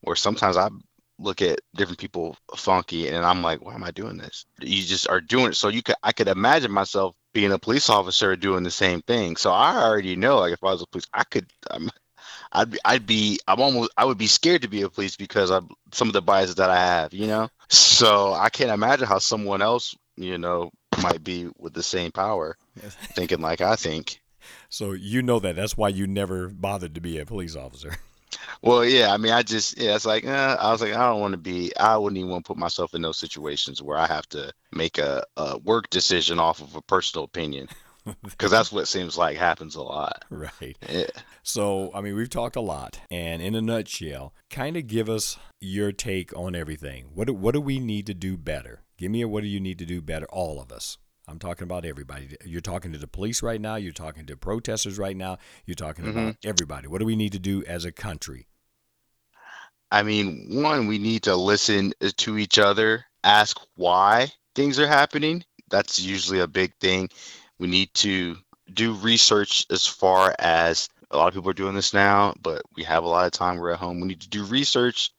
where 0.02 0.16
sometimes 0.16 0.58
I 0.58 0.70
look 1.20 1.42
at 1.42 1.60
different 1.76 2.00
people 2.00 2.38
funky 2.56 3.08
and 3.08 3.26
I'm 3.26 3.42
like, 3.42 3.64
why 3.64 3.74
am 3.74 3.84
I 3.84 3.92
doing 3.92 4.18
this? 4.18 4.46
You 4.62 4.84
just 4.84 5.10
are 5.10 5.22
doing 5.22 5.48
it. 5.48 5.56
So 5.56 5.70
you 5.70 5.82
could 5.82 5.96
I 6.04 6.12
could 6.12 6.28
imagine 6.28 6.72
myself 6.72 7.16
being 7.34 7.52
a 7.52 7.60
police 7.60 7.90
officer 7.90 8.36
doing 8.36 8.64
the 8.64 8.72
same 8.72 9.02
thing. 9.02 9.36
So 9.36 9.52
I 9.52 9.84
already 9.84 10.16
know 10.16 10.40
like 10.40 10.54
if 10.54 10.64
I 10.64 10.72
was 10.72 10.82
a 10.82 10.88
police, 10.88 11.08
I 11.14 11.24
could 11.24 11.52
um, 11.72 11.90
I'd 12.52 12.72
be, 12.72 12.80
I'd 12.86 13.06
be, 13.06 13.40
I'm 13.48 13.60
almost, 13.60 13.92
I 13.98 14.06
would 14.06 14.18
be 14.18 14.28
scared 14.28 14.62
to 14.64 14.68
be 14.68 14.82
a 14.82 14.90
police 14.90 15.16
because 15.16 15.52
of 15.52 15.70
some 15.92 16.08
of 16.08 16.14
the 16.14 16.22
biases 16.22 16.56
that 16.56 16.70
I 16.70 16.78
have, 16.78 17.14
you 17.14 17.28
know. 17.28 17.50
So 17.70 18.34
I 18.34 18.50
can't 18.50 18.72
imagine 18.72 19.08
how 19.08 19.20
someone 19.20 19.62
else, 19.62 19.96
you 20.16 20.38
know, 20.38 20.72
might 21.02 21.24
be 21.24 21.50
with 21.58 21.74
the 21.74 21.84
same 21.84 22.12
power, 22.12 22.58
thinking 23.16 23.42
like 23.42 23.62
I 23.62 23.76
think. 23.76 24.22
So 24.70 24.94
you 24.94 25.22
know 25.22 25.40
that. 25.40 25.56
That's 25.56 25.78
why 25.78 25.90
you 25.90 26.08
never 26.08 26.50
bothered 26.50 26.96
to 26.96 27.02
be 27.02 27.20
a 27.20 27.26
police 27.26 27.56
officer. 27.56 27.98
Well, 28.62 28.84
yeah. 28.84 29.14
I 29.14 29.18
mean, 29.18 29.32
I 29.32 29.44
just, 29.44 29.80
yeah. 29.80 29.96
It's 29.96 30.06
like, 30.06 30.26
uh, 30.26 30.58
I 30.60 30.72
was 30.72 30.82
like, 30.82 30.94
I 30.94 31.10
don't 31.10 31.22
want 31.22 31.34
to 31.34 31.38
be. 31.38 31.76
I 31.78 31.98
wouldn't 31.98 32.18
even 32.18 32.30
want 32.32 32.46
to 32.46 32.48
put 32.48 32.58
myself 32.58 32.94
in 32.94 33.02
those 33.02 33.18
situations 33.18 33.82
where 33.82 33.98
I 33.98 34.08
have 34.08 34.28
to 34.30 34.52
make 34.72 34.98
a, 34.98 35.24
a 35.38 35.58
work 35.60 35.90
decision 35.90 36.40
off 36.40 36.62
of 36.62 36.76
a 36.76 36.82
personal 36.82 37.26
opinion 37.26 37.68
because 38.24 38.52
that's 38.52 38.72
what 38.72 38.88
seems 38.88 39.18
like 39.18 39.38
happens 39.38 39.76
a 39.76 39.82
lot. 39.82 40.26
Right. 40.30 40.76
Yeah. 40.90 41.06
So, 41.48 41.92
I 41.94 42.02
mean, 42.02 42.18
we've 42.18 42.30
talked 42.30 42.58
a 42.58 42.62
lot, 42.62 43.00
and 43.10 43.42
in 43.42 43.56
a 43.56 43.62
nutshell, 43.62 44.34
kind 44.50 44.76
of 44.76 44.86
give 44.86 45.08
us 45.08 45.38
your 45.62 45.94
take 45.94 46.36
on 46.38 46.56
everything. 46.56 47.06
What 47.14 47.28
do, 47.28 47.34
what 47.34 47.54
do 47.54 47.62
we 47.62 47.80
need 47.80 48.06
to 48.08 48.14
do 48.14 48.36
better? 48.36 48.82
Give 48.98 49.10
me 49.10 49.22
a 49.22 49.30
what 49.30 49.44
do 49.44 49.48
you 49.48 49.62
need 49.62 49.80
to 49.80 49.86
do 49.86 50.02
better, 50.02 50.26
all 50.26 50.60
of 50.60 50.74
us. 50.74 50.98
I'm 51.26 51.40
talking 51.40 51.64
about 51.64 51.86
everybody. 51.86 52.36
You're 52.44 52.60
talking 52.60 52.92
to 52.92 52.98
the 52.98 53.08
police 53.08 53.42
right 53.42 53.62
now. 53.62 53.76
You're 53.76 53.94
talking 53.94 54.26
to 54.26 54.36
protesters 54.36 55.00
right 55.00 55.16
now. 55.16 55.38
You're 55.66 55.76
talking 55.76 56.04
mm-hmm. 56.04 56.18
about 56.18 56.36
everybody. 56.44 56.90
What 56.90 57.00
do 57.00 57.06
we 57.06 57.16
need 57.16 57.32
to 57.32 57.40
do 57.40 57.64
as 57.64 57.86
a 57.86 57.94
country? 57.94 58.48
I 59.90 60.04
mean, 60.04 60.62
one, 60.62 60.88
we 60.88 60.98
need 60.98 61.24
to 61.24 61.38
listen 61.38 61.94
to 62.02 62.38
each 62.38 62.60
other, 62.60 63.06
ask 63.24 63.58
why 63.76 64.34
things 64.54 64.80
are 64.80 64.88
happening. 64.88 65.46
That's 65.70 65.98
usually 65.98 66.42
a 66.42 66.48
big 66.48 66.74
thing. 66.82 67.08
We 67.58 67.68
need 67.68 67.94
to 67.94 68.36
do 68.74 68.96
research 68.96 69.66
as 69.72 69.88
far 69.88 70.36
as 70.38 70.90
a 71.12 71.18
lot 71.18 71.28
of 71.28 71.34
people 71.34 71.50
are 71.50 71.54
doing 71.54 71.76
this 71.76 71.94
now, 71.94 72.34
but 72.42 72.62
we 72.76 72.84
have 72.84 73.04
a 73.04 73.08
lot 73.08 73.26
of 73.26 73.32
time. 73.32 73.58
We're 73.58 73.72
at 73.72 73.80
home. 73.80 74.02
We 74.02 74.08
need 74.08 74.22
to 74.22 74.30
do 74.30 74.44
research 74.44 75.12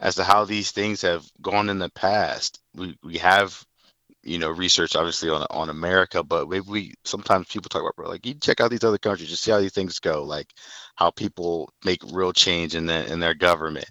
as 0.00 0.16
to 0.16 0.24
how 0.24 0.44
these 0.44 0.70
things 0.70 1.02
have 1.02 1.24
gone 1.40 1.68
in 1.68 1.78
the 1.78 1.90
past. 1.90 2.60
We 2.74 2.96
we 3.02 3.18
have 3.18 3.64
you 4.22 4.38
know 4.38 4.50
research 4.50 4.94
obviously 4.94 5.30
on 5.30 5.46
on 5.50 5.68
America, 5.68 6.22
but 6.22 6.48
maybe 6.48 6.66
we 6.68 6.94
sometimes 7.04 7.48
people 7.48 7.68
talk 7.68 7.82
about 7.82 7.96
bro, 7.96 8.08
like 8.08 8.26
you 8.26 8.34
check 8.34 8.60
out 8.60 8.70
these 8.70 8.84
other 8.84 8.98
countries, 8.98 9.30
just 9.30 9.42
see 9.42 9.50
how 9.50 9.60
these 9.60 9.72
things 9.72 9.98
go, 9.98 10.22
like 10.24 10.48
how 10.96 11.10
people 11.10 11.72
make 11.84 12.00
real 12.12 12.32
change 12.32 12.74
in 12.74 12.86
their 12.86 13.04
in 13.04 13.20
their 13.20 13.34
government. 13.34 13.86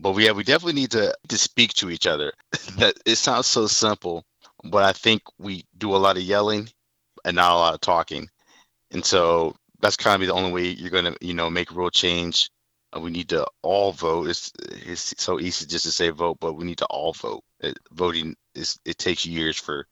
But 0.00 0.12
we 0.12 0.24
have 0.24 0.36
we 0.36 0.44
definitely 0.44 0.80
need 0.80 0.92
to 0.92 1.14
to 1.28 1.38
speak 1.38 1.74
to 1.74 1.90
each 1.90 2.06
other. 2.06 2.32
that 2.78 2.94
it 3.04 3.16
sounds 3.16 3.46
so 3.46 3.66
simple, 3.66 4.24
but 4.64 4.84
I 4.84 4.92
think 4.92 5.22
we 5.38 5.64
do 5.76 5.94
a 5.94 5.98
lot 5.98 6.16
of 6.16 6.22
yelling 6.22 6.68
and 7.24 7.36
not 7.36 7.52
a 7.52 7.56
lot 7.56 7.74
of 7.74 7.80
talking. 7.80 8.28
And 8.92 9.04
so 9.04 9.56
that's 9.80 9.96
kind 9.96 10.22
of 10.22 10.26
the 10.26 10.34
only 10.34 10.52
way 10.52 10.66
you're 10.68 10.90
going 10.90 11.04
to, 11.04 11.16
you 11.20 11.34
know, 11.34 11.50
make 11.50 11.74
real 11.74 11.90
change. 11.90 12.50
Uh, 12.96 13.00
we 13.00 13.10
need 13.10 13.28
to 13.30 13.46
all 13.62 13.92
vote. 13.92 14.28
It's, 14.28 14.52
it's 14.58 15.14
so 15.18 15.40
easy 15.40 15.66
just 15.66 15.84
to 15.84 15.92
say 15.92 16.10
vote, 16.10 16.38
but 16.40 16.54
we 16.54 16.64
need 16.64 16.78
to 16.78 16.86
all 16.86 17.12
vote. 17.12 17.42
It, 17.60 17.78
voting 17.92 18.36
is 18.54 18.78
it 18.84 18.98
takes 18.98 19.26
years 19.26 19.56
for 19.56 19.86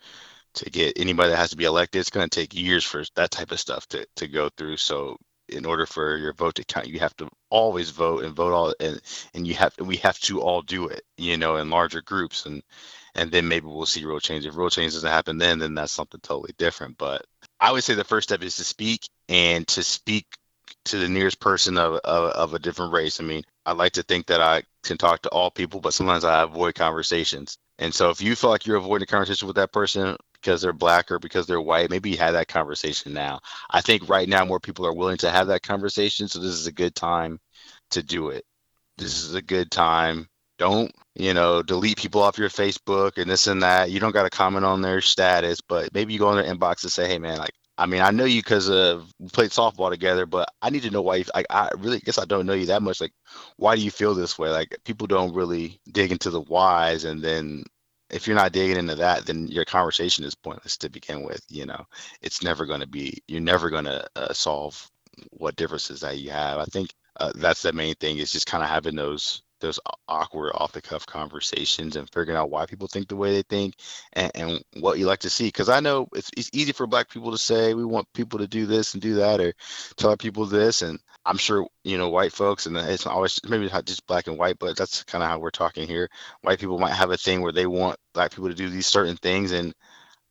to 0.55 0.71
get 0.71 0.99
anybody 0.99 1.31
that 1.31 1.37
has 1.37 1.51
to 1.51 1.57
be 1.57 1.65
elected. 1.65 2.01
It's 2.01 2.11
going 2.11 2.29
to 2.29 2.41
take 2.41 2.55
years 2.55 2.85
for 2.85 3.05
that 3.17 3.31
type 3.31 3.51
of 3.51 3.61
stuff 3.61 3.87
to, 3.89 4.07
to 4.17 4.29
go 4.29 4.49
through. 4.57 4.77
So 4.77 5.17
in 5.49 5.67
order 5.67 5.87
for 5.87 6.17
your 6.17 6.33
vote 6.33 6.55
to 6.57 6.65
count, 6.65 6.89
you 6.89 7.01
have 7.01 7.17
to 7.17 7.29
always 7.51 7.91
vote 7.91 8.25
and 8.25 8.35
vote 8.35 8.53
all 8.53 8.75
and 8.81 9.01
and 9.35 9.47
you 9.47 9.55
have 9.55 9.75
we 9.79 9.97
have 9.97 10.19
to 10.21 10.41
all 10.41 10.63
do 10.63 10.89
it, 10.89 11.03
you 11.17 11.37
know, 11.37 11.57
in 11.57 11.71
larger 11.71 12.03
groups 12.03 12.47
and 12.47 12.63
and 13.15 13.31
then 13.31 13.47
maybe 13.49 13.67
we'll 13.67 13.87
see 13.87 14.05
real 14.05 14.21
change. 14.21 14.47
If 14.47 14.57
real 14.57 14.71
change 14.71 14.95
doesn't 14.95 15.09
happen 15.09 15.39
then, 15.39 15.59
then 15.59 15.75
that's 15.75 15.93
something 15.93 16.21
totally 16.21 16.55
different. 16.59 16.97
But 16.99 17.27
I 17.65 17.73
would 17.73 17.83
say 17.83 17.95
the 17.95 18.05
first 18.05 18.29
step 18.29 18.43
is 18.43 18.57
to 18.57 18.65
speak 18.65 19.09
and 19.31 19.67
to 19.69 19.83
speak 19.83 20.27
to 20.85 20.99
the 20.99 21.09
nearest 21.09 21.41
person 21.41 21.79
of, 21.79 21.95
of, 22.05 22.31
of 22.33 22.53
a 22.53 22.59
different 22.59 22.93
race. 22.93 23.19
I 23.19 23.25
mean, 23.25 23.43
I 23.65 23.73
like 23.73 23.93
to 23.93 24.03
think 24.03 24.27
that 24.27 24.43
I 24.43 24.65
can 24.83 24.99
talk 24.99 25.23
to 25.23 25.31
all 25.31 25.51
people, 25.51 25.81
but 25.81 25.95
sometimes 25.95 26.25
I 26.25 26.43
avoid 26.43 26.75
conversations. 26.75 27.57
And 27.79 27.95
so 27.95 28.11
if 28.11 28.21
you 28.21 28.37
feel 28.37 28.51
like 28.51 28.67
you're 28.67 28.77
avoiding 28.77 29.05
a 29.05 29.07
conversation 29.07 29.47
with 29.47 29.57
that 29.57 29.73
person 29.73 30.15
because 30.35 30.61
they're 30.61 30.75
black 30.75 31.11
or 31.11 31.19
because 31.19 31.47
they're 31.47 31.59
white, 31.59 31.89
maybe 31.89 32.11
you 32.11 32.19
have 32.19 32.35
that 32.35 32.49
conversation 32.49 33.15
now. 33.15 33.41
I 33.71 33.81
think 33.81 34.11
right 34.11 34.29
now 34.29 34.45
more 34.45 34.61
people 34.61 34.87
are 34.87 34.95
willing 34.95 35.17
to 35.19 35.31
have 35.31 35.47
that 35.47 35.63
conversation. 35.63 36.29
So 36.29 36.41
this 36.41 36.53
is 36.53 36.67
a 36.67 36.73
good 36.73 36.95
time 36.95 37.41
to 37.93 38.03
do 38.03 38.29
it. 38.29 38.45
This 38.99 39.25
is 39.25 39.35
a 39.35 39.41
good 39.41 39.71
time 39.71 40.29
don't 40.59 40.93
you 41.15 41.35
know 41.35 41.63
delete 41.63 41.97
people 41.99 42.23
off 42.23 42.39
your 42.39 42.49
facebook 42.49 43.19
and 43.19 43.31
this 43.31 43.47
and 43.47 43.63
that. 43.63 43.91
You 43.91 44.01
don't 44.01 44.13
got 44.13 44.25
to 44.25 44.31
comment 44.31 44.65
on 44.65 44.83
their 44.83 45.01
status 45.01 45.61
but 45.61 45.93
maybe 45.95 46.13
you 46.13 46.19
go 46.19 46.31
in 46.31 46.37
their 46.37 46.55
inbox 46.55 46.83
and 46.83 46.93
say 46.93 47.09
hey 47.09 47.19
man 47.19 47.39
like 47.39 47.53
i 47.79 47.87
mean 47.87 48.01
i 48.03 48.11
know 48.11 48.25
you 48.25 48.41
because 48.41 48.69
of 48.69 49.11
we 49.19 49.29
played 49.29 49.51
softball 49.51 49.91
together 49.91 50.27
but 50.27 50.49
i 50.63 50.71
need 50.71 50.83
to 50.83 50.91
know 50.91 51.03
why 51.03 51.17
you 51.17 51.25
like 51.35 51.47
i 51.51 51.71
really 51.79 52.01
guess 52.01 52.19
i 52.19 52.25
don't 52.25 52.47
know 52.47 52.53
you 52.53 52.67
that 52.67 52.83
much. 52.83 53.01
Like 53.01 53.13
why 53.57 53.77
do 53.77 53.83
you 53.83 53.91
feel 53.91 54.15
this 54.15 54.39
way? 54.39 54.51
Like 54.51 54.77
people 54.85 55.07
don't 55.07 55.35
really 55.35 55.81
dig 55.93 56.13
into 56.13 56.31
the 56.31 56.43
whys 56.43 57.05
and 57.05 57.23
then 57.23 57.65
if 58.11 58.27
you're 58.27 58.37
not 58.37 58.53
digging 58.53 58.77
into 58.77 58.95
that 58.97 59.27
then 59.27 59.49
your 59.49 59.65
conversation 59.65 60.25
is 60.25 60.35
pointless 60.35 60.77
to 60.79 60.91
begin 60.91 61.23
with 61.25 61.43
you 61.49 61.67
know? 61.67 61.85
It's 62.23 62.43
never 62.43 62.67
going 62.67 62.81
to 62.81 62.89
be 62.89 63.23
you're 63.29 63.41
never 63.41 63.71
going 63.71 63.87
to 63.87 64.07
uh, 64.17 64.33
solve 64.33 64.91
what 65.31 65.57
differences 65.57 66.01
that 66.01 66.19
you 66.19 66.31
have. 66.31 66.59
I 66.59 66.65
think 66.67 66.91
uh, 67.21 67.33
that's 67.37 67.63
the 67.63 67.73
main 67.73 67.95
thing 67.97 68.19
is 68.19 68.33
just 68.33 68.47
kind 68.47 68.63
of 68.63 68.69
having 68.69 68.97
those 68.97 69.43
those 69.65 69.81
awkward 70.09 70.53
off 70.55 70.73
the 70.73 70.83
cuff 70.83 71.07
conversations 71.07 71.97
and 71.97 72.09
figuring 72.11 72.37
out 72.39 72.51
why 72.51 72.67
people 72.67 72.87
think 72.87 73.09
the 73.09 73.17
way 73.17 73.33
they 73.33 73.43
think 73.43 73.75
and, 74.13 74.31
and 74.35 74.65
what 74.79 74.99
you 74.99 75.07
like 75.07 75.21
to 75.21 75.31
see. 75.31 75.47
Because 75.47 75.69
I 75.69 75.81
know 75.81 76.07
it's, 76.15 76.31
it's 76.37 76.51
easy 76.53 76.73
for 76.73 76.87
black 76.87 77.09
people 77.09 77.33
to 77.33 77.39
say 77.39 77.75
we 77.75 77.85
want 77.85 78.13
people 78.13 78.39
to 78.41 78.47
do 78.47 78.67
this 78.67 78.95
and 78.95 79.03
do 79.03 79.15
that 79.15 79.41
or 79.41 79.55
tell 79.97 80.11
our 80.11 80.17
people 80.17 80.47
this. 80.47 80.83
And 80.83 81.01
I'm 81.25 81.39
sure, 81.39 81.67
you 81.83 81.99
know, 81.99 82.11
white 82.11 82.33
folks, 82.33 82.67
and 82.67 82.77
it's 82.77 83.07
always 83.07 83.41
maybe 83.49 83.69
not 83.69 83.87
just 83.87 84.07
black 84.07 84.27
and 84.27 84.39
white, 84.39 84.59
but 84.59 84.77
that's 84.77 85.03
kind 85.05 85.25
of 85.25 85.31
how 85.31 85.39
we're 85.39 85.51
talking 85.51 85.87
here. 85.87 86.09
White 86.43 86.61
people 86.61 86.79
might 86.79 86.93
have 86.93 87.11
a 87.11 87.17
thing 87.17 87.41
where 87.41 87.53
they 87.53 87.67
want 87.67 87.97
black 88.13 88.31
people 88.31 88.49
to 88.49 88.55
do 88.55 88.69
these 88.69 88.87
certain 88.87 89.17
things. 89.17 89.53
And 89.53 89.75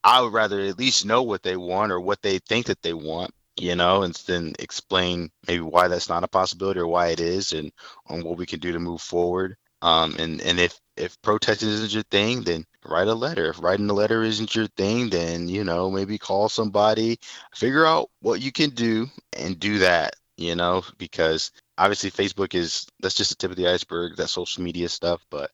I 0.03 0.21
would 0.21 0.33
rather 0.33 0.59
at 0.61 0.77
least 0.77 1.05
know 1.05 1.23
what 1.23 1.43
they 1.43 1.57
want 1.57 1.91
or 1.91 1.99
what 1.99 2.21
they 2.21 2.39
think 2.39 2.67
that 2.67 2.81
they 2.81 2.93
want 2.93 3.31
you 3.57 3.75
know, 3.75 4.03
and 4.03 4.13
then 4.27 4.53
explain 4.59 5.29
maybe 5.47 5.61
why 5.61 5.87
that's 5.87 6.09
not 6.09 6.23
a 6.23 6.27
possibility 6.27 6.79
or 6.79 6.87
why 6.87 7.09
it 7.09 7.19
is, 7.19 7.53
and 7.53 7.71
on 8.07 8.23
what 8.23 8.37
we 8.37 8.45
can 8.45 8.59
do 8.59 8.71
to 8.71 8.79
move 8.79 9.01
forward. 9.01 9.55
Um, 9.81 10.15
and 10.17 10.41
and 10.41 10.59
if 10.59 10.79
if 10.97 11.21
protesting 11.21 11.69
isn't 11.69 11.93
your 11.93 12.03
thing, 12.03 12.41
then 12.43 12.65
write 12.85 13.07
a 13.07 13.13
letter. 13.13 13.49
If 13.49 13.61
writing 13.61 13.89
a 13.89 13.93
letter 13.93 14.23
isn't 14.23 14.55
your 14.55 14.67
thing, 14.77 15.09
then 15.09 15.47
you 15.49 15.63
know 15.63 15.91
maybe 15.91 16.17
call 16.17 16.49
somebody, 16.49 17.19
figure 17.53 17.85
out 17.85 18.09
what 18.21 18.41
you 18.41 18.51
can 18.51 18.71
do, 18.71 19.07
and 19.37 19.59
do 19.59 19.79
that. 19.79 20.15
You 20.37 20.55
know, 20.55 20.83
because 20.97 21.51
obviously 21.77 22.11
Facebook 22.11 22.55
is 22.55 22.87
that's 23.01 23.15
just 23.15 23.29
the 23.29 23.35
tip 23.35 23.51
of 23.51 23.57
the 23.57 23.67
iceberg. 23.67 24.15
That 24.17 24.29
social 24.29 24.63
media 24.63 24.89
stuff, 24.89 25.25
but 25.29 25.51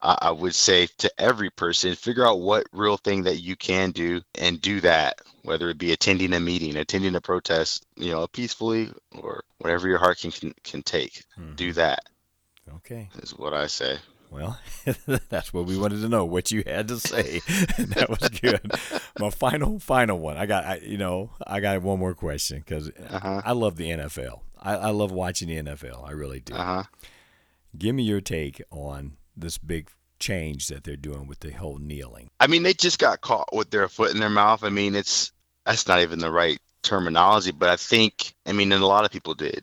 I 0.00 0.30
would 0.30 0.54
say 0.54 0.86
to 0.98 1.10
every 1.18 1.50
person, 1.50 1.96
figure 1.96 2.26
out 2.26 2.40
what 2.40 2.66
real 2.72 2.96
thing 2.96 3.24
that 3.24 3.40
you 3.40 3.56
can 3.56 3.90
do 3.90 4.22
and 4.36 4.60
do 4.60 4.80
that, 4.82 5.20
whether 5.42 5.68
it 5.70 5.78
be 5.78 5.90
attending 5.90 6.32
a 6.34 6.40
meeting, 6.40 6.76
attending 6.76 7.16
a 7.16 7.20
protest, 7.20 7.84
you 7.96 8.12
know, 8.12 8.26
peacefully 8.28 8.92
or 9.20 9.42
whatever 9.58 9.88
your 9.88 9.98
heart 9.98 10.18
can 10.20 10.30
can, 10.30 10.54
can 10.62 10.82
take. 10.82 11.24
Mm-hmm. 11.38 11.54
Do 11.56 11.72
that. 11.72 12.00
Okay. 12.76 13.08
Is 13.22 13.36
what 13.36 13.54
I 13.54 13.66
say. 13.66 13.98
Well, 14.30 14.58
that's 15.30 15.52
what 15.52 15.66
we 15.66 15.78
wanted 15.78 16.02
to 16.02 16.08
know. 16.08 16.24
What 16.24 16.50
you 16.50 16.62
had 16.66 16.88
to 16.88 16.98
say, 17.00 17.40
that 17.78 18.08
was 18.08 18.28
good. 18.28 18.60
My 19.18 19.30
final, 19.30 19.78
final 19.78 20.18
one. 20.18 20.36
I 20.36 20.46
got, 20.46 20.64
I, 20.64 20.76
you 20.76 20.98
know, 20.98 21.30
I 21.46 21.60
got 21.60 21.80
one 21.82 21.98
more 21.98 22.14
question 22.14 22.58
because 22.58 22.90
uh-huh. 22.90 23.42
I 23.44 23.52
love 23.52 23.76
the 23.76 23.88
NFL. 23.90 24.40
I, 24.60 24.74
I, 24.74 24.90
love 24.90 25.12
watching 25.12 25.48
the 25.48 25.56
NFL. 25.56 26.06
I 26.06 26.12
really 26.12 26.40
do. 26.40 26.54
Uh-huh. 26.54 26.84
Give 27.76 27.94
me 27.94 28.02
your 28.02 28.20
take 28.20 28.62
on 28.70 29.17
this 29.40 29.58
big 29.58 29.90
change 30.18 30.66
that 30.68 30.84
they're 30.84 30.96
doing 30.96 31.26
with 31.26 31.40
the 31.40 31.52
whole 31.52 31.78
kneeling. 31.78 32.28
I 32.40 32.48
mean, 32.48 32.62
they 32.62 32.74
just 32.74 32.98
got 32.98 33.20
caught 33.20 33.54
with 33.54 33.70
their 33.70 33.88
foot 33.88 34.12
in 34.12 34.20
their 34.20 34.28
mouth. 34.28 34.64
I 34.64 34.70
mean, 34.70 34.94
it's 34.94 35.32
that's 35.64 35.86
not 35.86 36.00
even 36.00 36.18
the 36.18 36.30
right 36.30 36.58
terminology, 36.82 37.52
but 37.52 37.68
I 37.68 37.76
think, 37.76 38.34
I 38.46 38.52
mean, 38.52 38.72
and 38.72 38.82
a 38.82 38.86
lot 38.86 39.04
of 39.04 39.10
people 39.10 39.34
did. 39.34 39.62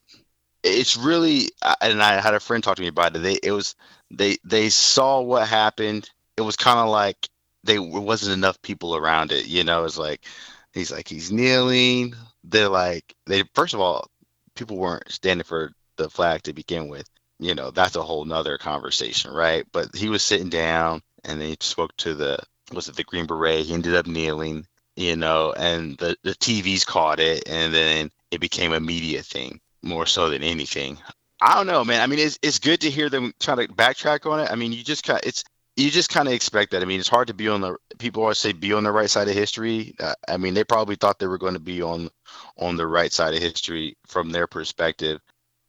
It's 0.63 0.97
really, 0.97 1.49
and 1.81 2.01
I 2.01 2.21
had 2.21 2.33
a 2.33 2.39
friend 2.39 2.63
talk 2.63 2.75
to 2.75 2.81
me 2.81 2.87
about 2.87 3.15
it. 3.15 3.19
They, 3.19 3.37
it 3.41 3.51
was, 3.51 3.75
they, 4.11 4.37
they 4.43 4.69
saw 4.69 5.21
what 5.21 5.47
happened. 5.47 6.09
It 6.37 6.41
was 6.41 6.55
kind 6.55 6.79
of 6.79 6.89
like 6.89 7.27
they, 7.63 7.79
wasn't 7.79 8.37
enough 8.37 8.61
people 8.61 8.95
around 8.95 9.31
it. 9.31 9.47
You 9.47 9.63
know, 9.63 9.83
it's 9.83 9.97
like, 9.97 10.25
he's 10.73 10.91
like, 10.91 11.07
he's 11.07 11.31
kneeling. 11.31 12.15
They're 12.43 12.69
like, 12.69 13.15
they, 13.25 13.43
first 13.55 13.73
of 13.73 13.79
all, 13.79 14.09
people 14.55 14.77
weren't 14.77 15.11
standing 15.11 15.43
for 15.43 15.71
the 15.97 16.09
flag 16.09 16.43
to 16.43 16.53
begin 16.53 16.87
with 16.87 17.07
you 17.39 17.55
know, 17.55 17.71
that's 17.71 17.95
a 17.95 18.03
whole 18.03 18.25
nother 18.25 18.57
conversation, 18.57 19.31
right? 19.31 19.65
But 19.71 19.95
he 19.95 20.09
was 20.09 20.23
sitting 20.23 20.49
down 20.49 21.01
and 21.23 21.41
he 21.41 21.57
spoke 21.59 21.95
to 21.97 22.13
the 22.13 22.39
was 22.71 22.87
it 22.87 22.95
the 22.95 23.03
Green 23.03 23.25
Beret? 23.27 23.65
He 23.65 23.73
ended 23.73 23.95
up 23.95 24.07
kneeling, 24.07 24.65
you 24.95 25.15
know, 25.15 25.53
and 25.55 25.97
the, 25.97 26.17
the 26.23 26.31
TVs 26.31 26.85
caught 26.85 27.19
it 27.19 27.47
and 27.47 27.73
then 27.73 28.09
it 28.31 28.41
became 28.41 28.73
a 28.73 28.79
media 28.79 29.21
thing 29.21 29.59
more 29.83 30.05
so 30.05 30.29
than 30.29 30.43
anything. 30.43 30.97
I 31.41 31.55
don't 31.55 31.67
know, 31.67 31.83
man. 31.83 32.01
I 32.01 32.07
mean, 32.07 32.19
it's 32.19 32.39
it's 32.41 32.59
good 32.59 32.81
to 32.81 32.89
hear 32.89 33.09
them 33.09 33.33
try 33.39 33.55
to 33.55 33.67
backtrack 33.67 34.29
on 34.29 34.39
it. 34.39 34.49
I 34.49 34.55
mean, 34.55 34.71
you 34.71 34.83
just 34.83 35.03
kind 35.03 35.19
it's 35.23 35.43
you 35.75 35.91
just 35.91 36.09
kind 36.09 36.27
of 36.27 36.33
expect 36.33 36.71
that. 36.71 36.81
I 36.81 36.85
mean, 36.85 36.99
it's 36.99 37.09
hard 37.09 37.27
to 37.27 37.33
be 37.33 37.49
on 37.49 37.61
the 37.61 37.75
people 37.99 38.23
always 38.23 38.39
say 38.39 38.53
be 38.53 38.73
on 38.73 38.83
the 38.83 38.91
right 38.91 39.09
side 39.09 39.27
of 39.27 39.33
history. 39.33 39.93
Uh, 39.99 40.13
I 40.27 40.37
mean, 40.37 40.53
they 40.53 40.63
probably 40.63 40.95
thought 40.95 41.19
they 41.19 41.27
were 41.27 41.37
going 41.37 41.53
to 41.53 41.59
be 41.59 41.81
on 41.81 42.09
on 42.57 42.77
the 42.77 42.87
right 42.87 43.11
side 43.11 43.33
of 43.33 43.41
history 43.41 43.97
from 44.07 44.31
their 44.31 44.47
perspective. 44.47 45.19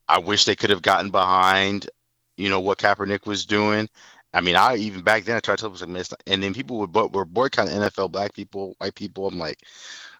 I 0.08 0.18
wish 0.18 0.44
they 0.44 0.56
could 0.56 0.70
have 0.70 0.82
gotten 0.82 1.10
behind, 1.10 1.88
you 2.36 2.48
know, 2.48 2.60
what 2.60 2.78
Kaepernick 2.78 3.26
was 3.26 3.46
doing. 3.46 3.88
I 4.32 4.40
mean, 4.40 4.56
I 4.56 4.76
even 4.76 5.02
back 5.02 5.24
then 5.24 5.36
I 5.36 5.40
tried 5.40 5.56
to 5.56 5.62
tell 5.62 5.70
people, 5.70 5.94
like, 5.94 6.06
and 6.26 6.42
then 6.42 6.52
people 6.52 6.78
would 6.78 6.92
but 6.92 7.12
were 7.12 7.24
boycotting 7.24 7.74
NFL, 7.74 8.12
black 8.12 8.34
people, 8.34 8.74
white 8.78 8.94
people. 8.94 9.26
I'm 9.26 9.38
like, 9.38 9.62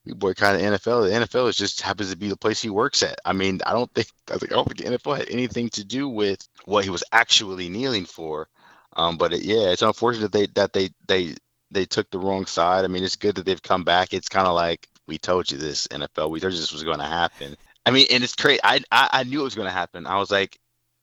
we 0.05 0.15
boycotting 0.15 0.65
NFL. 0.65 1.09
The 1.09 1.27
NFL 1.27 1.49
is 1.49 1.57
just 1.57 1.81
happens 1.83 2.11
to 2.11 2.17
be 2.17 2.29
the 2.29 2.37
place 2.37 2.63
he 2.63 2.71
works 2.71 3.03
at. 3.03 3.21
I 3.25 3.33
mean, 3.33 3.61
I 3.67 3.73
don't 3.73 3.93
think 3.93 4.09
I 4.31 4.39
think 4.39 4.53
I 4.53 4.55
don't 4.55 4.67
think 4.67 4.79
the 4.79 4.99
NFL 4.99 5.19
had 5.19 5.29
anything 5.29 5.69
to 5.71 5.85
do 5.85 6.09
with 6.09 6.49
what 6.65 6.85
he 6.85 6.91
was 6.91 7.05
actually 7.13 7.69
kneeling 7.69 8.07
for. 8.07 8.49
Um, 8.97 9.19
but 9.19 9.35
it, 9.35 9.43
yeah, 9.43 9.71
it's 9.71 9.83
unfortunate 9.83 10.33
that 10.33 10.39
they 10.39 10.47
that 10.55 10.73
they 10.73 10.91
they 11.07 11.35
they 11.71 11.85
took 11.85 12.11
the 12.11 12.19
wrong 12.19 12.47
side. 12.47 12.85
I 12.85 12.89
mean, 12.89 13.05
it's 13.05 13.17
good 13.17 13.35
that 13.35 13.45
they've 13.45 13.63
come 13.63 13.85
back. 13.85 14.15
It's 14.15 14.29
kind 14.29 14.47
of 14.47 14.55
like 14.55 14.89
we 15.07 15.19
told 15.19 15.51
you 15.51 15.59
this 15.59 15.87
NFL. 15.89 16.31
We 16.31 16.41
told 16.41 16.53
you 16.55 16.61
this 16.61 16.73
was 16.73 16.85
going 16.85 16.99
to 16.99 17.05
happen. 17.05 17.57
I 17.87 17.93
mean, 17.93 18.07
and 18.11 18.25
it's 18.25 18.35
crazy. 18.35 18.61
I, 18.65 18.81
I, 18.91 19.09
I 19.13 19.23
knew 19.23 19.41
it 19.41 19.45
was 19.45 19.55
going 19.55 19.69
to 19.69 19.73
happen. 19.73 20.07
I 20.07 20.19
was 20.19 20.31
like, 20.31 20.59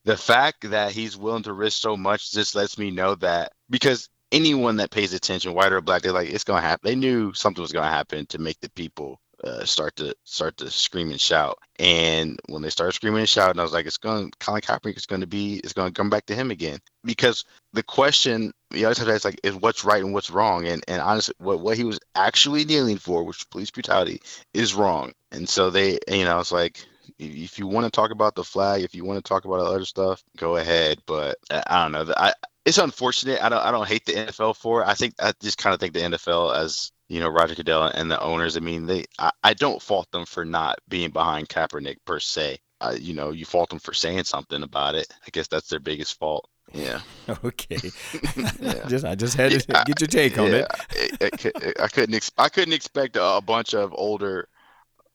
the 0.05 0.17
fact 0.17 0.69
that 0.69 0.91
he's 0.91 1.15
willing 1.17 1.43
to 1.43 1.53
risk 1.53 1.81
so 1.81 1.95
much 1.95 2.33
just 2.33 2.55
lets 2.55 2.77
me 2.77 2.91
know 2.91 3.15
that 3.15 3.53
because 3.69 4.09
anyone 4.33 4.75
that 4.77 4.91
pays 4.91 5.13
attention, 5.13 5.53
white 5.53 5.71
or 5.71 5.79
black, 5.79 6.01
they're 6.01 6.11
like, 6.11 6.29
it's 6.29 6.43
going 6.43 6.61
to 6.61 6.67
happen. 6.67 6.89
They 6.89 6.95
knew 6.95 7.33
something 7.33 7.61
was 7.61 7.71
going 7.71 7.85
to 7.85 7.89
happen 7.89 8.25
to 8.27 8.37
make 8.37 8.59
the 8.59 8.69
people 8.71 9.21
uh, 9.43 9.65
start 9.65 9.95
to 9.97 10.15
start 10.23 10.55
to 10.57 10.69
scream 10.69 11.11
and 11.11 11.19
shout. 11.19 11.57
And 11.79 12.39
when 12.47 12.61
they 12.61 12.69
started 12.69 12.93
screaming 12.93 13.19
and 13.19 13.29
shouting, 13.29 13.59
I 13.59 13.63
was 13.63 13.73
like, 13.73 13.85
it's 13.85 13.97
going 13.97 14.31
Colin 14.39 14.61
Kaepernick 14.61 14.97
is 14.97 15.05
going 15.05 15.21
to 15.21 15.27
be 15.27 15.57
it's 15.57 15.73
going 15.73 15.91
to 15.91 15.93
come 15.93 16.09
back 16.09 16.25
to 16.27 16.35
him 16.35 16.49
again 16.49 16.79
because 17.03 17.43
the 17.73 17.83
question 17.83 18.53
you 18.71 18.85
always 18.85 18.97
have 18.99 19.07
to 19.07 19.13
ask 19.13 19.25
like 19.25 19.39
is 19.43 19.55
what's 19.55 19.83
right 19.83 20.03
and 20.03 20.13
what's 20.13 20.29
wrong. 20.29 20.65
And 20.67 20.83
and 20.87 21.01
honestly, 21.01 21.35
what 21.39 21.59
what 21.59 21.77
he 21.77 21.83
was 21.83 21.99
actually 22.15 22.63
kneeling 22.63 22.97
for, 22.97 23.23
which 23.23 23.49
police 23.49 23.71
brutality, 23.71 24.21
is 24.53 24.73
wrong. 24.73 25.13
And 25.33 25.49
so 25.49 25.69
they, 25.69 25.99
you 26.07 26.25
know, 26.25 26.39
it's 26.39 26.51
like 26.51 26.85
if 27.19 27.59
you 27.59 27.67
want 27.67 27.85
to 27.85 27.91
talk 27.91 28.11
about 28.11 28.35
the 28.35 28.43
flag, 28.43 28.83
if 28.83 28.95
you 28.95 29.03
want 29.03 29.23
to 29.23 29.27
talk 29.27 29.45
about 29.45 29.59
other 29.59 29.85
stuff, 29.85 30.23
go 30.37 30.57
ahead. 30.57 30.99
But 31.05 31.37
I 31.49 31.83
don't 31.83 31.91
know. 31.91 32.13
I 32.15 32.33
it's 32.65 32.77
unfortunate. 32.77 33.43
I 33.43 33.49
don't 33.49 33.61
I 33.61 33.71
don't 33.71 33.87
hate 33.87 34.05
the 34.05 34.13
NFL 34.13 34.55
for 34.55 34.81
it. 34.81 34.87
I 34.87 34.93
think 34.93 35.15
I 35.19 35.33
just 35.41 35.57
kind 35.57 35.73
of 35.73 35.79
think 35.79 35.93
the 35.93 36.01
NFL 36.01 36.55
as 36.55 36.91
you 37.09 37.19
know 37.19 37.29
Roger 37.29 37.55
Goodell 37.55 37.83
and 37.83 38.09
the 38.09 38.21
owners. 38.21 38.55
I 38.55 38.61
mean, 38.61 38.85
they 38.85 39.05
I, 39.19 39.31
I 39.43 39.53
don't 39.53 39.81
fault 39.81 40.09
them 40.11 40.25
for 40.25 40.45
not 40.45 40.79
being 40.87 41.11
behind 41.11 41.49
Kaepernick 41.49 41.97
per 42.05 42.19
se. 42.19 42.59
Uh, 42.79 42.95
you 42.99 43.13
know, 43.13 43.31
you 43.31 43.45
fault 43.45 43.69
them 43.69 43.79
for 43.79 43.93
saying 43.93 44.25
something 44.25 44.61
about 44.61 44.95
it. 44.95 45.07
I 45.25 45.29
guess 45.31 45.47
that's 45.47 45.69
their 45.69 45.79
biggest 45.79 46.19
fault. 46.19 46.49
Yeah. 46.73 47.01
Okay. 47.45 47.77
yeah. 48.59 48.85
just 48.87 49.05
I 49.05 49.15
just 49.15 49.37
had 49.37 49.51
to 49.51 49.65
yeah, 49.69 49.83
get 49.85 50.01
your 50.01 50.07
take 50.07 50.37
on 50.37 50.51
yeah. 50.51 50.65
it. 50.91 51.75
I, 51.79 51.83
I 51.83 51.87
couldn't 51.87 52.15
ex- 52.15 52.31
I 52.37 52.49
couldn't 52.49 52.73
expect 52.73 53.15
a, 53.15 53.23
a 53.37 53.41
bunch 53.41 53.73
of 53.73 53.93
older 53.95 54.49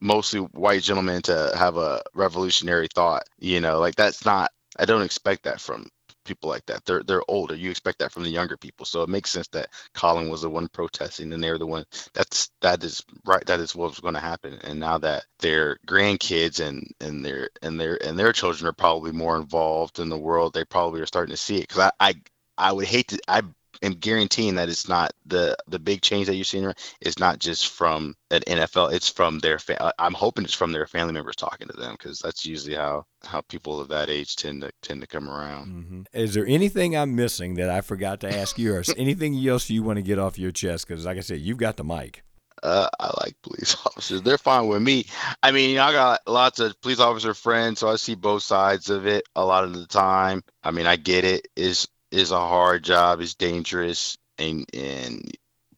mostly 0.01 0.41
white 0.41 0.83
gentlemen 0.83 1.23
to 1.23 1.53
have 1.57 1.77
a 1.77 2.03
revolutionary 2.15 2.89
thought 2.95 3.25
you 3.39 3.61
know 3.61 3.79
like 3.81 3.95
that's 3.97 4.25
not 4.25 4.51
i 4.79 4.85
don't 4.85 5.03
expect 5.03 5.45
that 5.45 5.61
from 5.61 5.89
people 6.29 6.51
like 6.51 6.65
that. 6.67 6.85
They're 6.85 7.03
they're 7.03 7.29
older. 7.29 7.57
You 7.57 7.71
expect 7.71 7.99
that 7.99 8.13
from 8.13 8.23
the 8.23 8.31
younger 8.31 8.57
people. 8.57 8.87
So 8.87 9.03
it 9.03 9.09
makes 9.09 9.31
sense 9.31 9.49
that 9.49 9.71
Colin 9.95 10.29
was 10.29 10.43
the 10.43 10.51
one 10.51 10.69
protesting 10.69 11.33
and 11.33 11.43
they're 11.43 11.59
the 11.59 11.67
one 11.67 11.85
that's 12.15 12.51
that 12.61 12.85
is 12.85 13.03
right 13.27 13.45
that 13.47 13.59
is 13.59 13.75
what 13.75 13.89
was 13.89 14.01
going 14.01 14.15
to 14.15 14.21
happen. 14.21 14.59
And 14.63 14.79
now 14.79 14.99
that 14.99 15.25
their 15.41 15.79
grandkids 15.89 16.61
and 16.61 16.87
and 17.01 17.25
their 17.25 17.51
and 17.63 17.81
their 17.81 17.99
and 18.07 18.17
their 18.19 18.33
children 18.33 18.69
are 18.69 18.73
probably 18.73 19.11
more 19.13 19.37
involved 19.37 19.99
in 19.99 20.11
the 20.11 20.19
world, 20.19 20.53
they 20.53 20.65
probably 20.65 21.01
are 21.01 21.07
starting 21.07 21.33
to 21.33 21.37
see 21.43 21.57
it. 21.57 21.69
Because 21.69 21.91
I, 21.99 22.11
I 22.11 22.15
I 22.59 22.73
would 22.73 22.87
hate 22.87 23.09
to 23.09 23.19
I 23.27 23.43
am 23.83 23.95
guaranteeing 23.95 24.57
that 24.57 24.69
it's 24.69 24.89
not 24.89 25.13
the 25.27 25.57
the 25.67 25.79
big 25.79 26.03
change 26.03 26.27
that 26.27 26.35
you're 26.35 26.45
seeing 26.45 26.73
is 27.01 27.19
not 27.19 27.39
just 27.39 27.69
from 27.69 28.15
an 28.31 28.43
NFL. 28.43 28.93
It's 28.93 29.09
from 29.09 29.39
their. 29.39 29.59
Fa- 29.59 29.93
I'm 29.99 30.15
hoping 30.15 30.45
it's 30.45 30.55
from 30.55 30.73
their 30.73 30.87
family 30.87 31.13
members 31.13 31.37
talking 31.37 31.69
to 31.69 31.77
them 31.77 31.93
because 31.93 32.19
that's 32.19 32.45
usually 32.45 32.77
how 32.77 33.07
how 33.25 33.41
people 33.43 33.81
of 33.81 33.89
that 33.89 34.11
age 34.11 34.37
tend 34.37 34.63
to 34.63 34.73
tend 34.83 35.01
to 35.01 35.07
come 35.07 35.29
around. 35.29 35.67
Mm-hmm. 35.69 36.03
Is 36.13 36.35
there 36.35 36.47
anything 36.47 36.97
I'm 36.97 37.15
missing 37.17 37.55
that 37.55 37.71
I 37.71 37.81
forgot 37.81 38.21
to 38.21 38.37
ask 38.37 38.59
you, 38.59 38.75
or 38.75 38.83
anything 38.97 39.47
else 39.47 39.71
you 39.71 39.83
want 39.83 39.97
to 39.97 40.03
get 40.03 40.19
off 40.19 40.39
your 40.39 40.53
chest? 40.53 40.87
Because 40.87 41.07
like 41.07 41.19
I 41.19 41.21
said, 41.21 41.41
you've 41.41 41.59
got 41.59 41.77
the 41.77 41.85
mic. 41.85 42.23
Uh, 42.63 42.89
I 42.99 43.07
like 43.21 43.37
police 43.43 43.77
officers. 43.87 44.23
They're 44.23 44.39
fine 44.39 44.69
with 44.69 44.83
me. 44.83 45.07
I 45.43 45.53
mean, 45.53 45.79
I 45.79 45.93
got 45.93 46.21
lots 46.27 46.61
of 46.61 46.81
police 46.81 47.01
officer 47.01 47.35
friends, 47.35 47.79
so 47.79 47.89
I 47.89 47.97
see 47.97 48.15
both 48.15 48.43
sides 48.43 48.91
of 48.91 49.07
it 49.07 49.25
a 49.37 49.45
lot 49.45 49.65
of 49.65 49.73
the 49.73 49.87
time. 49.87 50.43
I 50.63 50.71
mean, 50.71 50.87
I 50.87 50.97
get 50.97 51.25
it. 51.25 51.49
Is 51.57 51.89
is 52.11 52.31
a 52.31 52.39
hard 52.39 52.85
job. 52.85 53.21
It's 53.21 53.35
dangerous, 53.35 54.17
and 54.39 54.65
and 54.75 55.31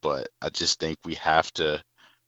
but 0.03 0.29
I 0.43 0.49
just 0.51 0.81
think 0.81 0.99
we 1.05 1.15
have 1.17 1.53
to 1.55 1.83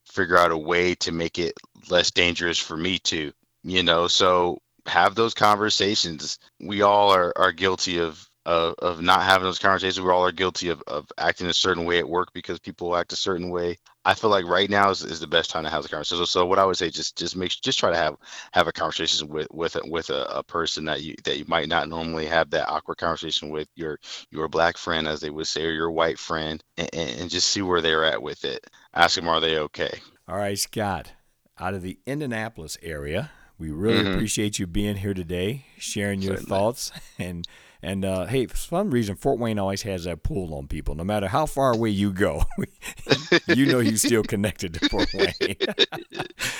figure 0.06 0.38
out 0.38 0.50
a 0.52 0.58
way 0.58 0.94
to 0.96 1.12
make 1.12 1.38
it 1.38 1.54
less 1.88 2.10
dangerous 2.10 2.58
for 2.58 2.76
me 2.76 2.98
too. 2.98 3.32
You 3.64 3.82
know, 3.82 4.08
so 4.08 4.58
have 4.86 5.14
those 5.14 5.34
conversations. 5.34 6.38
We 6.60 6.82
all 6.82 7.10
are 7.10 7.32
are 7.36 7.52
guilty 7.52 7.98
of 7.98 8.28
of, 8.44 8.74
of 8.78 9.00
not 9.00 9.22
having 9.22 9.44
those 9.44 9.58
conversations. 9.58 10.00
We 10.00 10.10
all 10.10 10.24
are 10.24 10.32
guilty 10.32 10.68
of, 10.68 10.82
of 10.86 11.06
acting 11.18 11.46
a 11.46 11.52
certain 11.52 11.84
way 11.84 11.98
at 11.98 12.08
work 12.08 12.32
because 12.32 12.58
people 12.58 12.96
act 12.96 13.12
a 13.12 13.16
certain 13.16 13.50
way. 13.50 13.78
I 14.04 14.14
feel 14.14 14.30
like 14.30 14.46
right 14.46 14.68
now 14.68 14.90
is, 14.90 15.02
is 15.02 15.20
the 15.20 15.28
best 15.28 15.50
time 15.50 15.62
to 15.62 15.70
have 15.70 15.84
the 15.84 15.88
conversation. 15.88 16.18
So, 16.18 16.24
so 16.24 16.46
what 16.46 16.58
I 16.58 16.64
would 16.64 16.76
say, 16.76 16.90
just 16.90 17.16
just 17.16 17.36
make 17.36 17.52
just 17.62 17.78
try 17.78 17.90
to 17.90 17.96
have 17.96 18.16
have 18.52 18.66
a 18.66 18.72
conversation 18.72 19.28
with 19.28 19.46
with 19.52 19.76
a, 19.76 19.82
with 19.88 20.10
a, 20.10 20.24
a, 20.24 20.42
person 20.42 20.84
that 20.86 21.02
you 21.02 21.14
that 21.24 21.38
you 21.38 21.44
might 21.46 21.68
not 21.68 21.88
normally 21.88 22.26
have 22.26 22.50
that 22.50 22.68
awkward 22.68 22.98
conversation 22.98 23.50
with 23.50 23.68
your 23.76 24.00
your 24.30 24.48
black 24.48 24.76
friend, 24.76 25.06
as 25.06 25.20
they 25.20 25.30
would 25.30 25.46
say, 25.46 25.64
or 25.64 25.70
your 25.72 25.92
white 25.92 26.18
friend, 26.18 26.62
and, 26.76 26.92
and 26.92 27.30
just 27.30 27.48
see 27.48 27.62
where 27.62 27.80
they're 27.80 28.04
at 28.04 28.22
with 28.22 28.44
it. 28.44 28.66
Ask 28.92 29.14
them, 29.14 29.28
are 29.28 29.40
they 29.40 29.58
okay? 29.58 30.00
All 30.26 30.36
right, 30.36 30.58
Scott, 30.58 31.12
out 31.58 31.74
of 31.74 31.82
the 31.82 31.98
Indianapolis 32.06 32.78
area, 32.82 33.30
We 33.56 33.70
really 33.70 34.02
mm-hmm. 34.02 34.14
appreciate 34.14 34.58
you 34.58 34.66
being 34.66 34.96
here 34.96 35.14
today, 35.14 35.66
sharing 35.78 36.20
your 36.22 36.36
Certainly. 36.38 36.48
thoughts 36.48 36.92
and 37.18 37.46
and 37.82 38.04
uh, 38.04 38.26
hey, 38.26 38.46
for 38.46 38.56
some 38.56 38.90
reason, 38.92 39.16
Fort 39.16 39.40
Wayne 39.40 39.58
always 39.58 39.82
has 39.82 40.04
that 40.04 40.22
pull 40.22 40.54
on 40.54 40.68
people. 40.68 40.94
No 40.94 41.02
matter 41.02 41.26
how 41.26 41.46
far 41.46 41.72
away 41.72 41.90
you 41.90 42.12
go, 42.12 42.44
you 43.48 43.66
know 43.66 43.80
you're 43.80 43.96
still 43.96 44.22
connected 44.22 44.74
to 44.74 44.88
Fort 44.88 45.08
Wayne. 45.12 45.56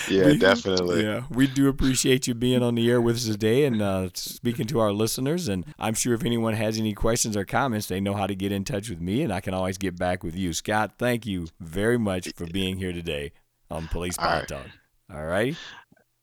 yeah, 0.08 0.26
we, 0.26 0.38
definitely. 0.38 1.04
Yeah, 1.04 1.22
we 1.30 1.46
do 1.46 1.68
appreciate 1.68 2.26
you 2.26 2.34
being 2.34 2.62
on 2.62 2.74
the 2.74 2.90
air 2.90 3.00
with 3.00 3.16
us 3.16 3.26
today 3.26 3.64
and 3.64 3.80
uh, 3.80 4.08
speaking 4.14 4.66
to 4.66 4.80
our 4.80 4.92
listeners. 4.92 5.46
And 5.46 5.64
I'm 5.78 5.94
sure 5.94 6.12
if 6.14 6.24
anyone 6.24 6.54
has 6.54 6.76
any 6.76 6.92
questions 6.92 7.36
or 7.36 7.44
comments, 7.44 7.86
they 7.86 8.00
know 8.00 8.14
how 8.14 8.26
to 8.26 8.34
get 8.34 8.50
in 8.50 8.64
touch 8.64 8.90
with 8.90 9.00
me, 9.00 9.22
and 9.22 9.32
I 9.32 9.40
can 9.40 9.54
always 9.54 9.78
get 9.78 9.96
back 9.96 10.24
with 10.24 10.34
you. 10.34 10.52
Scott, 10.52 10.94
thank 10.98 11.24
you 11.24 11.46
very 11.60 11.98
much 11.98 12.32
for 12.34 12.46
being 12.46 12.78
here 12.78 12.92
today 12.92 13.30
on 13.70 13.86
Police 13.86 14.16
Pod 14.16 14.40
right. 14.40 14.48
Talk. 14.48 14.66
All 15.12 15.24
right. 15.24 15.56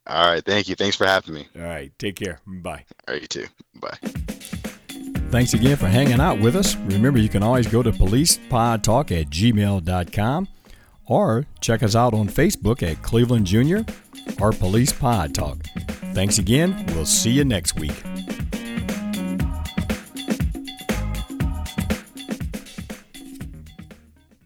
All 0.08 0.32
right. 0.32 0.44
Thank 0.44 0.68
you. 0.68 0.76
Thanks 0.76 0.98
for 0.98 1.06
having 1.06 1.36
me. 1.36 1.48
All 1.56 1.62
right. 1.62 1.92
Take 2.00 2.16
care. 2.18 2.40
Bye. 2.46 2.84
All 3.08 3.14
right. 3.14 3.22
You 3.22 3.28
too. 3.28 3.46
Bye. 3.76 4.59
Thanks 5.32 5.54
again 5.54 5.78
for 5.78 5.88
hanging 5.88 6.20
out 6.20 6.40
with 6.40 6.56
us. 6.56 6.76
Remember, 6.76 7.20
you 7.20 7.30
can 7.30 7.44
always 7.44 7.68
go 7.68 7.84
to 7.84 7.92
policepodtalk 7.92 9.12
at 9.20 9.30
gmail.com 9.30 10.48
or 11.06 11.46
check 11.62 11.84
us 11.84 11.96
out 11.96 12.14
on 12.14 12.28
Facebook 12.28 12.84
at 12.84 13.02
Cleveland 13.04 13.46
Junior 13.46 13.86
or 14.42 14.52
Police 14.52 14.92
Pod 14.92 15.36
Talk. 15.36 15.58
Thanks 16.14 16.38
again. 16.40 16.86
We'll 16.90 17.06
see 17.06 17.32
you 17.32 17.46
next 17.46 17.80
week. 17.80 18.04